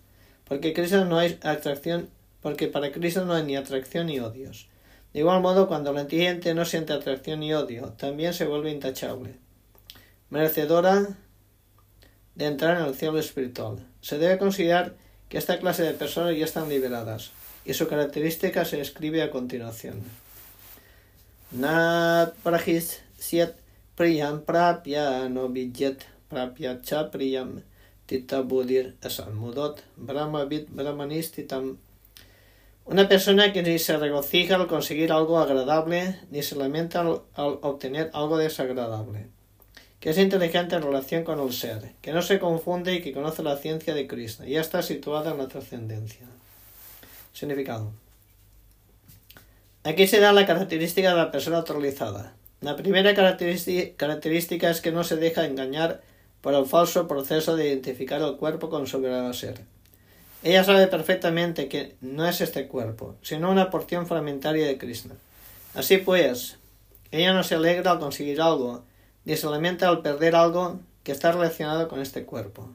porque 0.49 0.73
Krishna 0.73 1.05
no 1.05 1.17
hay 1.17 1.39
atracción, 1.43 2.09
porque 2.41 2.67
para 2.67 2.91
Krishna 2.91 3.25
no 3.25 3.35
hay 3.35 3.45
ni 3.45 3.57
atracción 3.57 4.07
ni 4.07 4.19
odios. 4.19 4.67
De 5.13 5.21
igual 5.21 5.41
modo, 5.41 5.69
cuando 5.69 5.93
la 5.93 6.01
entiende 6.01 6.55
no 6.55 6.65
siente 6.65 6.93
atracción 6.93 7.39
ni 7.39 7.55
odio, 7.55 7.93
también 7.97 8.35
se 8.35 8.47
vuelve 8.47 8.73
intachable. 8.73 9.37
Merecedora 10.29 11.07
de 12.35 12.47
entrar 12.47 12.81
en 12.81 12.87
el 12.87 12.97
cielo 12.97 13.21
espiritual. 13.21 13.87
Se 14.01 14.19
debe 14.19 14.39
considerar 14.39 14.97
que 15.29 15.39
esta 15.39 15.61
clase 15.61 15.85
de 15.85 15.95
personas 15.95 16.37
ya 16.37 16.45
están 16.45 16.69
liberadas 16.69 17.31
y 17.65 17.75
su 17.75 17.89
característica 17.89 18.65
se 18.65 18.81
escribe 18.81 19.23
a 19.23 19.31
continuación. 19.31 20.03
Nat 21.53 22.35
prahis 22.43 23.01
siet 23.19 23.55
priyam 23.97 24.43
prapya 24.43 25.29
no 25.29 25.53
prapya 26.29 26.83
cha 26.83 27.11
priyam 27.11 27.63
tita 28.07 28.43
budir 28.43 28.97
mudot 29.33 29.83
brahma 29.97 30.45
vid 30.45 30.67
brahmanistitam. 30.69 31.79
Una 32.87 33.09
persona 33.09 33.53
que 33.53 33.63
ni 33.63 33.79
se 33.79 33.97
regocija 33.97 34.57
al 34.57 34.67
conseguir 34.67 35.11
algo 35.13 35.39
agradable 35.39 36.21
ni 36.31 36.43
se 36.43 36.57
lamenta 36.57 37.01
al, 37.01 37.23
al 37.35 37.59
obtener 37.63 38.11
algo 38.13 38.37
desagradable 38.37 39.29
que 40.05 40.11
es 40.11 40.19
inteligente 40.19 40.77
en 40.77 40.83
relación 40.83 41.25
con 41.25 41.41
el 41.41 41.51
ser, 41.55 41.95
que 42.03 42.13
no 42.13 42.21
se 42.21 42.39
confunde 42.39 42.93
y 42.93 43.01
que 43.01 43.15
conoce 43.15 43.43
la 43.43 43.57
ciencia 43.57 43.95
de 43.95 44.07
Krishna, 44.07 44.47
y 44.47 44.51
ya 44.51 44.61
está 44.61 44.83
situada 44.83 45.31
en 45.31 45.39
la 45.39 45.49
trascendencia. 45.49 46.27
Significado. 47.35 47.93
Aquí 49.83 50.07
se 50.07 50.21
da 50.21 50.33
la 50.33 50.47
característica 50.47 51.11
de 51.11 51.17
la 51.17 51.31
persona 51.31 51.59
autorizada. 51.59 52.33
La 52.63 52.77
primera 52.77 53.13
característica 53.15 54.71
es 54.71 54.81
que 54.81 54.93
no 54.93 55.05
se 55.05 55.17
deja 55.17 55.45
engañar 55.45 56.01
por 56.41 56.55
el 56.55 56.65
falso 56.65 57.07
proceso 57.09 57.57
de 57.57 57.69
identificar 57.69 58.23
el 58.23 58.37
cuerpo 58.37 58.71
con 58.71 58.87
su 58.87 59.01
verdadero 59.01 59.35
ser. 59.35 59.61
Ella 60.45 60.63
sabe 60.63 60.87
perfectamente 60.87 61.69
que 61.69 61.97
no 62.01 62.27
es 62.27 62.41
este 62.41 62.69
cuerpo, 62.69 63.17
sino 63.21 63.51
una 63.51 63.69
porción 63.69 64.07
fragmentaria 64.07 64.67
de 64.67 64.79
Krishna. 64.79 65.17
Así 65.75 65.99
pues, 65.99 66.57
ella 67.11 67.33
no 67.35 67.43
se 67.43 67.57
alegra 67.57 67.91
al 67.91 67.99
conseguir 67.99 68.41
algo, 68.41 68.85
ni 69.25 69.37
se 69.37 69.49
lamenta 69.49 69.89
al 69.89 70.03
perder 70.03 70.37
algo 70.37 70.81
que 71.03 71.13
está 71.13 71.33
relacionado 71.33 71.89
con 71.89 72.01
este 72.01 72.25
cuerpo. 72.25 72.71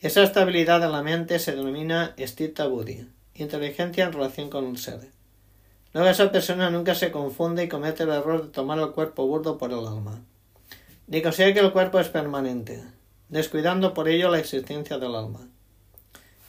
Esa 0.00 0.22
estabilidad 0.22 0.80
de 0.80 0.88
la 0.88 1.02
mente 1.02 1.40
se 1.40 1.56
denomina 1.56 2.14
Stita 2.18 2.66
Buddhi 2.68 3.08
inteligencia 3.42 4.04
en 4.04 4.12
relación 4.12 4.50
con 4.50 4.64
un 4.64 4.76
ser. 4.76 5.10
Luego 5.92 6.08
esa 6.08 6.30
persona 6.30 6.70
nunca 6.70 6.94
se 6.94 7.10
confunde 7.10 7.64
y 7.64 7.68
comete 7.68 8.02
el 8.02 8.10
error 8.10 8.44
de 8.44 8.48
tomar 8.48 8.78
el 8.78 8.90
cuerpo 8.90 9.26
burdo 9.26 9.58
por 9.58 9.70
el 9.70 9.86
alma, 9.86 10.22
ni 11.06 11.22
considera 11.22 11.54
que 11.54 11.60
el 11.60 11.72
cuerpo 11.72 11.98
es 11.98 12.08
permanente, 12.08 12.82
descuidando 13.28 13.94
por 13.94 14.08
ello 14.08 14.30
la 14.30 14.38
existencia 14.38 14.98
del 14.98 15.14
alma. 15.14 15.48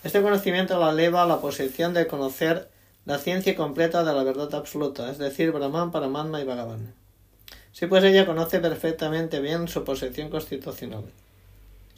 Este 0.04 0.22
conocimiento 0.22 0.80
la 0.80 0.92
eleva 0.92 1.24
a 1.24 1.28
la 1.28 1.42
posición 1.42 1.94
de 1.94 2.08
conocer 2.08 2.70
la 3.06 3.18
ciencia 3.18 3.56
completa 3.56 4.04
de 4.04 4.14
la 4.14 4.24
verdad 4.24 4.54
absoluta, 4.56 5.10
es 5.10 5.18
decir, 5.18 5.52
Brahman, 5.52 5.92
Paramatma 5.92 6.42
y 6.42 6.46
Bhagavan. 6.46 6.94
Si 7.72 7.88
pues 7.88 8.04
ella 8.04 8.26
conoce 8.26 8.60
perfectamente 8.60 9.40
bien 9.40 9.68
su 9.68 9.84
posición 9.84 10.30
constitucional 10.30 11.06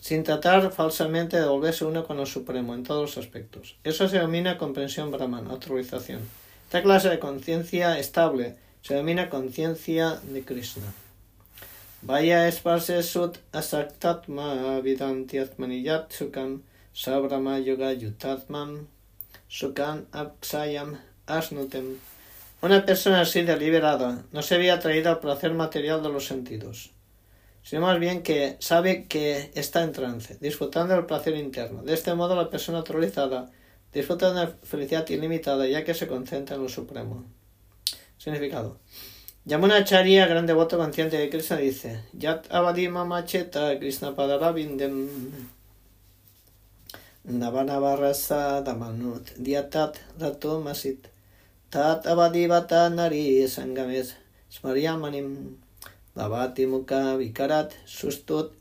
sin 0.01 0.23
tratar 0.23 0.71
falsamente 0.71 1.39
de 1.39 1.45
volverse 1.45 1.85
uno 1.85 2.03
con 2.05 2.19
el 2.19 2.25
Supremo 2.25 2.73
en 2.73 2.83
todos 2.83 3.01
los 3.01 3.17
aspectos. 3.23 3.77
Eso 3.83 4.09
se 4.09 4.17
denomina 4.17 4.57
comprensión 4.57 5.11
brahman, 5.11 5.47
autorización. 5.47 6.21
Esta 6.65 6.81
clase 6.81 7.09
de 7.09 7.19
conciencia 7.19 7.99
estable 7.99 8.55
se 8.81 8.95
denomina 8.95 9.29
conciencia 9.29 10.19
de 10.23 10.43
Krishna. 10.43 10.91
Vaya 12.01 12.47
esparse 12.47 13.03
sut 13.03 13.37
asaktatma 13.53 14.81
vidantiatmaniyat 14.81 16.11
sukam 16.11 16.63
sabrama 16.93 17.59
yoga 17.59 17.93
yutatmam 17.93 18.87
sukam 19.47 20.05
aksayam 20.11 20.97
asnutem. 21.27 21.99
Una 22.63 22.83
persona 22.87 23.21
así 23.21 23.43
deliberada 23.43 24.23
no 24.31 24.41
se 24.41 24.55
había 24.55 24.73
atraída 24.73 25.11
al 25.11 25.19
placer 25.19 25.53
material 25.53 26.01
de 26.01 26.09
los 26.09 26.25
sentidos 26.25 26.89
sino 27.63 27.81
más 27.81 27.99
bien 27.99 28.23
que 28.23 28.57
sabe 28.59 29.07
que 29.07 29.51
está 29.55 29.83
en 29.83 29.91
trance, 29.91 30.37
disfrutando 30.39 30.95
del 30.95 31.05
placer 31.05 31.35
interno. 31.35 31.83
De 31.83 31.93
este 31.93 32.13
modo, 32.15 32.35
la 32.35 32.49
persona 32.49 32.79
naturalizada 32.79 33.49
disfruta 33.93 34.27
de 34.27 34.31
una 34.31 34.47
felicidad 34.63 35.07
ilimitada 35.09 35.67
ya 35.67 35.83
que 35.83 35.93
se 35.93 36.07
concentra 36.07 36.55
en 36.55 36.63
lo 36.63 36.69
supremo. 36.69 37.25
Significado. 38.17 38.79
Yamuna 39.45 39.83
Charya, 39.83 40.27
gran 40.27 40.45
devoto 40.45 40.77
consciente 40.77 41.17
de 41.17 41.29
Krishna, 41.29 41.57
dice: 41.57 42.03
Yat 42.13 42.45
avadima 42.51 43.05
macheta 43.05 43.77
Krishna 43.79 44.15
padarabindem 44.15 45.09
Navanavarasa 47.23 48.63
damanut 48.65 49.29
diatat 49.37 49.97
rato 50.19 50.59
masit 50.59 51.07
tat 51.69 52.05
avadivata 52.05 52.89
nari 52.89 53.47
sangames 53.47 54.13
smaryamanim 54.49 55.55
Vikarat 56.13 57.73
Sustut 57.85 58.51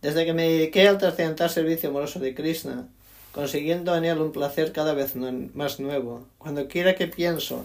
Desde 0.00 0.24
que 0.24 0.32
me 0.32 0.48
dediqué 0.48 0.86
al 0.86 0.98
trascendental 0.98 1.50
servicio 1.50 1.90
amoroso 1.90 2.20
de 2.20 2.34
Krishna, 2.34 2.88
consiguiendo 3.32 3.96
en 3.96 4.04
él 4.04 4.18
un 4.18 4.30
placer 4.30 4.72
cada 4.72 4.94
vez 4.94 5.16
más 5.16 5.80
nuevo, 5.80 6.24
cuando 6.38 6.68
quiera 6.68 6.94
que 6.94 7.08
pienso 7.08 7.64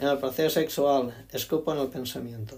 en 0.00 0.08
el 0.08 0.16
placer 0.18 0.50
sexual, 0.50 1.14
escupo 1.32 1.72
en 1.72 1.80
el 1.80 1.88
pensamiento. 1.88 2.56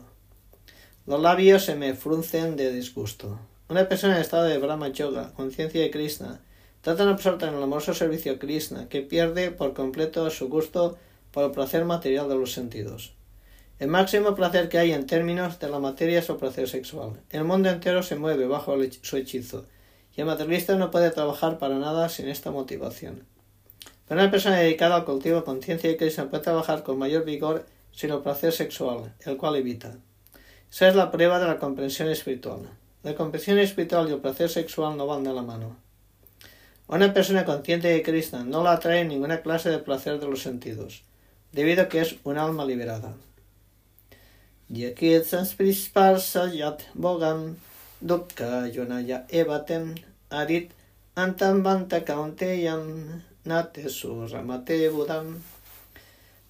Los 1.05 1.21
labios 1.21 1.64
se 1.64 1.75
me 1.75 1.95
fruncen 1.95 2.57
de 2.57 2.73
disgusto. 2.73 3.41
Una 3.69 3.89
persona 3.89 4.14
en 4.16 4.23
estado 4.23 4.45
de 4.45 4.59
Brahma 4.59 4.89
Yoga, 4.89 5.33
conciencia 5.35 5.81
de 5.81 5.91
Krishna, 5.91 6.41
está 6.77 6.97
tan 6.97 7.09
absorta 7.09 7.49
en 7.49 7.55
el 7.55 7.62
amoroso 7.62 7.93
servicio 7.93 8.39
Krishna 8.39 8.89
que 8.89 9.03
pierde 9.03 9.51
por 9.51 9.75
completo 9.75 10.31
su 10.31 10.49
gusto 10.49 10.97
por 11.33 11.45
el 11.45 11.51
placer 11.51 11.85
material 11.85 12.29
de 12.29 12.37
los 12.37 12.53
sentidos. 12.53 13.18
El 13.79 13.87
máximo 13.87 14.35
placer 14.35 14.68
que 14.68 14.79
hay 14.79 14.91
en 14.91 15.07
términos 15.07 15.61
de 15.61 15.68
la 15.68 15.79
materia 15.79 16.18
es 16.18 16.29
el 16.29 16.35
placer 16.35 16.68
sexual. 16.68 17.12
El 17.31 17.45
mundo 17.45 17.70
entero 17.70 18.03
se 18.03 18.16
mueve 18.16 18.49
bajo 18.49 18.76
su 19.03 19.16
hechizo, 19.16 19.66
y 20.16 20.20
el 20.20 20.26
materialista 20.26 20.74
no 20.74 20.91
puede 20.91 21.12
trabajar 21.12 21.59
para 21.59 21.79
nada 21.79 22.09
sin 22.09 22.29
esta 22.29 22.51
motivación. 22.51 23.24
Pero 24.09 24.20
una 24.20 24.33
persona 24.33 24.57
dedicada 24.57 24.97
al 24.97 25.05
cultivo 25.05 25.37
de 25.37 25.45
conciencia 25.45 25.93
y 25.93 25.97
Krishna 25.97 26.29
puede 26.29 26.43
trabajar 26.43 26.83
con 26.83 26.99
mayor 26.99 27.24
vigor 27.24 27.66
sin 27.93 28.11
el 28.11 28.18
placer 28.18 28.53
sexual, 28.53 29.14
el 29.24 29.37
cual 29.37 29.55
evita. 29.55 29.97
Esa 30.68 30.89
es 30.89 30.97
la 30.97 31.12
prueba 31.12 31.39
de 31.39 31.47
la 31.47 31.61
comprensión 31.61 32.09
espiritual. 32.09 32.68
La 33.05 33.14
comprensión 33.14 33.61
espiritual 33.61 34.09
y 34.09 34.12
el 34.12 34.18
placer 34.18 34.49
sexual 34.49 34.97
no 34.97 35.07
van 35.07 35.22
de 35.22 35.33
la 35.33 35.43
mano. 35.43 35.76
Una 36.89 37.14
persona 37.14 37.45
consciente 37.45 37.87
de 37.87 38.03
Krishna 38.03 38.43
no 38.43 38.64
la 38.64 38.72
atrae 38.72 39.05
ninguna 39.05 39.41
clase 39.41 39.70
de 39.70 39.79
placer 39.79 40.18
de 40.18 40.26
los 40.26 40.43
sentidos, 40.43 41.05
debido 41.53 41.83
a 41.83 41.89
que 41.89 42.01
es 42.01 42.16
un 42.24 42.39
alma 42.39 42.64
liberada. 42.64 43.14
Bogam 46.95 47.57
evatem 49.29 49.95
arit 50.31 50.73
antam 51.16 51.62
banta 51.62 52.05
kaunteyam 52.05 53.23
nate 53.45 53.89
budam. 54.91 55.43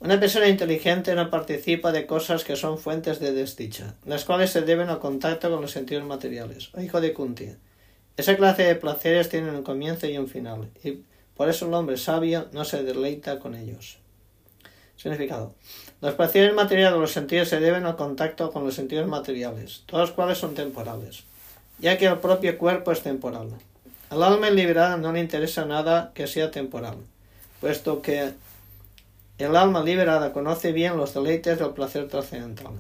Una 0.00 0.18
persona 0.20 0.48
inteligente 0.48 1.14
no 1.14 1.30
participa 1.30 1.92
de 1.92 2.06
cosas 2.06 2.44
que 2.44 2.56
son 2.56 2.78
fuentes 2.78 3.20
de 3.20 3.32
desdicha, 3.32 3.94
las 4.04 4.24
cuales 4.24 4.50
se 4.50 4.62
deben 4.62 4.88
al 4.90 4.98
contacto 4.98 5.50
con 5.50 5.60
los 5.60 5.72
sentidos 5.72 6.04
materiales. 6.04 6.70
O 6.74 6.80
hijo 6.80 7.00
de 7.00 7.12
Kunti, 7.12 7.50
esa 8.16 8.36
clase 8.36 8.64
de 8.64 8.74
placeres 8.76 9.28
tienen 9.28 9.54
un 9.54 9.62
comienzo 9.62 10.06
y 10.06 10.18
un 10.18 10.28
final, 10.28 10.70
y 10.82 11.02
por 11.34 11.48
eso 11.48 11.66
el 11.66 11.74
hombre 11.74 11.96
sabio 11.96 12.48
no 12.52 12.64
se 12.64 12.82
deleita 12.82 13.38
con 13.38 13.54
ellos. 13.54 13.98
Significado. 14.96 15.54
Los 16.00 16.14
placeres 16.14 16.54
materiales 16.54 16.94
de 16.94 17.00
los 17.00 17.12
sentidos 17.12 17.48
se 17.48 17.58
deben 17.58 17.84
al 17.84 17.96
contacto 17.96 18.52
con 18.52 18.64
los 18.64 18.74
sentidos 18.74 19.08
materiales, 19.08 19.82
todos 19.86 20.08
los 20.08 20.12
cuales 20.12 20.38
son 20.38 20.54
temporales, 20.54 21.24
ya 21.80 21.98
que 21.98 22.06
el 22.06 22.18
propio 22.18 22.56
cuerpo 22.56 22.92
es 22.92 23.02
temporal. 23.02 23.48
Al 24.10 24.22
alma 24.22 24.48
liberada 24.48 24.96
no 24.96 25.12
le 25.12 25.18
interesa 25.18 25.64
nada 25.64 26.12
que 26.14 26.28
sea 26.28 26.52
temporal, 26.52 26.98
puesto 27.60 28.00
que 28.00 28.32
el 29.38 29.56
alma 29.56 29.82
liberada 29.82 30.32
conoce 30.32 30.70
bien 30.70 30.96
los 30.96 31.14
deleites 31.14 31.58
del 31.58 31.70
placer 31.70 32.06
trascendental. 32.06 32.74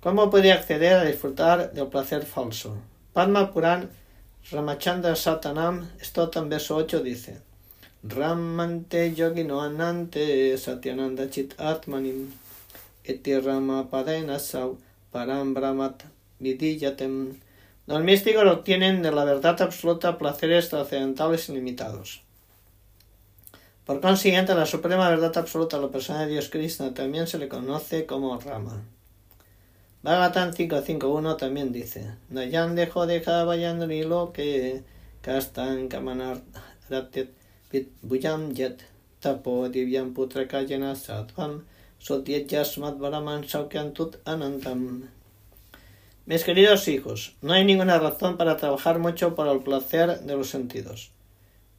¿Cómo 0.00 0.30
puede 0.30 0.52
acceder 0.52 0.94
a 0.94 1.04
disfrutar 1.04 1.72
del 1.72 1.88
placer 1.88 2.24
falso? 2.24 2.76
Padma 3.12 3.52
Puran 3.52 3.90
Ramachandra 4.52 5.16
Satanam, 5.16 5.88
en 6.34 6.48
verso 6.48 6.76
8 6.76 7.00
dice 7.00 7.51
Ramante 8.04 9.14
yogino 9.14 9.60
anante 9.60 10.56
satyananda 10.58 11.30
chit 11.30 11.54
atmanim 11.58 12.32
eti 13.04 13.38
rama 13.38 13.86
sau 14.38 14.78
param 15.12 15.54
brahmat 15.54 16.02
vidiyatem. 16.40 17.38
Los 17.86 18.02
místicos 18.02 18.44
obtienen 18.46 19.02
de 19.02 19.12
la 19.12 19.24
verdad 19.24 19.60
absoluta 19.62 20.18
placeres 20.18 20.68
trascendentales 20.68 21.48
ilimitados. 21.48 22.22
Por 23.84 24.00
consiguiente, 24.00 24.54
la 24.54 24.66
suprema 24.66 25.08
verdad 25.08 25.36
absoluta, 25.36 25.78
la 25.78 25.88
persona 25.88 26.20
de 26.22 26.32
Dios 26.32 26.48
Krishna, 26.48 26.94
también 26.94 27.26
se 27.26 27.38
le 27.38 27.48
conoce 27.48 28.06
como 28.06 28.38
Rama. 28.38 28.82
Bhagavatam 30.02 30.52
5.5.1 30.52 31.36
también 31.36 31.72
dice, 31.72 32.12
Nayan 32.30 32.74
dejo 32.74 33.06
ni 33.06 34.02
lo 34.02 34.32
que 34.32 34.82
kastan 35.20 35.88
kamanar 35.88 36.40
ratet 36.88 37.41
tapo. 39.20 39.68
Mis 46.24 46.44
queridos 46.44 46.88
hijos, 46.88 47.36
no 47.40 47.52
hay 47.52 47.64
ninguna 47.64 47.98
razón 47.98 48.36
para 48.36 48.56
trabajar 48.56 48.98
mucho 48.98 49.34
por 49.34 49.48
el 49.48 49.60
placer 49.60 50.20
de 50.20 50.36
los 50.36 50.50
sentidos 50.50 51.12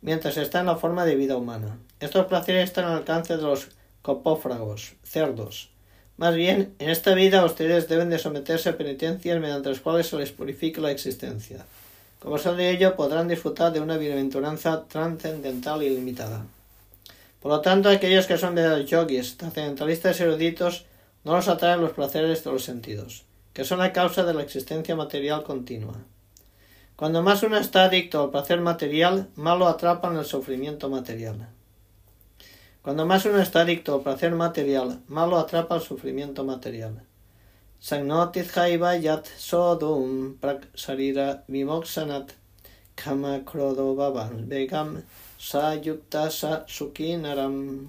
mientras 0.03 0.37
está 0.37 0.59
en 0.59 0.67
la 0.67 0.75
forma 0.75 1.05
de 1.05 1.15
vida 1.15 1.37
humana. 1.37 1.79
Estos 1.99 2.27
placeres 2.27 2.65
están 2.65 2.85
al 2.85 2.97
alcance 2.97 3.37
de 3.37 3.41
los 3.41 3.69
copófragos, 4.01 4.93
cerdos. 5.01 5.71
Más 6.17 6.35
bien, 6.35 6.75
en 6.77 6.89
esta 6.89 7.15
vida 7.15 7.43
ustedes 7.43 7.87
deben 7.87 8.09
de 8.09 8.19
someterse 8.19 8.69
a 8.69 8.77
penitencias 8.77 9.39
mediante 9.39 9.69
las 9.69 9.79
cuales 9.79 10.07
se 10.07 10.17
les 10.17 10.31
purifique 10.31 10.81
la 10.81 10.91
existencia. 10.91 11.65
Como 12.23 12.37
sea 12.37 12.53
de 12.53 12.71
ello, 12.71 12.95
podrán 12.95 13.27
disfrutar 13.27 13.73
de 13.73 13.81
una 13.81 13.97
bienaventuranza 13.97 14.85
trascendental 14.87 15.83
y 15.83 15.89
limitada. 15.89 16.45
Por 17.41 17.51
lo 17.51 17.59
tanto, 17.59 17.89
aquellos 17.89 18.27
que 18.27 18.37
son 18.37 18.55
verdaderos 18.55 18.89
yogis, 18.89 19.35
trascendentalistas 19.35 20.21
eruditos, 20.21 20.85
no 21.25 21.35
los 21.35 21.49
atraen 21.49 21.81
los 21.81 21.91
placeres 21.91 22.41
de 22.45 22.51
los 22.53 22.63
sentidos, 22.63 23.25
que 23.51 23.65
son 23.65 23.79
la 23.79 23.91
causa 23.91 24.23
de 24.23 24.33
la 24.33 24.41
existencia 24.41 24.95
material 24.95 25.43
continua. 25.43 25.95
Cuando 26.95 27.21
más 27.21 27.43
uno 27.43 27.57
está 27.57 27.83
adicto 27.83 28.23
al 28.23 28.31
placer 28.31 28.61
material, 28.61 29.27
más 29.35 29.59
lo 29.59 29.67
atrapan 29.67 30.15
el 30.15 30.23
sufrimiento 30.23 30.89
material. 30.89 31.49
Cuando 32.81 33.05
más 33.05 33.25
uno 33.25 33.41
está 33.41 33.61
adicto 33.61 33.95
al 33.95 34.01
placer 34.01 34.31
material, 34.31 35.01
más 35.07 35.29
lo 35.29 35.37
atrapa 35.39 35.75
el 35.75 35.81
sufrimiento 35.81 36.45
material. 36.45 37.03
Sagnotit 37.83 38.47
yat 39.03 39.25
sodum 39.37 40.37
prak 40.39 40.61
sarira 40.73 41.43
vimoksanat 41.49 42.29
kama 42.95 43.41
krodo 43.43 43.93
vegam 44.47 45.03
sa 45.37 45.75
sukinaram. 46.65 47.87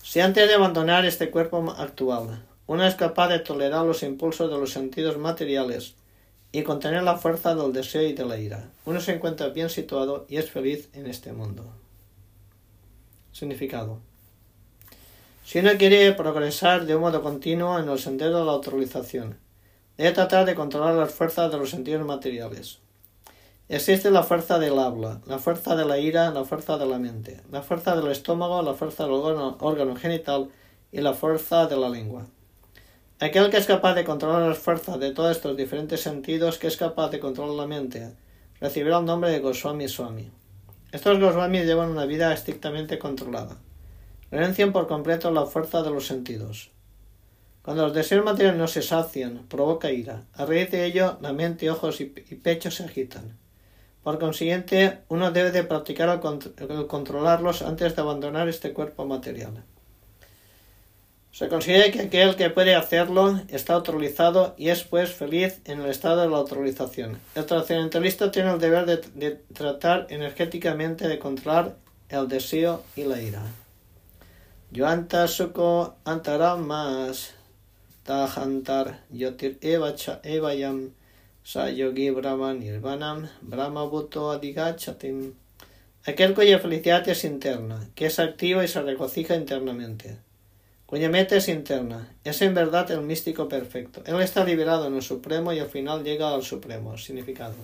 Si 0.00 0.20
antes 0.20 0.46
de 0.46 0.54
abandonar 0.54 1.04
este 1.04 1.28
cuerpo 1.28 1.74
actual, 1.76 2.38
uno 2.68 2.86
es 2.86 2.94
capaz 2.94 3.28
de 3.30 3.40
tolerar 3.40 3.84
los 3.84 4.04
impulsos 4.04 4.48
de 4.48 4.58
los 4.58 4.70
sentidos 4.70 5.18
materiales 5.18 5.94
y 6.52 6.62
contener 6.62 7.02
la 7.02 7.16
fuerza 7.16 7.56
del 7.56 7.72
deseo 7.72 8.02
y 8.02 8.12
de 8.12 8.24
la 8.24 8.38
ira. 8.38 8.70
Uno 8.86 9.00
se 9.00 9.12
encuentra 9.12 9.48
bien 9.48 9.70
situado 9.70 10.24
y 10.28 10.36
es 10.36 10.52
feliz 10.52 10.88
en 10.92 11.08
este 11.08 11.32
mundo. 11.32 11.64
Significado. 13.32 14.07
Si 15.48 15.60
uno 15.60 15.70
quiere 15.78 16.12
progresar 16.12 16.84
de 16.84 16.94
un 16.94 17.00
modo 17.00 17.22
continuo 17.22 17.78
en 17.78 17.88
el 17.88 17.98
sendero 17.98 18.40
de 18.40 18.44
la 18.44 18.52
autorización, 18.52 19.38
debe 19.96 20.12
tratar 20.12 20.44
de 20.44 20.54
controlar 20.54 20.94
las 20.96 21.14
fuerzas 21.14 21.50
de 21.50 21.56
los 21.56 21.70
sentidos 21.70 22.04
materiales. 22.04 22.80
Existe 23.70 24.10
la 24.10 24.22
fuerza 24.24 24.58
del 24.58 24.78
habla, 24.78 25.22
la 25.24 25.38
fuerza 25.38 25.74
de 25.74 25.86
la 25.86 25.98
ira, 25.98 26.30
la 26.32 26.44
fuerza 26.44 26.76
de 26.76 26.84
la 26.84 26.98
mente, 26.98 27.40
la 27.50 27.62
fuerza 27.62 27.96
del 27.96 28.10
estómago, 28.10 28.60
la 28.60 28.74
fuerza 28.74 29.04
del 29.04 29.14
órgano 29.14 29.96
genital 29.96 30.50
y 30.92 31.00
la 31.00 31.14
fuerza 31.14 31.66
de 31.66 31.78
la 31.78 31.88
lengua. 31.88 32.26
Aquel 33.18 33.48
que 33.48 33.56
es 33.56 33.66
capaz 33.66 33.94
de 33.94 34.04
controlar 34.04 34.42
las 34.42 34.58
fuerzas 34.58 35.00
de 35.00 35.12
todos 35.12 35.34
estos 35.34 35.56
diferentes 35.56 36.02
sentidos, 36.02 36.58
que 36.58 36.66
es 36.66 36.76
capaz 36.76 37.08
de 37.08 37.20
controlar 37.20 37.56
la 37.56 37.66
mente, 37.66 38.14
recibirá 38.60 38.98
el 38.98 39.06
nombre 39.06 39.30
de 39.30 39.40
Goswami 39.40 39.88
Swami. 39.88 40.30
Estos 40.92 41.18
Goswami 41.18 41.60
llevan 41.60 41.88
una 41.88 42.04
vida 42.04 42.34
estrictamente 42.34 42.98
controlada. 42.98 43.56
Renuncian 44.30 44.72
por 44.72 44.86
completo 44.86 45.30
la 45.30 45.46
fuerza 45.46 45.82
de 45.82 45.90
los 45.90 46.06
sentidos. 46.06 46.70
Cuando 47.62 47.84
los 47.84 47.94
deseos 47.94 48.24
materiales 48.24 48.58
no 48.58 48.66
se 48.66 48.82
sacian, 48.82 49.46
provoca 49.48 49.90
ira. 49.90 50.24
A 50.34 50.46
raíz 50.46 50.70
de 50.70 50.86
ello, 50.86 51.18
la 51.20 51.32
mente, 51.32 51.70
ojos 51.70 52.00
y, 52.00 52.06
pecho 52.06 52.70
se 52.70 52.84
agitan. 52.84 53.36
Por 54.02 54.18
consiguiente, 54.18 55.00
uno 55.08 55.30
debe 55.32 55.50
de 55.50 55.64
practicar 55.64 56.08
el 56.08 56.86
controlarlos 56.86 57.62
antes 57.62 57.94
de 57.94 58.02
abandonar 58.02 58.48
este 58.48 58.72
cuerpo 58.72 59.04
material. 59.04 59.64
Se 61.30 61.48
considera 61.48 61.92
que 61.92 62.00
aquel 62.00 62.36
que 62.36 62.50
puede 62.50 62.74
hacerlo 62.74 63.40
está 63.48 63.74
autorizado 63.74 64.54
y 64.56 64.70
es 64.70 64.82
pues 64.82 65.12
feliz 65.12 65.60
en 65.66 65.80
el 65.80 65.90
estado 65.90 66.22
de 66.22 66.28
la 66.28 66.38
autorización. 66.38 67.20
El 67.34 67.46
trascendentalista 67.46 68.30
tiene 68.32 68.50
el 68.50 68.58
deber 68.58 68.86
de, 68.86 69.30
tratar 69.52 70.06
energéticamente 70.10 71.06
de 71.06 71.18
controlar 71.18 71.76
el 72.08 72.26
deseo 72.28 72.82
y 72.96 73.04
la 73.04 73.20
ira. 73.20 73.42
Yoanta 74.78 75.26
suko 75.26 75.96
antaramas 76.04 77.34
tahantar 78.06 78.86
yotir 79.10 79.58
evacha 79.60 80.20
evayam 80.22 80.78
sayogi 81.42 82.14
brahma 82.14 82.50
nirvanam 82.54 83.26
brahma 83.42 83.90
buto 83.90 84.30
adigachatim. 84.30 85.34
Aquel 86.06 86.32
cuya 86.36 86.60
felicidad 86.60 87.08
es 87.08 87.24
interna, 87.24 87.88
que 87.96 88.06
es 88.06 88.20
activa 88.20 88.62
y 88.62 88.68
se 88.68 88.80
regocija 88.80 89.34
internamente 89.34 90.18
cuya 90.86 91.08
meta 91.08 91.34
es 91.34 91.48
interna. 91.48 92.08
Es 92.22 92.40
en 92.40 92.54
verdad 92.54 92.88
el 92.92 93.02
místico 93.02 93.48
perfecto. 93.48 94.00
Él 94.06 94.20
está 94.20 94.44
liberado 94.44 94.86
en 94.86 94.94
el 94.94 95.02
Supremo 95.02 95.52
y 95.52 95.58
al 95.58 95.68
final 95.68 96.04
llega 96.04 96.32
al 96.32 96.44
Supremo. 96.44 96.96
Significado. 96.96 97.56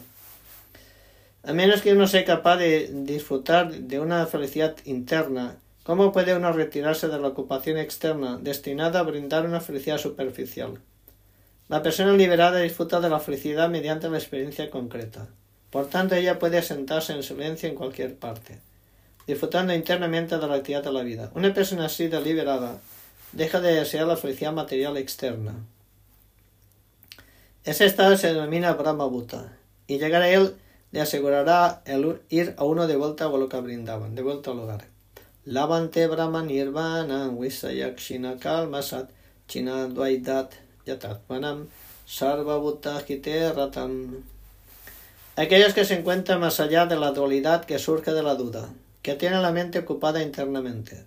A 1.44 1.52
menos 1.52 1.80
que 1.80 1.92
uno 1.92 2.08
sea 2.08 2.24
capaz 2.24 2.56
de 2.56 2.90
disfrutar 2.92 3.72
de 3.72 4.00
una 4.00 4.26
felicidad 4.26 4.76
interna, 4.84 5.56
¿cómo 5.84 6.10
puede 6.10 6.34
uno 6.34 6.52
retirarse 6.52 7.06
de 7.06 7.20
la 7.20 7.28
ocupación 7.28 7.78
externa 7.78 8.38
destinada 8.38 8.98
a 8.98 9.04
brindar 9.04 9.46
una 9.46 9.60
felicidad 9.60 9.98
superficial? 9.98 10.80
La 11.68 11.82
persona 11.82 12.12
liberada 12.12 12.58
disfruta 12.58 13.00
de 13.00 13.08
la 13.08 13.20
felicidad 13.20 13.70
mediante 13.70 14.10
la 14.10 14.18
experiencia 14.18 14.68
concreta. 14.68 15.28
Por 15.70 15.86
tanto, 15.88 16.14
ella 16.14 16.38
puede 16.38 16.60
sentarse 16.62 17.12
en 17.12 17.22
silencio 17.22 17.68
en 17.68 17.74
cualquier 17.74 18.16
parte, 18.16 18.60
disfrutando 19.26 19.72
internamente 19.72 20.38
de 20.38 20.46
la 20.46 20.56
actividad 20.56 20.84
de 20.84 20.92
la 20.92 21.02
vida. 21.02 21.30
Una 21.34 21.54
persona 21.54 21.86
así 21.86 22.08
de 22.08 22.20
liberada 22.20 22.80
deja 23.32 23.60
de 23.60 23.74
desear 23.74 24.06
la 24.06 24.16
felicidad 24.16 24.52
material 24.52 24.96
externa. 24.96 25.54
Ese 27.64 27.86
estado 27.86 28.16
se 28.16 28.28
denomina 28.28 28.74
Brahma 28.74 29.06
Bhuta, 29.06 29.56
y 29.86 29.98
llegar 29.98 30.22
a 30.22 30.28
él 30.28 30.54
le 30.92 31.00
asegurará 31.00 31.82
el 31.86 32.20
ir 32.28 32.54
a 32.58 32.64
uno 32.64 32.86
de 32.86 32.96
vuelta 32.96 33.24
a 33.24 33.28
Goloka 33.28 33.58
Brindavan, 33.60 34.14
de 34.14 34.22
vuelta 34.22 34.50
al 34.50 34.60
hogar. 34.60 34.93
Lavante 35.46 36.06
Brahma 36.06 36.42
Nirvana 36.42 37.28
Visayakshina 37.28 38.40
Kalmasat 38.40 39.10
China 39.46 39.86
Dvaidat 39.88 40.52
Yatatmanam 40.86 41.66
Sarva 42.06 42.56
Bhuta 42.58 43.04
Ratam. 43.54 44.24
Aquellos 45.36 45.74
que 45.74 45.84
se 45.84 45.98
encuentran 45.98 46.40
más 46.40 46.60
allá 46.60 46.86
de 46.86 46.96
la 46.96 47.10
dualidad 47.10 47.66
que 47.66 47.78
surge 47.78 48.12
de 48.12 48.22
la 48.22 48.36
duda, 48.36 48.70
que 49.02 49.16
tienen 49.16 49.42
la 49.42 49.52
mente 49.52 49.80
ocupada 49.80 50.22
internamente, 50.22 51.04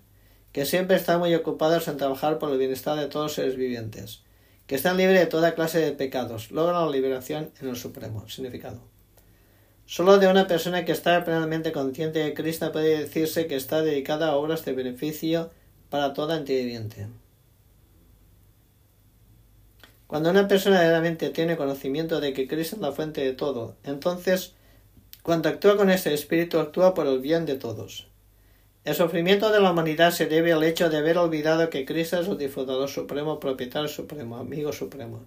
que 0.52 0.64
siempre 0.66 0.94
están 0.94 1.18
muy 1.18 1.34
ocupados 1.34 1.88
en 1.88 1.96
trabajar 1.96 2.38
por 2.38 2.52
el 2.52 2.58
bienestar 2.58 2.96
de 2.96 3.06
todos 3.06 3.24
los 3.24 3.32
seres 3.32 3.56
vivientes, 3.56 4.22
que 4.68 4.76
están 4.76 4.98
libres 4.98 5.18
de 5.18 5.26
toda 5.26 5.56
clase 5.56 5.80
de 5.80 5.90
pecados, 5.90 6.52
logran 6.52 6.86
la 6.86 6.92
liberación 6.92 7.50
en 7.60 7.70
el 7.70 7.76
Supremo. 7.76 8.28
Significado. 8.28 8.97
Solo 9.90 10.18
de 10.18 10.28
una 10.28 10.46
persona 10.46 10.84
que 10.84 10.92
está 10.92 11.24
plenamente 11.24 11.72
consciente 11.72 12.18
de 12.18 12.34
Krishna 12.34 12.72
puede 12.72 12.98
decirse 12.98 13.46
que 13.46 13.56
está 13.56 13.80
dedicada 13.80 14.28
a 14.28 14.36
obras 14.36 14.62
de 14.66 14.74
beneficio 14.74 15.48
para 15.88 16.12
toda 16.12 16.36
entidad 16.36 16.60
viviente. 16.60 17.06
Cuando 20.06 20.28
una 20.28 20.46
persona 20.46 20.82
realmente 20.82 21.30
tiene 21.30 21.56
conocimiento 21.56 22.20
de 22.20 22.34
que 22.34 22.46
Krishna 22.46 22.76
es 22.76 22.82
la 22.82 22.92
fuente 22.92 23.22
de 23.22 23.32
todo, 23.32 23.76
entonces, 23.82 24.52
cuando 25.22 25.48
actúa 25.48 25.78
con 25.78 25.88
ese 25.88 26.12
espíritu, 26.12 26.58
actúa 26.58 26.92
por 26.92 27.06
el 27.06 27.20
bien 27.20 27.46
de 27.46 27.54
todos. 27.54 28.08
El 28.84 28.94
sufrimiento 28.94 29.50
de 29.50 29.60
la 29.62 29.70
humanidad 29.70 30.10
se 30.10 30.26
debe 30.26 30.52
al 30.52 30.64
hecho 30.64 30.90
de 30.90 30.98
haber 30.98 31.16
olvidado 31.16 31.70
que 31.70 31.86
Krishna 31.86 32.20
es 32.20 32.28
el 32.28 32.36
disfrutador 32.36 32.90
supremo, 32.90 33.40
propietario 33.40 33.88
supremo, 33.88 34.36
amigo 34.36 34.70
supremo. 34.70 35.24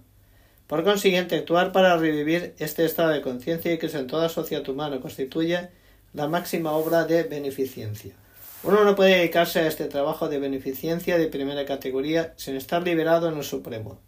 Por 0.72 0.84
consiguiente, 0.84 1.36
actuar 1.36 1.70
para 1.70 1.98
revivir 1.98 2.54
este 2.58 2.86
estado 2.86 3.10
de 3.10 3.20
conciencia 3.20 3.74
y 3.74 3.76
que 3.76 3.88
en 3.88 4.06
toda 4.06 4.30
sociedad 4.30 4.66
humana 4.66 5.02
constituye 5.02 5.68
la 6.14 6.28
máxima 6.28 6.72
obra 6.72 7.04
de 7.04 7.24
beneficencia. 7.24 8.14
Uno 8.62 8.82
no 8.82 8.96
puede 8.96 9.18
dedicarse 9.18 9.58
a 9.58 9.66
este 9.66 9.84
trabajo 9.84 10.30
de 10.30 10.38
beneficencia 10.38 11.18
de 11.18 11.26
primera 11.26 11.66
categoría 11.66 12.32
sin 12.38 12.56
estar 12.56 12.82
liberado 12.84 13.28
en 13.28 13.36
el 13.36 13.44
Supremo. 13.44 13.98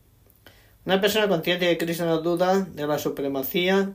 Una 0.86 1.02
persona 1.02 1.28
consciente 1.28 1.66
de 1.66 1.76
Krishna 1.76 2.06
no 2.06 2.22
duda 2.22 2.60
de 2.60 2.86
la 2.86 2.98
supremacía 2.98 3.92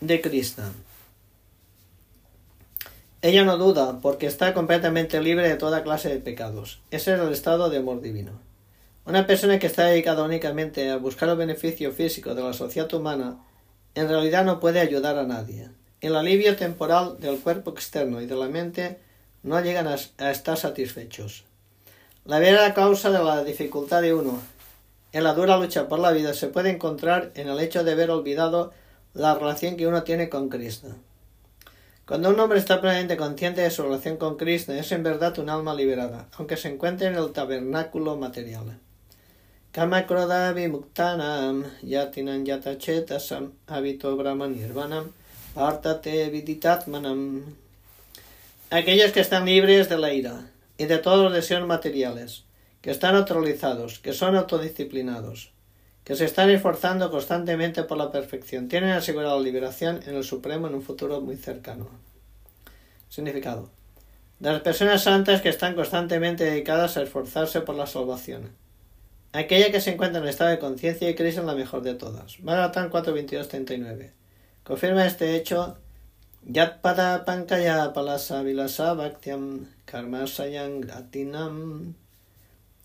de 0.00 0.20
Krishna. 0.20 0.72
Ella 3.22 3.44
no 3.44 3.56
duda 3.58 4.00
porque 4.02 4.26
está 4.26 4.52
completamente 4.54 5.22
libre 5.22 5.48
de 5.48 5.54
toda 5.54 5.84
clase 5.84 6.08
de 6.08 6.18
pecados. 6.18 6.80
Ese 6.90 7.14
es 7.14 7.20
el 7.20 7.32
estado 7.32 7.70
de 7.70 7.78
amor 7.78 8.00
divino. 8.00 8.32
Una 9.06 9.24
persona 9.24 9.60
que 9.60 9.68
está 9.68 9.84
dedicada 9.84 10.24
únicamente 10.24 10.90
a 10.90 10.96
buscar 10.96 11.28
el 11.28 11.36
beneficio 11.36 11.92
físico 11.92 12.34
de 12.34 12.42
la 12.42 12.52
sociedad 12.52 12.92
humana 12.92 13.38
en 13.94 14.08
realidad 14.08 14.44
no 14.44 14.58
puede 14.58 14.80
ayudar 14.80 15.16
a 15.16 15.22
nadie. 15.22 15.70
El 16.00 16.16
alivio 16.16 16.56
temporal 16.56 17.20
del 17.20 17.38
cuerpo 17.38 17.70
externo 17.70 18.20
y 18.20 18.26
de 18.26 18.34
la 18.34 18.48
mente 18.48 18.98
no 19.44 19.60
llegan 19.60 19.86
a, 19.86 19.94
estar 20.32 20.56
satisfechos. 20.56 21.44
La 22.24 22.40
verdadera 22.40 22.74
causa 22.74 23.10
de 23.12 23.22
la 23.22 23.44
dificultad 23.44 24.02
de 24.02 24.12
uno 24.12 24.42
en 25.12 25.22
la 25.22 25.34
dura 25.34 25.56
lucha 25.56 25.86
por 25.86 26.00
la 26.00 26.10
vida 26.10 26.34
se 26.34 26.48
puede 26.48 26.70
encontrar 26.70 27.30
en 27.36 27.48
el 27.48 27.60
hecho 27.60 27.84
de 27.84 27.92
haber 27.92 28.10
olvidado 28.10 28.72
la 29.14 29.36
relación 29.36 29.76
que 29.76 29.86
uno 29.86 30.02
tiene 30.02 30.28
con 30.28 30.48
Krishna. 30.48 30.96
Cuando 32.08 32.30
un 32.30 32.40
hombre 32.40 32.58
está 32.58 32.80
plenamente 32.80 33.16
consciente 33.16 33.60
de 33.60 33.70
su 33.70 33.84
relación 33.84 34.16
con 34.16 34.36
Krishna, 34.36 34.76
es 34.76 34.90
en 34.90 35.04
verdad 35.04 35.38
un 35.38 35.48
alma 35.48 35.74
liberada, 35.74 36.26
aunque 36.36 36.56
se 36.56 36.70
encuentre 36.70 37.06
en 37.06 37.14
el 37.14 37.30
tabernáculo 37.30 38.16
material. 38.16 38.80
Kamakroda 39.76 40.54
vimuktanam 40.54 41.62
yatinam 41.84 42.46
yatachetasam 42.46 43.50
habito 43.68 44.16
brahman 44.16 44.54
nirvanam 44.56 45.12
partate 45.54 46.30
viditatmanam. 46.32 47.44
Aquellos 48.70 49.12
que 49.12 49.20
están 49.20 49.44
libres 49.44 49.90
de 49.90 49.98
la 49.98 50.14
ira 50.14 50.48
y 50.78 50.86
de 50.86 50.96
todos 50.96 51.24
los 51.24 51.34
deseos 51.34 51.66
materiales, 51.66 52.44
que 52.80 52.90
están 52.90 53.16
neutralizados, 53.16 53.98
que 53.98 54.14
son 54.14 54.34
autodisciplinados, 54.34 55.50
que 56.04 56.16
se 56.16 56.24
están 56.24 56.48
esforzando 56.48 57.10
constantemente 57.10 57.82
por 57.82 57.98
la 57.98 58.10
perfección, 58.10 58.68
tienen 58.68 58.92
asegurada 58.92 59.36
la 59.36 59.42
liberación 59.42 60.00
en 60.06 60.16
el 60.16 60.24
Supremo 60.24 60.68
en 60.68 60.74
un 60.76 60.82
futuro 60.82 61.20
muy 61.20 61.36
cercano. 61.36 61.90
Significado. 63.10 63.68
De 64.38 64.52
las 64.52 64.62
personas 64.62 65.02
santas 65.02 65.42
que 65.42 65.50
están 65.50 65.74
constantemente 65.74 66.44
dedicadas 66.44 66.96
a 66.96 67.02
esforzarse 67.02 67.60
por 67.60 67.74
la 67.74 67.86
salvación 67.86 68.52
Aquella 69.36 69.70
que 69.70 69.82
se 69.82 69.90
encuentra 69.90 70.22
en 70.22 70.28
estado 70.28 70.48
de 70.48 70.58
conciencia 70.58 71.10
y 71.10 71.14
Krishna 71.14 71.42
es 71.42 71.46
la 71.46 71.54
mejor 71.54 71.82
de 71.82 71.92
todas. 71.92 72.42
Bhagavatam 72.42 72.90
4.22.39. 72.90 74.12
Confirma 74.64 75.04
este 75.04 75.36
hecho 75.36 75.76
Yatpada 76.42 77.26
Pankaya 77.26 77.92
Palasa 77.92 78.42
Vilasa 78.42 78.94
Bhaktyam 78.94 79.66
Karmasayam 79.84 80.80
Gratinam 80.80 81.92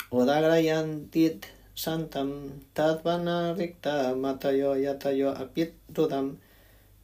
Odagrayantit 0.10 1.46
Santam 1.74 2.50
Tadvana 2.74 3.56
Rikta 3.56 4.14
Matayo 4.18 4.76
Yatayo 4.76 5.34
Apit 5.34 5.72
Rudam 5.94 6.36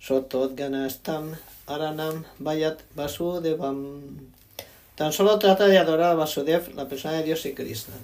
Sotodganastam 0.02 1.38
Aranam 1.68 2.26
Vayat 2.40 2.80
Vasudevam. 2.98 4.28
Tan 4.96 5.14
solo 5.14 5.40
trata 5.40 5.68
de 5.68 5.78
adorar 5.78 6.12
a 6.12 6.16
Vasudev, 6.16 6.76
la 6.76 6.90
persona 6.90 7.14
de 7.14 7.24
Dios 7.24 7.46
y 7.46 7.54
Krishna 7.54 7.96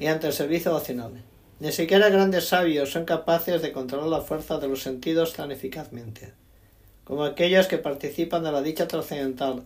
mediante 0.00 0.28
el 0.28 0.32
servicio 0.32 0.72
vocacional. 0.72 1.12
Ni 1.58 1.72
siquiera 1.72 2.08
grandes 2.08 2.48
sabios 2.48 2.90
son 2.90 3.04
capaces 3.04 3.60
de 3.60 3.70
controlar 3.70 4.08
la 4.08 4.22
fuerza 4.22 4.56
de 4.56 4.66
los 4.66 4.82
sentidos 4.82 5.34
tan 5.34 5.52
eficazmente, 5.52 6.32
como 7.04 7.22
aquellos 7.22 7.66
que 7.66 7.76
participan 7.76 8.42
de 8.42 8.50
la 8.50 8.62
dicha 8.62 8.88
trascendental 8.88 9.64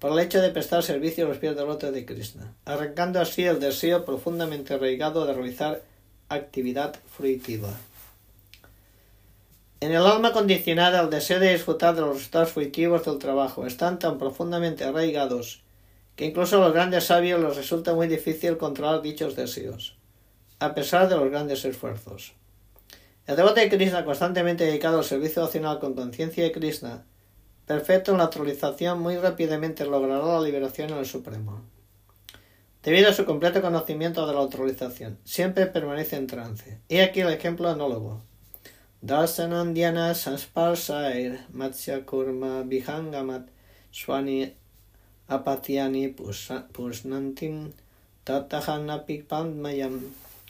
por 0.00 0.10
el 0.10 0.18
hecho 0.18 0.42
de 0.42 0.50
prestar 0.50 0.82
servicio 0.82 1.24
a 1.24 1.28
los 1.28 1.38
pies 1.38 1.54
del 1.54 1.68
otro 1.68 1.92
de 1.92 2.04
Krishna, 2.04 2.52
arrancando 2.64 3.20
así 3.20 3.44
el 3.44 3.60
deseo 3.60 4.04
profundamente 4.04 4.74
arraigado 4.74 5.24
de 5.24 5.34
realizar 5.34 5.82
actividad 6.28 6.96
fruitiva. 7.16 7.70
En 9.78 9.92
el 9.92 10.04
alma 10.04 10.32
condicionada 10.32 11.00
el 11.00 11.10
deseo 11.10 11.38
de 11.38 11.52
disfrutar 11.52 11.94
de 11.94 12.00
los 12.00 12.16
resultados 12.16 12.50
fruitivos 12.50 13.04
del 13.04 13.18
trabajo 13.18 13.64
están 13.64 14.00
tan 14.00 14.18
profundamente 14.18 14.82
arraigados 14.82 15.62
que 16.16 16.24
incluso 16.24 16.56
a 16.56 16.66
los 16.66 16.74
grandes 16.74 17.04
sabios 17.04 17.40
les 17.40 17.56
resulta 17.56 17.94
muy 17.94 18.08
difícil 18.08 18.56
controlar 18.56 19.02
dichos 19.02 19.36
deseos, 19.36 19.96
a 20.58 20.74
pesar 20.74 21.08
de 21.08 21.16
los 21.16 21.30
grandes 21.30 21.64
esfuerzos. 21.64 22.32
El 23.26 23.36
devoto 23.36 23.56
de 23.56 23.68
Krishna 23.68 24.04
constantemente 24.04 24.64
dedicado 24.64 24.98
al 24.98 25.04
servicio 25.04 25.44
opcional 25.44 25.78
con 25.78 25.94
conciencia 25.94 26.44
de 26.44 26.52
Krishna, 26.52 27.04
perfecto 27.66 28.12
en 28.12 28.18
la 28.18 28.24
actualización, 28.24 29.00
muy 29.00 29.16
rápidamente 29.16 29.84
logrará 29.84 30.24
la 30.24 30.40
liberación 30.40 30.90
en 30.90 30.98
el 30.98 31.06
Supremo. 31.06 31.62
Debido 32.82 33.10
a 33.10 33.12
su 33.12 33.24
completo 33.24 33.60
conocimiento 33.60 34.26
de 34.26 34.32
la 34.32 34.38
autorización, 34.38 35.18
siempre 35.24 35.66
permanece 35.66 36.14
en 36.14 36.28
trance. 36.28 36.78
Y 36.88 36.98
aquí 36.98 37.20
el 37.20 37.30
ejemplo 37.30 37.68
anólogo. 37.68 38.22
Darsanandiana 39.00 40.14
Sansparsair 40.14 41.40
Matsya 41.50 42.06
Kurma 42.06 42.62
Vihangamat 42.62 43.48
Swani 43.90 44.54
apatiani 45.28 46.08
pusnantim 46.72 47.72
mayam. 49.56 50.00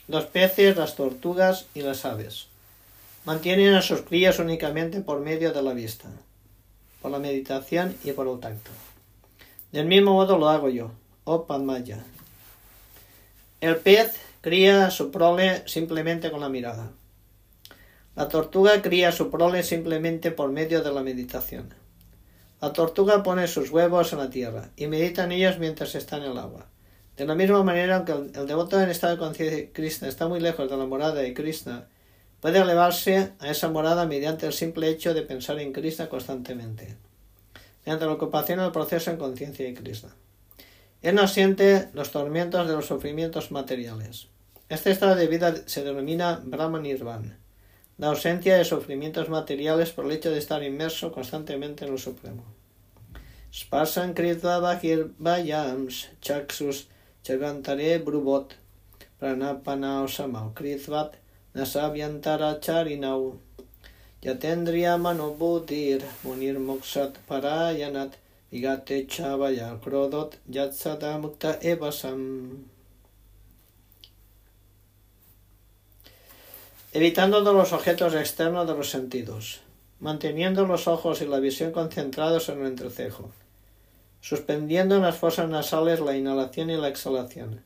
Los 0.07 0.25
peces, 0.25 0.77
las 0.77 0.95
tortugas 0.95 1.65
y 1.75 1.81
las 1.81 2.05
aves 2.05 2.47
mantienen 3.27 3.73
a 3.73 3.81
sus 3.81 4.03
crías 4.03 4.39
únicamente 4.39 5.01
por 5.01 5.19
medio 5.19 5.51
de 5.51 5.61
la 5.61 5.73
vista, 5.73 6.07
por 7.01 7.11
la 7.11 7.19
meditación 7.19 7.93
y 8.05 8.13
por 8.13 8.25
el 8.25 8.39
tacto. 8.39 8.71
Del 9.73 9.85
mismo 9.85 10.13
modo 10.13 10.37
lo 10.37 10.47
hago 10.47 10.69
yo, 10.69 10.91
oh 11.25 11.45
Padmaya. 11.45 12.05
El 13.59 13.75
pez 13.75 14.15
cría 14.39 14.91
su 14.91 15.11
prole 15.11 15.67
simplemente 15.67 16.31
con 16.31 16.39
la 16.39 16.47
mirada. 16.47 16.89
La 18.15 18.29
tortuga 18.29 18.81
cría 18.81 19.11
su 19.11 19.29
prole 19.29 19.61
simplemente 19.61 20.31
por 20.31 20.49
medio 20.49 20.81
de 20.81 20.93
la 20.93 21.03
meditación. 21.03 21.73
La 22.59 22.73
tortuga 22.73 23.21
pone 23.21 23.47
sus 23.47 23.69
huevos 23.69 24.13
en 24.13 24.19
la 24.19 24.31
tierra 24.31 24.71
y 24.75 24.87
medita 24.87 25.25
en 25.25 25.31
ellos 25.31 25.59
mientras 25.59 25.93
está 25.93 26.17
en 26.17 26.23
el 26.23 26.37
agua. 26.39 26.65
De 27.15 27.25
la 27.25 27.35
misma 27.35 27.63
manera, 27.63 27.97
aunque 27.97 28.13
el, 28.13 28.47
devoto 28.47 28.81
en 28.81 28.89
estado 28.89 29.13
de 29.13 29.19
conciencia 29.19 29.57
de 29.57 29.71
Krishna 29.71 30.07
está 30.07 30.27
muy 30.27 30.39
lejos 30.39 30.67
de 30.67 30.75
la 30.75 30.87
morada 30.87 31.15
de 31.15 31.35
Krishna, 31.35 31.87
puede 32.41 32.57
elevarse 32.57 33.33
a 33.39 33.51
esa 33.51 33.69
morada 33.69 34.07
mediante 34.07 34.47
el 34.47 34.53
simple 34.53 34.89
hecho 34.89 35.13
de 35.13 35.21
pensar 35.21 35.59
en 35.59 35.71
Krishna 35.71 36.09
constantemente, 36.09 36.97
mediante 37.85 38.05
la 38.05 38.13
ocupación 38.13 38.59
del 38.59 38.71
proceso 38.71 39.11
en 39.11 39.17
conciencia 39.17 39.63
de 39.63 39.75
Krishna. 39.75 40.09
Él 41.03 41.13
no 41.13 41.27
siente 41.27 41.89
los 41.93 42.11
tormentos 42.11 42.67
de 42.67 42.73
los 42.73 42.87
sufrimientos 42.87 43.51
materiales. 43.51 44.29
Este 44.67 44.89
estado 44.89 45.15
de 45.15 45.27
vida 45.27 45.55
se 45.67 45.83
denomina 45.83 46.41
Brahma 46.43 46.79
Nirvana 46.79 47.37
la 47.97 48.07
ausencia 48.07 48.57
de 48.57 48.65
sufrimientos 48.65 49.29
materiales 49.29 49.91
por 49.91 50.05
el 50.05 50.11
hecho 50.11 50.31
de 50.31 50.37
estar 50.37 50.63
inmerso 50.63 51.11
constantemente 51.11 51.85
en 51.85 51.91
lo 51.91 51.97
supremo. 51.97 52.43
Sparsan 53.51 54.13
kritva 54.13 54.59
bahir 54.59 55.13
vayams 55.17 56.09
chaksus 56.21 56.87
chagantare 57.23 57.97
brubot 57.97 58.53
pranapanao 59.19 60.07
samau 60.07 60.53
kritvat 60.53 61.15
nasavyantara 61.55 62.59
charinau 62.59 63.39
yatendriya 64.21 64.97
manobudir 64.97 66.01
munir 66.23 66.59
moksat 66.59 67.17
parayanat 67.27 68.11
vigate 68.51 69.07
chavaya 69.07 69.79
krodot 69.81 70.37
yatsada 70.49 71.17
mukta 71.17 71.57
evasam 71.61 72.21
evitando 76.97 77.41
los 77.41 77.73
objetos 77.73 78.15
externos 78.15 78.67
de 78.67 78.73
los 78.73 78.89
sentidos, 78.89 79.61
manteniendo 79.99 80.65
los 80.65 80.87
ojos 80.87 81.21
y 81.21 81.27
la 81.27 81.37
visión 81.37 81.71
concentrados 81.71 82.49
en 82.49 82.61
el 82.61 82.65
entrecejo, 82.65 83.29
suspendiendo 84.19 84.95
en 84.95 85.03
las 85.03 85.15
fosas 85.15 85.47
nasales 85.47 85.99
la 85.99 86.17
inhalación 86.17 86.71
y 86.71 86.75
la 86.75 86.87
exhalación, 86.87 87.61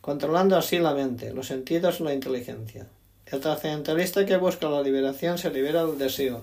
controlando 0.00 0.56
así 0.56 0.78
la 0.78 0.94
mente, 0.94 1.34
los 1.34 1.48
sentidos 1.48 2.00
y 2.00 2.04
la 2.04 2.14
inteligencia. 2.14 2.86
El 3.26 3.40
trascendentalista 3.40 4.24
que 4.24 4.38
busca 4.38 4.70
la 4.70 4.80
liberación 4.80 5.36
se 5.36 5.50
libera 5.50 5.84
del 5.84 5.98
deseo, 5.98 6.42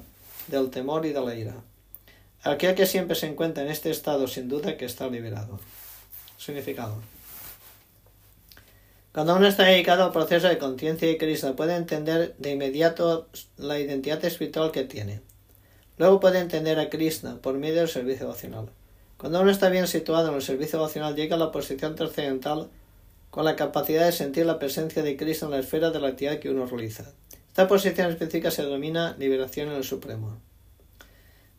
del 0.49 0.69
temor 0.69 1.07
y 1.07 1.13
de 1.13 1.21
la 1.21 1.33
ira. 1.33 1.55
Aquel 2.43 2.75
que 2.75 2.85
siempre 2.85 3.15
se 3.15 3.25
encuentra 3.25 3.63
en 3.63 3.71
este 3.71 3.89
estado 3.89 4.27
sin 4.27 4.47
duda 4.47 4.77
que 4.77 4.85
está 4.85 5.07
liberado. 5.07 5.59
Significado. 6.37 7.01
Cuando 9.11 9.35
uno 9.35 9.47
está 9.47 9.63
dedicado 9.63 10.03
al 10.03 10.11
proceso 10.11 10.47
de 10.47 10.59
conciencia 10.59 11.09
y 11.09 11.17
Krishna 11.17 11.55
puede 11.55 11.75
entender 11.75 12.35
de 12.37 12.51
inmediato 12.51 13.27
la 13.57 13.79
identidad 13.79 14.23
espiritual 14.23 14.71
que 14.71 14.83
tiene. 14.83 15.21
Luego 15.97 16.19
puede 16.19 16.39
entender 16.39 16.79
a 16.79 16.89
Krishna 16.89 17.41
por 17.41 17.57
medio 17.57 17.79
del 17.79 17.89
servicio 17.89 18.27
devocional. 18.27 18.69
Cuando 19.17 19.41
uno 19.41 19.49
está 19.49 19.69
bien 19.69 19.87
situado 19.87 20.29
en 20.29 20.35
el 20.35 20.43
servicio 20.43 20.77
devocional 20.77 21.15
llega 21.15 21.35
a 21.35 21.39
la 21.39 21.51
posición 21.51 21.95
trascendental 21.95 22.69
con 23.31 23.45
la 23.45 23.55
capacidad 23.55 24.05
de 24.05 24.11
sentir 24.11 24.45
la 24.45 24.59
presencia 24.59 25.01
de 25.01 25.17
Krishna 25.17 25.47
en 25.47 25.51
la 25.53 25.59
esfera 25.59 25.89
de 25.89 25.99
la 25.99 26.09
actividad 26.09 26.39
que 26.39 26.51
uno 26.51 26.67
realiza. 26.67 27.11
Esta 27.47 27.67
posición 27.67 28.11
específica 28.11 28.51
se 28.51 28.63
denomina 28.63 29.15
liberación 29.17 29.69
en 29.69 29.75
el 29.75 29.83
Supremo. 29.83 30.37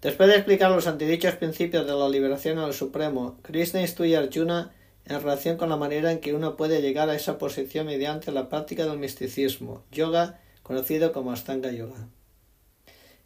Después 0.00 0.28
de 0.28 0.36
explicar 0.36 0.70
los 0.70 0.86
antidichos 0.86 1.34
principios 1.34 1.84
de 1.84 1.92
la 1.92 2.08
liberación 2.08 2.58
en 2.58 2.64
el 2.64 2.72
Supremo, 2.72 3.38
Krishna 3.42 3.82
instruye 3.82 4.16
Arjuna 4.16 4.72
en 5.10 5.20
relación 5.20 5.56
con 5.56 5.68
la 5.68 5.76
manera 5.76 6.12
en 6.12 6.20
que 6.20 6.34
uno 6.34 6.56
puede 6.56 6.80
llegar 6.80 7.10
a 7.10 7.16
esa 7.16 7.36
posición 7.36 7.86
mediante 7.86 8.30
la 8.30 8.48
práctica 8.48 8.86
del 8.86 8.98
misticismo, 8.98 9.82
yoga, 9.90 10.38
conocido 10.62 11.12
como 11.12 11.32
Astanga 11.32 11.72
Yoga, 11.72 12.06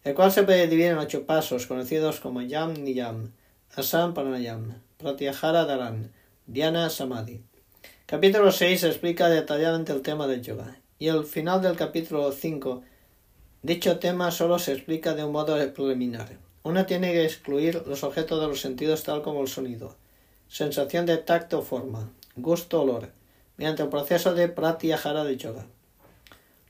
el 0.02 0.14
cual 0.14 0.32
se 0.32 0.44
puede 0.44 0.66
dividir 0.66 0.92
en 0.92 0.98
ocho 0.98 1.26
pasos, 1.26 1.66
conocidos 1.66 2.20
como 2.20 2.40
Yam 2.40 2.72
Niyam, 2.72 3.32
Asam 3.74 4.14
Pranayam, 4.14 4.80
Pratyahara 4.96 5.66
Dharan, 5.66 6.10
Dhyana 6.46 6.88
Samadhi. 6.88 7.42
Capítulo 8.06 8.50
6 8.50 8.84
explica 8.84 9.28
detalladamente 9.28 9.92
el 9.92 10.00
tema 10.00 10.26
del 10.26 10.40
yoga, 10.40 10.80
y 10.98 11.08
al 11.08 11.26
final 11.26 11.60
del 11.60 11.76
capítulo 11.76 12.32
5 12.32 12.82
dicho 13.60 13.98
tema 13.98 14.30
solo 14.30 14.58
se 14.58 14.72
explica 14.72 15.14
de 15.14 15.24
un 15.24 15.32
modo 15.32 15.54
preliminar. 15.74 16.38
Uno 16.62 16.86
tiene 16.86 17.12
que 17.12 17.26
excluir 17.26 17.82
los 17.86 18.04
objetos 18.04 18.40
de 18.40 18.48
los 18.48 18.60
sentidos 18.62 19.02
tal 19.02 19.20
como 19.20 19.42
el 19.42 19.48
sonido, 19.48 19.96
sensación 20.48 21.06
de 21.06 21.18
tacto 21.18 21.58
o 21.58 21.62
forma, 21.62 22.10
gusto 22.36 22.82
olor, 22.82 23.10
mediante 23.56 23.82
el 23.82 23.88
proceso 23.88 24.34
de 24.34 24.48
pratyahara 24.48 25.24
de 25.24 25.36
yoga. 25.36 25.66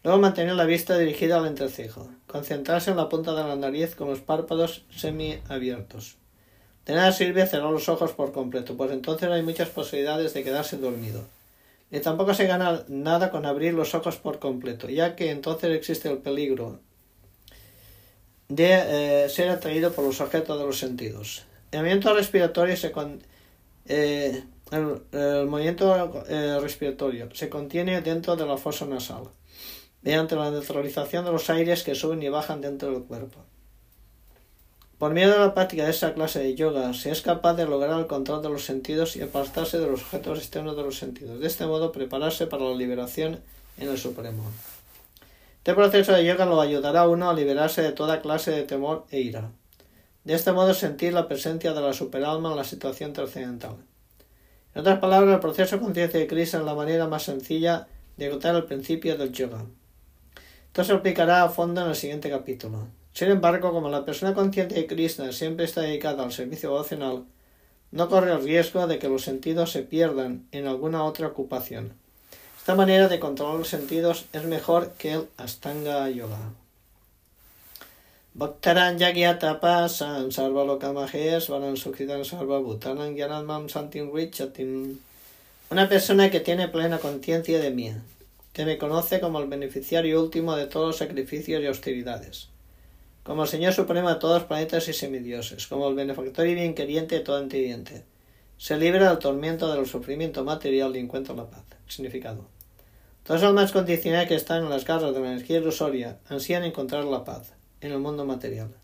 Luego 0.03 0.19
mantener 0.19 0.55
la 0.55 0.67
vista 0.67 0.99
dirigida 0.99 1.39
al 1.39 1.47
entrecejo, 1.47 2.11
concentrarse 2.27 2.91
en 2.91 2.99
la 2.99 3.09
punta 3.09 3.35
de 3.35 3.43
la 3.43 3.57
nariz 3.57 3.95
con 3.95 4.11
los 4.11 4.21
párpados 4.21 4.85
semiabiertos. 4.95 6.17
De 6.85 6.95
nada 6.95 7.13
sirve 7.13 7.47
cerrar 7.47 7.71
los 7.71 7.89
ojos 7.89 8.13
por 8.13 8.33
completo, 8.33 8.77
pues 8.77 8.91
entonces 8.91 9.31
hay 9.31 9.43
muchas 9.43 9.71
posibilidades 9.71 10.35
de 10.35 10.45
quedarse 10.45 10.77
dormido. 10.77 11.25
Ni 11.91 12.01
tampoco 12.01 12.35
se 12.35 12.47
gana 12.47 12.85
nada 12.89 13.31
con 13.31 13.47
abrir 13.47 13.73
los 13.73 13.95
ojos 13.95 14.17
por 14.17 14.39
completo, 14.39 14.91
ya 14.91 15.17
que 15.17 15.31
entonces 15.31 15.75
existe 15.75 16.11
el 16.11 16.19
peligro 16.19 16.81
de 18.49 19.25
eh, 19.25 19.29
ser 19.31 19.49
atraído 19.49 19.93
por 19.93 20.05
los 20.05 20.21
objetos 20.21 20.59
de 20.59 20.67
los 20.67 20.79
sentidos. 20.79 21.45
El 21.73 21.81
movimiento 21.81 22.15
respiratorio 22.15 22.77
se 22.77 22.93
eh, 23.87 24.45
el, 24.71 25.47
movimiento 25.47 26.25
eh, 26.29 26.59
respiratorio 26.61 27.29
se 27.35 27.49
contiene 27.49 28.01
dentro 28.01 28.37
de 28.37 28.47
la 28.47 28.57
fosa 28.57 28.87
nasal, 28.87 29.25
mediante 30.03 30.37
la 30.37 30.51
neutralización 30.51 31.25
de 31.25 31.33
los 31.33 31.51
aires 31.51 31.83
que 31.83 31.95
suben 31.95 32.23
y 32.23 32.29
bajan 32.29 32.61
dentro 32.61 32.91
del 32.91 33.03
cuerpo. 33.05 33.41
Por 34.99 35.13
medio 35.13 35.33
de 35.33 35.39
la 35.39 35.55
práctica 35.55 35.85
de 35.85 35.91
esa 35.91 36.15
clase 36.15 36.39
de 36.39 36.55
yoga 36.55 36.95
se 36.95 37.11
es 37.11 37.21
capaz 37.21 37.55
de 37.55 37.67
lograr 37.67 37.99
el 37.99 38.07
control 38.07 38.43
de 38.43 38.49
los 38.49 38.65
sentidos 38.65 39.17
y 39.17 39.23
apartarse 39.23 39.79
de 39.79 39.87
los 39.87 40.03
objetos 40.03 40.39
externos 40.39 40.77
de 40.77 40.83
los 40.83 40.99
sentidos. 40.99 41.41
De 41.41 41.47
este 41.47 41.67
modo 41.67 41.93
prepararse 41.93 42.47
para 42.47 42.65
la 42.65 42.75
liberación 42.75 43.41
en 43.77 43.89
el 43.89 43.99
Supremo. 43.99 44.45
Este 45.59 45.75
proceso 45.75 46.13
de 46.13 46.25
yoga 46.25 46.47
lo 46.47 46.61
ayudará 46.61 47.01
a 47.01 47.09
uno 47.09 47.29
a 47.29 47.35
liberarse 47.35 47.83
de 47.83 47.93
toda 47.93 48.23
clase 48.23 48.51
de 48.51 48.63
temor 48.63 49.05
e 49.11 49.21
ira. 49.21 49.51
De 50.25 50.35
este 50.35 50.53
modo 50.53 50.73
sentir 50.73 51.13
la 51.13 51.29
presencia 51.29 51.75
de 51.75 51.81
la 51.83 51.93
superalma 51.93 52.51
en 52.51 52.57
la 52.57 52.65
situación 52.65 53.13
trascendental. 53.13 53.77
En 54.75 54.81
otras 54.81 54.99
palabras, 54.99 55.35
el 55.35 55.41
proceso 55.41 55.77
de 55.77 55.83
conciencia 55.83 56.19
de 56.19 56.27
Krishna 56.27 56.61
es 56.61 56.65
la 56.65 56.75
manera 56.75 57.07
más 57.07 57.25
sencilla 57.25 57.87
de 58.17 58.27
agotar 58.27 58.55
el 58.57 58.65
principio 58.65 59.19
del 59.19 59.33
yoga. 59.33 59.67
Esto 60.67 60.83
se 60.83 60.93
explicará 60.93 61.45
a 61.45 61.51
fondo 61.51 61.83
en 61.83 61.89
el 61.89 61.95
siguiente 61.95 62.31
capítulo. 62.31 62.89
Sin 63.13 63.31
embargo, 63.31 63.71
como 63.71 63.89
la 63.91 64.05
persona 64.05 64.35
consciente 64.35 64.75
de 64.75 64.87
Krishna 64.87 65.31
siempre 65.31 65.67
está 65.67 65.83
dedicada 65.83 66.25
al 66.25 66.33
servicio 66.33 66.71
devocional, 66.71 67.25
no 67.93 68.09
corre 68.09 68.33
el 68.33 68.43
riesgo 68.43 68.87
de 68.87 68.99
que 68.99 69.09
los 69.09 69.23
sentidos 69.23 69.71
se 69.71 69.83
pierdan 69.83 70.49
en 70.51 70.67
alguna 70.67 71.05
otra 71.05 71.29
ocupación. 71.29 71.93
Esta 72.59 72.75
manera 72.75 73.09
de 73.09 73.21
controlar 73.21 73.59
los 73.59 73.69
sentidos 73.69 74.25
es 74.33 74.45
mejor 74.45 74.93
que 74.93 75.13
el 75.13 75.29
Astanga 75.37 76.09
Yoga. 76.09 76.41
Bhaktaran 78.37 78.99
Yagyatapasan 78.99 80.33
Sarvalokamahés 80.33 81.49
Varan 81.49 81.77
Sukhitan 81.77 82.25
Sarvabhutanan 82.25 83.15
Gyanatmam 83.15 83.69
Santim 83.69 84.11
Richatim. 84.13 84.99
Una 85.71 85.89
persona 85.89 86.29
que 86.33 86.41
tiene 86.41 86.67
plena 86.67 86.99
conciencia 86.99 87.61
de 87.61 87.71
mí, 87.71 87.93
que 88.53 88.65
me 88.65 88.77
conoce 88.77 89.21
como 89.21 89.39
el 89.39 89.47
beneficiario 89.47 90.21
último 90.21 90.57
de 90.57 90.67
todos 90.67 90.89
los 90.89 90.97
sacrificios 90.97 91.63
y 91.63 91.67
austeridades, 91.67 92.49
como 93.23 93.45
el 93.45 93.49
Señor 93.49 93.73
Supremo 93.73 94.09
de 94.09 94.17
todos 94.17 94.41
los 94.41 94.49
planetas 94.49 94.89
y 94.89 94.95
semidioses, 94.95 95.69
como 95.69 95.87
el 95.87 95.95
benefactor 95.95 96.49
y 96.49 96.57
bien 96.57 96.75
queriente 96.75 97.15
de 97.15 97.21
todo 97.21 97.39
entidiente. 97.39 98.03
Se 98.59 98.77
libra 98.77 99.11
del 99.11 99.21
tormento 99.21 99.73
del 99.73 99.87
sufrimiento 99.87 100.43
material 100.43 100.97
y 100.97 100.99
encuentra 100.99 101.37
la 101.37 101.49
paz. 101.49 101.63
Significado. 101.87 102.49
Todas 103.23 103.45
almas 103.45 103.71
condicionadas 103.71 104.27
que 104.27 104.35
están 104.35 104.65
en 104.65 104.71
las 104.71 104.85
garras 104.85 105.15
de 105.15 105.21
la 105.21 105.31
energía 105.35 105.59
ilusoria 105.59 106.19
ansían 106.29 106.65
encontrar 106.65 107.05
la 107.05 107.23
paz 107.23 107.53
en 107.85 107.93
el 107.93 107.99
mundo 107.99 108.25
material. 108.25 108.75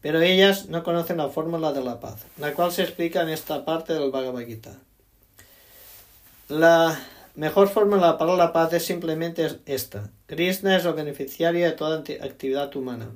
Pero 0.00 0.20
ellas 0.20 0.66
no 0.66 0.82
conocen 0.82 1.18
la 1.18 1.28
fórmula 1.28 1.72
de 1.72 1.82
la 1.82 2.00
paz, 2.00 2.26
la 2.38 2.52
cual 2.54 2.72
se 2.72 2.82
explica 2.82 3.22
en 3.22 3.28
esta 3.28 3.64
parte 3.64 3.92
del 3.92 4.10
Bhagavad 4.10 4.44
Gita. 4.44 4.78
La 6.48 6.98
mejor 7.34 7.68
fórmula 7.68 8.18
para 8.18 8.36
la 8.36 8.52
paz 8.52 8.72
es 8.72 8.84
simplemente 8.84 9.48
esta. 9.66 10.10
Krishna 10.26 10.76
es 10.76 10.84
el 10.84 10.94
beneficiario 10.94 11.64
de 11.64 11.72
toda 11.72 11.98
actividad 11.98 12.74
humana. 12.74 13.10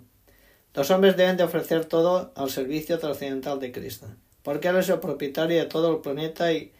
Los 0.74 0.90
hombres 0.90 1.16
deben 1.16 1.36
de 1.36 1.45
ofrecer 1.45 1.84
todo 1.84 2.32
al 2.36 2.51
servicio 2.51 2.99
trascendental 2.99 3.61
de 3.61 3.72
Krishna, 3.72 4.16
porque 4.42 4.68
Él 4.68 4.76
es 4.76 4.88
el 4.88 5.01
propietario 5.01 5.59
de 5.59 5.66
todo 5.66 5.90
el 5.90 6.01
planeta 6.01 6.53
y 6.53 6.72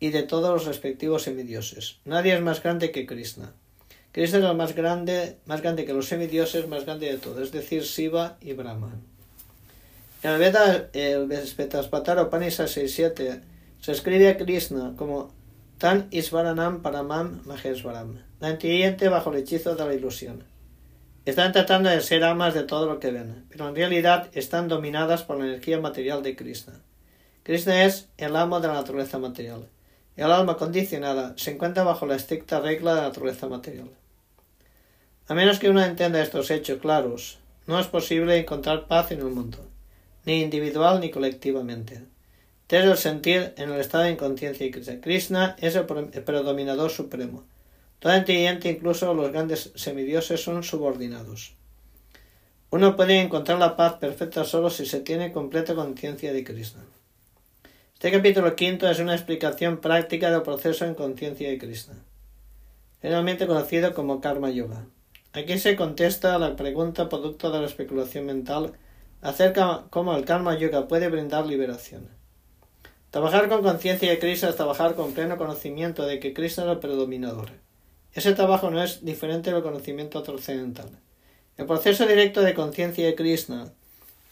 y 0.00 0.10
de 0.10 0.22
todos 0.22 0.50
los 0.50 0.66
respectivos 0.66 1.22
semidioses. 1.22 1.98
Nadie 2.04 2.34
es 2.34 2.40
más 2.40 2.62
grande 2.62 2.90
que 2.90 3.06
Krishna. 3.06 3.52
Krishna 4.18 4.38
es 4.38 4.44
el 4.46 4.56
más 4.56 4.74
grande, 4.74 5.36
más 5.46 5.62
grande 5.62 5.84
que 5.84 5.92
los 5.92 6.08
semidioses, 6.08 6.66
más 6.66 6.84
grande 6.84 7.06
de 7.06 7.18
todos, 7.18 7.38
es 7.40 7.52
decir, 7.52 7.84
Shiva 7.84 8.36
y 8.40 8.52
Brahma. 8.52 8.96
En 10.24 10.30
el 10.32 10.38
Veda, 10.40 10.88
el 10.92 11.28
Vespetasvatara 11.28 12.24
Upanishad 12.24 12.66
6.7 12.66 13.40
se 13.80 13.92
escribe 13.92 14.28
a 14.28 14.36
Krishna 14.36 14.94
como 14.96 15.32
Tan 15.78 16.08
Isvaranam 16.10 16.82
Paramam 16.82 17.42
Mahesvaram, 17.44 18.18
la 18.40 18.50
entiende 18.50 19.08
bajo 19.08 19.30
el 19.30 19.38
hechizo 19.38 19.76
de 19.76 19.86
la 19.86 19.94
ilusión. 19.94 20.42
Están 21.24 21.52
tratando 21.52 21.88
de 21.88 22.00
ser 22.00 22.24
amas 22.24 22.54
de 22.54 22.64
todo 22.64 22.86
lo 22.86 22.98
que 22.98 23.12
ven, 23.12 23.46
pero 23.50 23.68
en 23.68 23.76
realidad 23.76 24.30
están 24.32 24.66
dominadas 24.66 25.22
por 25.22 25.38
la 25.38 25.44
energía 25.44 25.80
material 25.80 26.24
de 26.24 26.34
Krishna. 26.34 26.72
Krishna 27.44 27.84
es 27.84 28.08
el 28.16 28.34
amo 28.34 28.58
de 28.58 28.66
la 28.66 28.74
naturaleza 28.74 29.20
material. 29.20 29.68
El 30.16 30.32
alma 30.32 30.56
condicionada 30.56 31.34
se 31.36 31.52
encuentra 31.52 31.84
bajo 31.84 32.04
la 32.04 32.16
estricta 32.16 32.58
regla 32.58 32.96
de 32.96 33.00
la 33.02 33.06
naturaleza 33.06 33.46
material. 33.46 33.88
A 35.28 35.34
menos 35.34 35.58
que 35.58 35.68
uno 35.68 35.84
entienda 35.84 36.22
estos 36.22 36.50
hechos 36.50 36.80
claros, 36.80 37.38
no 37.66 37.78
es 37.78 37.86
posible 37.86 38.38
encontrar 38.38 38.86
paz 38.86 39.12
en 39.12 39.18
el 39.18 39.26
mundo, 39.26 39.58
ni 40.24 40.40
individual 40.40 41.00
ni 41.00 41.10
colectivamente. 41.10 42.00
Es 42.70 42.84
el 42.84 42.96
sentir 42.96 43.52
en 43.58 43.70
el 43.70 43.78
estado 43.78 44.04
de 44.04 44.12
inconsciencia 44.12 44.64
y 44.64 44.70
Krishna. 44.70 45.00
Krishna 45.02 45.56
es 45.58 45.76
el 45.76 45.84
predominador 45.84 46.90
supremo. 46.90 47.44
Todo 47.98 48.16
inteligente, 48.16 48.70
incluso 48.70 49.12
los 49.12 49.30
grandes 49.30 49.70
semidioses, 49.74 50.42
son 50.42 50.62
subordinados. 50.62 51.52
Uno 52.70 52.96
puede 52.96 53.20
encontrar 53.20 53.58
la 53.58 53.76
paz 53.76 53.94
perfecta 53.94 54.44
solo 54.44 54.70
si 54.70 54.86
se 54.86 55.00
tiene 55.00 55.32
completa 55.32 55.74
conciencia 55.74 56.32
de 56.32 56.42
Krishna. 56.42 56.80
Este 57.92 58.10
capítulo 58.10 58.56
quinto 58.56 58.88
es 58.88 58.98
una 58.98 59.14
explicación 59.14 59.78
práctica 59.78 60.30
del 60.30 60.40
proceso 60.40 60.86
en 60.86 60.94
conciencia 60.94 61.50
de 61.50 61.58
Krishna, 61.58 61.96
generalmente 63.02 63.46
conocido 63.46 63.92
como 63.92 64.22
Karma 64.22 64.50
Yoga. 64.50 64.86
Aquí 65.32 65.58
se 65.58 65.76
contesta 65.76 66.38
la 66.38 66.56
pregunta 66.56 67.08
producto 67.08 67.50
de 67.50 67.60
la 67.60 67.66
especulación 67.66 68.24
mental 68.24 68.72
acerca 69.20 69.84
cómo 69.90 70.16
el 70.16 70.24
Karma 70.24 70.56
Yoga 70.56 70.88
puede 70.88 71.08
brindar 71.10 71.46
liberación. 71.46 72.08
Trabajar 73.10 73.48
con 73.48 73.62
conciencia 73.62 74.10
de 74.10 74.18
Krishna 74.18 74.48
es 74.48 74.56
trabajar 74.56 74.94
con 74.94 75.12
pleno 75.12 75.36
conocimiento 75.36 76.06
de 76.06 76.18
que 76.18 76.32
Krishna 76.32 76.64
es 76.64 76.70
el 76.70 76.78
predominador. 76.78 77.50
Ese 78.14 78.32
trabajo 78.34 78.70
no 78.70 78.82
es 78.82 79.04
diferente 79.04 79.52
del 79.52 79.62
conocimiento 79.62 80.22
trascendental. 80.22 80.88
El 81.58 81.66
proceso 81.66 82.06
directo 82.06 82.40
de 82.40 82.54
conciencia 82.54 83.04
de 83.04 83.14
Krishna 83.14 83.72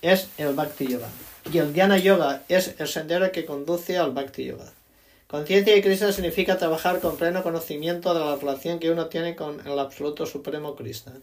es 0.00 0.30
el 0.38 0.54
Bhakti 0.54 0.86
Yoga 0.86 1.08
y 1.52 1.58
el 1.58 1.74
Dhyana 1.74 1.98
Yoga 1.98 2.42
es 2.48 2.74
el 2.78 2.88
sendero 2.88 3.30
que 3.32 3.44
conduce 3.44 3.98
al 3.98 4.12
Bhakti 4.12 4.46
Yoga. 4.46 4.72
Conciencia 5.26 5.74
de 5.74 5.82
Krishna 5.82 6.12
significa 6.12 6.56
trabajar 6.56 7.00
con 7.00 7.16
pleno 7.16 7.42
conocimiento 7.42 8.14
de 8.14 8.20
la 8.20 8.36
relación 8.36 8.78
que 8.78 8.92
uno 8.92 9.06
tiene 9.06 9.34
con 9.34 9.66
el 9.66 9.78
Absoluto 9.78 10.24
Supremo 10.24 10.76
Krishna. 10.76 11.14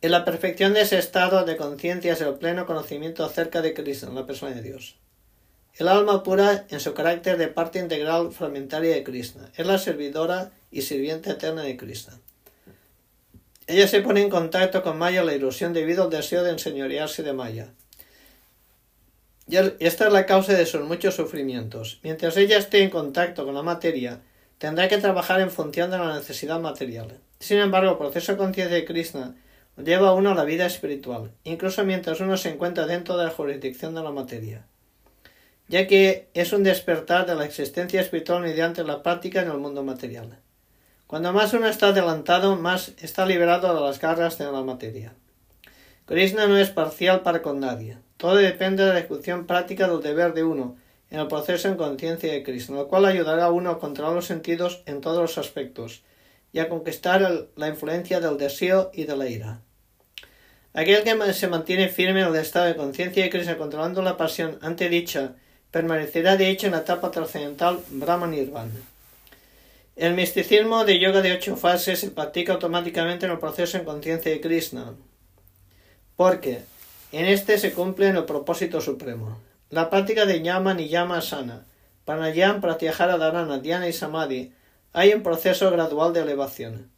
En 0.00 0.10
la 0.10 0.24
perfección 0.24 0.72
de 0.72 0.80
ese 0.80 0.98
estado 0.98 1.44
de 1.44 1.58
conciencia 1.58 2.14
es 2.14 2.20
el 2.22 2.34
pleno 2.34 2.64
conocimiento 2.64 3.22
acerca 3.22 3.60
de 3.60 3.74
Krishna, 3.74 4.10
la 4.10 4.24
persona 4.24 4.54
de 4.54 4.62
Dios. 4.62 4.96
El 5.74 5.88
alma 5.88 6.22
pura, 6.22 6.64
en 6.70 6.80
su 6.80 6.94
carácter 6.94 7.36
de 7.36 7.48
parte 7.48 7.80
integral 7.80 8.32
fragmentaria 8.32 8.94
de 8.94 9.04
Krishna, 9.04 9.50
es 9.54 9.66
la 9.66 9.76
servidora 9.76 10.52
y 10.70 10.82
sirviente 10.82 11.32
eterna 11.32 11.62
de 11.62 11.76
Krishna. 11.76 12.18
Ella 13.66 13.86
se 13.88 14.00
pone 14.00 14.22
en 14.22 14.30
contacto 14.30 14.82
con 14.82 14.96
Maya 14.96 15.22
la 15.22 15.34
ilusión 15.34 15.74
debido 15.74 16.04
al 16.04 16.10
deseo 16.10 16.44
de 16.44 16.52
enseñorearse 16.52 17.22
de 17.22 17.34
Maya. 17.34 17.74
Y 19.48 19.56
esta 19.56 20.06
es 20.08 20.12
la 20.12 20.26
causa 20.26 20.54
de 20.54 20.66
sus 20.66 20.82
muchos 20.82 21.14
sufrimientos. 21.14 22.00
Mientras 22.02 22.36
ella 22.36 22.58
esté 22.58 22.82
en 22.82 22.90
contacto 22.90 23.44
con 23.44 23.54
la 23.54 23.62
materia, 23.62 24.20
tendrá 24.58 24.88
que 24.88 24.98
trabajar 24.98 25.40
en 25.40 25.50
función 25.50 25.90
de 25.90 25.98
la 25.98 26.16
necesidad 26.16 26.58
material. 26.58 27.20
Sin 27.38 27.58
embargo, 27.58 27.92
el 27.92 27.98
proceso 27.98 28.32
de 28.32 28.38
conciencia 28.38 28.74
de 28.74 28.84
Krishna 28.84 29.36
lleva 29.76 30.08
a 30.08 30.14
uno 30.14 30.30
a 30.30 30.34
la 30.34 30.44
vida 30.44 30.66
espiritual, 30.66 31.30
incluso 31.44 31.84
mientras 31.84 32.20
uno 32.20 32.36
se 32.36 32.48
encuentra 32.48 32.86
dentro 32.86 33.16
de 33.16 33.24
la 33.24 33.30
jurisdicción 33.30 33.94
de 33.94 34.02
la 34.02 34.10
materia, 34.10 34.66
ya 35.68 35.86
que 35.86 36.28
es 36.34 36.52
un 36.52 36.62
despertar 36.62 37.26
de 37.26 37.34
la 37.34 37.44
existencia 37.44 38.00
espiritual 38.00 38.42
mediante 38.42 38.84
la 38.84 39.02
práctica 39.02 39.42
en 39.42 39.50
el 39.50 39.58
mundo 39.58 39.84
material. 39.84 40.38
Cuando 41.06 41.32
más 41.32 41.52
uno 41.52 41.68
está 41.68 41.88
adelantado, 41.88 42.56
más 42.56 42.92
está 43.00 43.26
liberado 43.26 43.72
de 43.72 43.80
las 43.80 44.00
garras 44.00 44.38
de 44.38 44.50
la 44.50 44.62
materia. 44.62 45.14
Krishna 46.06 46.46
no 46.46 46.56
es 46.56 46.70
parcial 46.70 47.20
para 47.20 47.42
con 47.42 47.60
nadie. 47.60 47.98
Todo 48.16 48.36
depende 48.36 48.84
de 48.84 48.92
la 48.92 48.98
ejecución 49.00 49.46
práctica 49.46 49.88
del 49.88 50.02
deber 50.02 50.32
de 50.32 50.44
uno 50.44 50.76
en 51.10 51.20
el 51.20 51.28
proceso 51.28 51.68
en 51.68 51.76
conciencia 51.76 52.32
de 52.32 52.42
Krishna, 52.42 52.76
lo 52.76 52.88
cual 52.88 53.04
ayudará 53.04 53.44
a 53.44 53.52
uno 53.52 53.70
a 53.70 53.78
controlar 53.78 54.14
los 54.14 54.26
sentidos 54.26 54.82
en 54.86 55.00
todos 55.00 55.20
los 55.20 55.38
aspectos 55.38 56.02
y 56.52 56.58
a 56.58 56.68
conquistar 56.68 57.48
la 57.54 57.68
influencia 57.68 58.20
del 58.20 58.38
deseo 58.38 58.90
y 58.94 59.04
de 59.04 59.16
la 59.16 59.28
ira. 59.28 59.60
Aquel 60.72 61.04
que 61.04 61.32
se 61.32 61.48
mantiene 61.48 61.88
firme 61.88 62.20
en 62.20 62.28
el 62.28 62.36
estado 62.36 62.66
de 62.66 62.76
conciencia 62.76 63.22
de 63.22 63.30
Krishna 63.30 63.56
controlando 63.56 64.02
la 64.02 64.16
pasión 64.16 64.58
ante 64.62 64.88
dicha, 64.88 65.34
permanecerá 65.70 66.36
de 66.36 66.48
hecho 66.50 66.66
en 66.66 66.72
la 66.72 66.80
etapa 66.80 67.10
trascendental 67.10 67.80
Brahma 67.90 68.26
Nirvana. 68.26 68.72
El 69.94 70.14
misticismo 70.14 70.84
de 70.84 70.98
yoga 70.98 71.22
de 71.22 71.32
ocho 71.32 71.56
fases 71.56 72.00
se 72.00 72.10
practica 72.10 72.52
automáticamente 72.52 73.24
en 73.24 73.32
el 73.32 73.38
proceso 73.38 73.78
en 73.78 73.84
conciencia 73.84 74.30
de 74.30 74.40
Krishna, 74.40 74.92
porque 76.16 76.60
en 77.18 77.26
este 77.26 77.58
se 77.58 77.72
cumple 77.72 78.08
el 78.08 78.24
propósito 78.24 78.80
supremo. 78.80 79.38
La 79.70 79.90
práctica 79.90 80.26
de 80.26 80.42
Yama 80.42 80.74
ni 80.74 80.90
Sana, 81.20 81.64
Pranayam, 82.04 82.60
Pratyahara, 82.60 83.16
Dharana, 83.16 83.58
Dhyana 83.58 83.88
y 83.88 83.92
Samadhi 83.92 84.52
hay 84.92 85.12
un 85.12 85.22
proceso 85.22 85.70
gradual 85.70 86.12
de 86.12 86.20
elevación, 86.20 86.90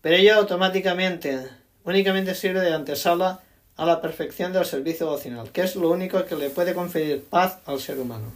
pero 0.00 0.16
ello 0.16 0.34
automáticamente 0.34 1.48
únicamente 1.84 2.34
sirve 2.34 2.60
de 2.60 2.74
antesala 2.74 3.40
a 3.76 3.86
la 3.86 4.00
perfección 4.00 4.52
del 4.52 4.64
servicio 4.64 5.06
devocional, 5.06 5.50
que 5.52 5.62
es 5.62 5.76
lo 5.76 5.90
único 5.90 6.24
que 6.24 6.36
le 6.36 6.50
puede 6.50 6.74
conferir 6.74 7.24
paz 7.24 7.58
al 7.64 7.80
ser 7.80 7.98
humano. 7.98 8.32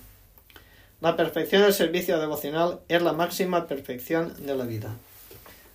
La 1.00 1.16
perfección 1.16 1.62
del 1.62 1.74
servicio 1.74 2.20
devocional 2.20 2.80
es 2.88 3.02
la 3.02 3.12
máxima 3.12 3.66
perfección 3.66 4.34
de 4.46 4.54
la 4.54 4.64
vida. 4.64 4.94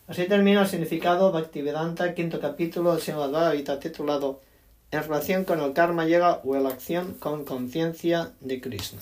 Así 0.07 0.25
termina 0.25 0.61
el 0.61 0.67
significado 0.67 1.33
Bhaktivedanta, 1.33 2.13
quinto 2.13 2.39
capítulo 2.39 2.93
del 2.93 3.01
Señor 3.01 3.29
Bhagavad 3.29 3.79
titulado 3.79 4.39
En 4.91 5.03
relación 5.03 5.43
con 5.43 5.59
el 5.59 5.73
karma 5.73 6.05
llega 6.05 6.39
o 6.43 6.55
la 6.55 6.69
acción 6.69 7.13
con 7.19 7.43
conciencia 7.43 8.31
de 8.39 8.61
Krishna. 8.61 9.01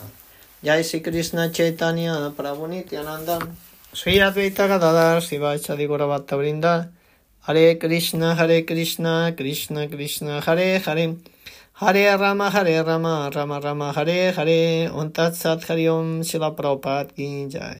Jai 0.63 0.83
Sri 0.83 1.01
Krishna 1.01 1.51
Chaitanya 1.51 2.31
Prabhu 2.35 2.67
Nityananda 2.67 3.37
Sri 3.93 4.19
Advaita 4.19 4.67
Gadadhar 4.67 5.21
Sivachadi 5.21 5.85
Guravatta 5.85 6.35
Brinda 6.37 6.89
Hare 7.47 7.77
Krishna, 7.77 8.33
Hare 8.33 8.63
Krishna, 8.63 9.31
Krishna 9.37 9.87
Krishna, 9.87 10.41
Hare 10.41 10.79
Hare, 10.79 11.15
Hare 11.73 12.17
Rama, 12.17 12.49
Hare 12.49 12.83
Rama, 12.83 13.29
Rama 13.31 13.59
Rama, 13.59 13.93
Hare 13.93 14.31
Hare, 14.31 14.89
Om 14.91 15.11
Tat 15.11 15.35
Sat 15.35 15.63
Hari 15.65 15.87
Om 15.87 16.23
Prabhupada. 16.23 17.73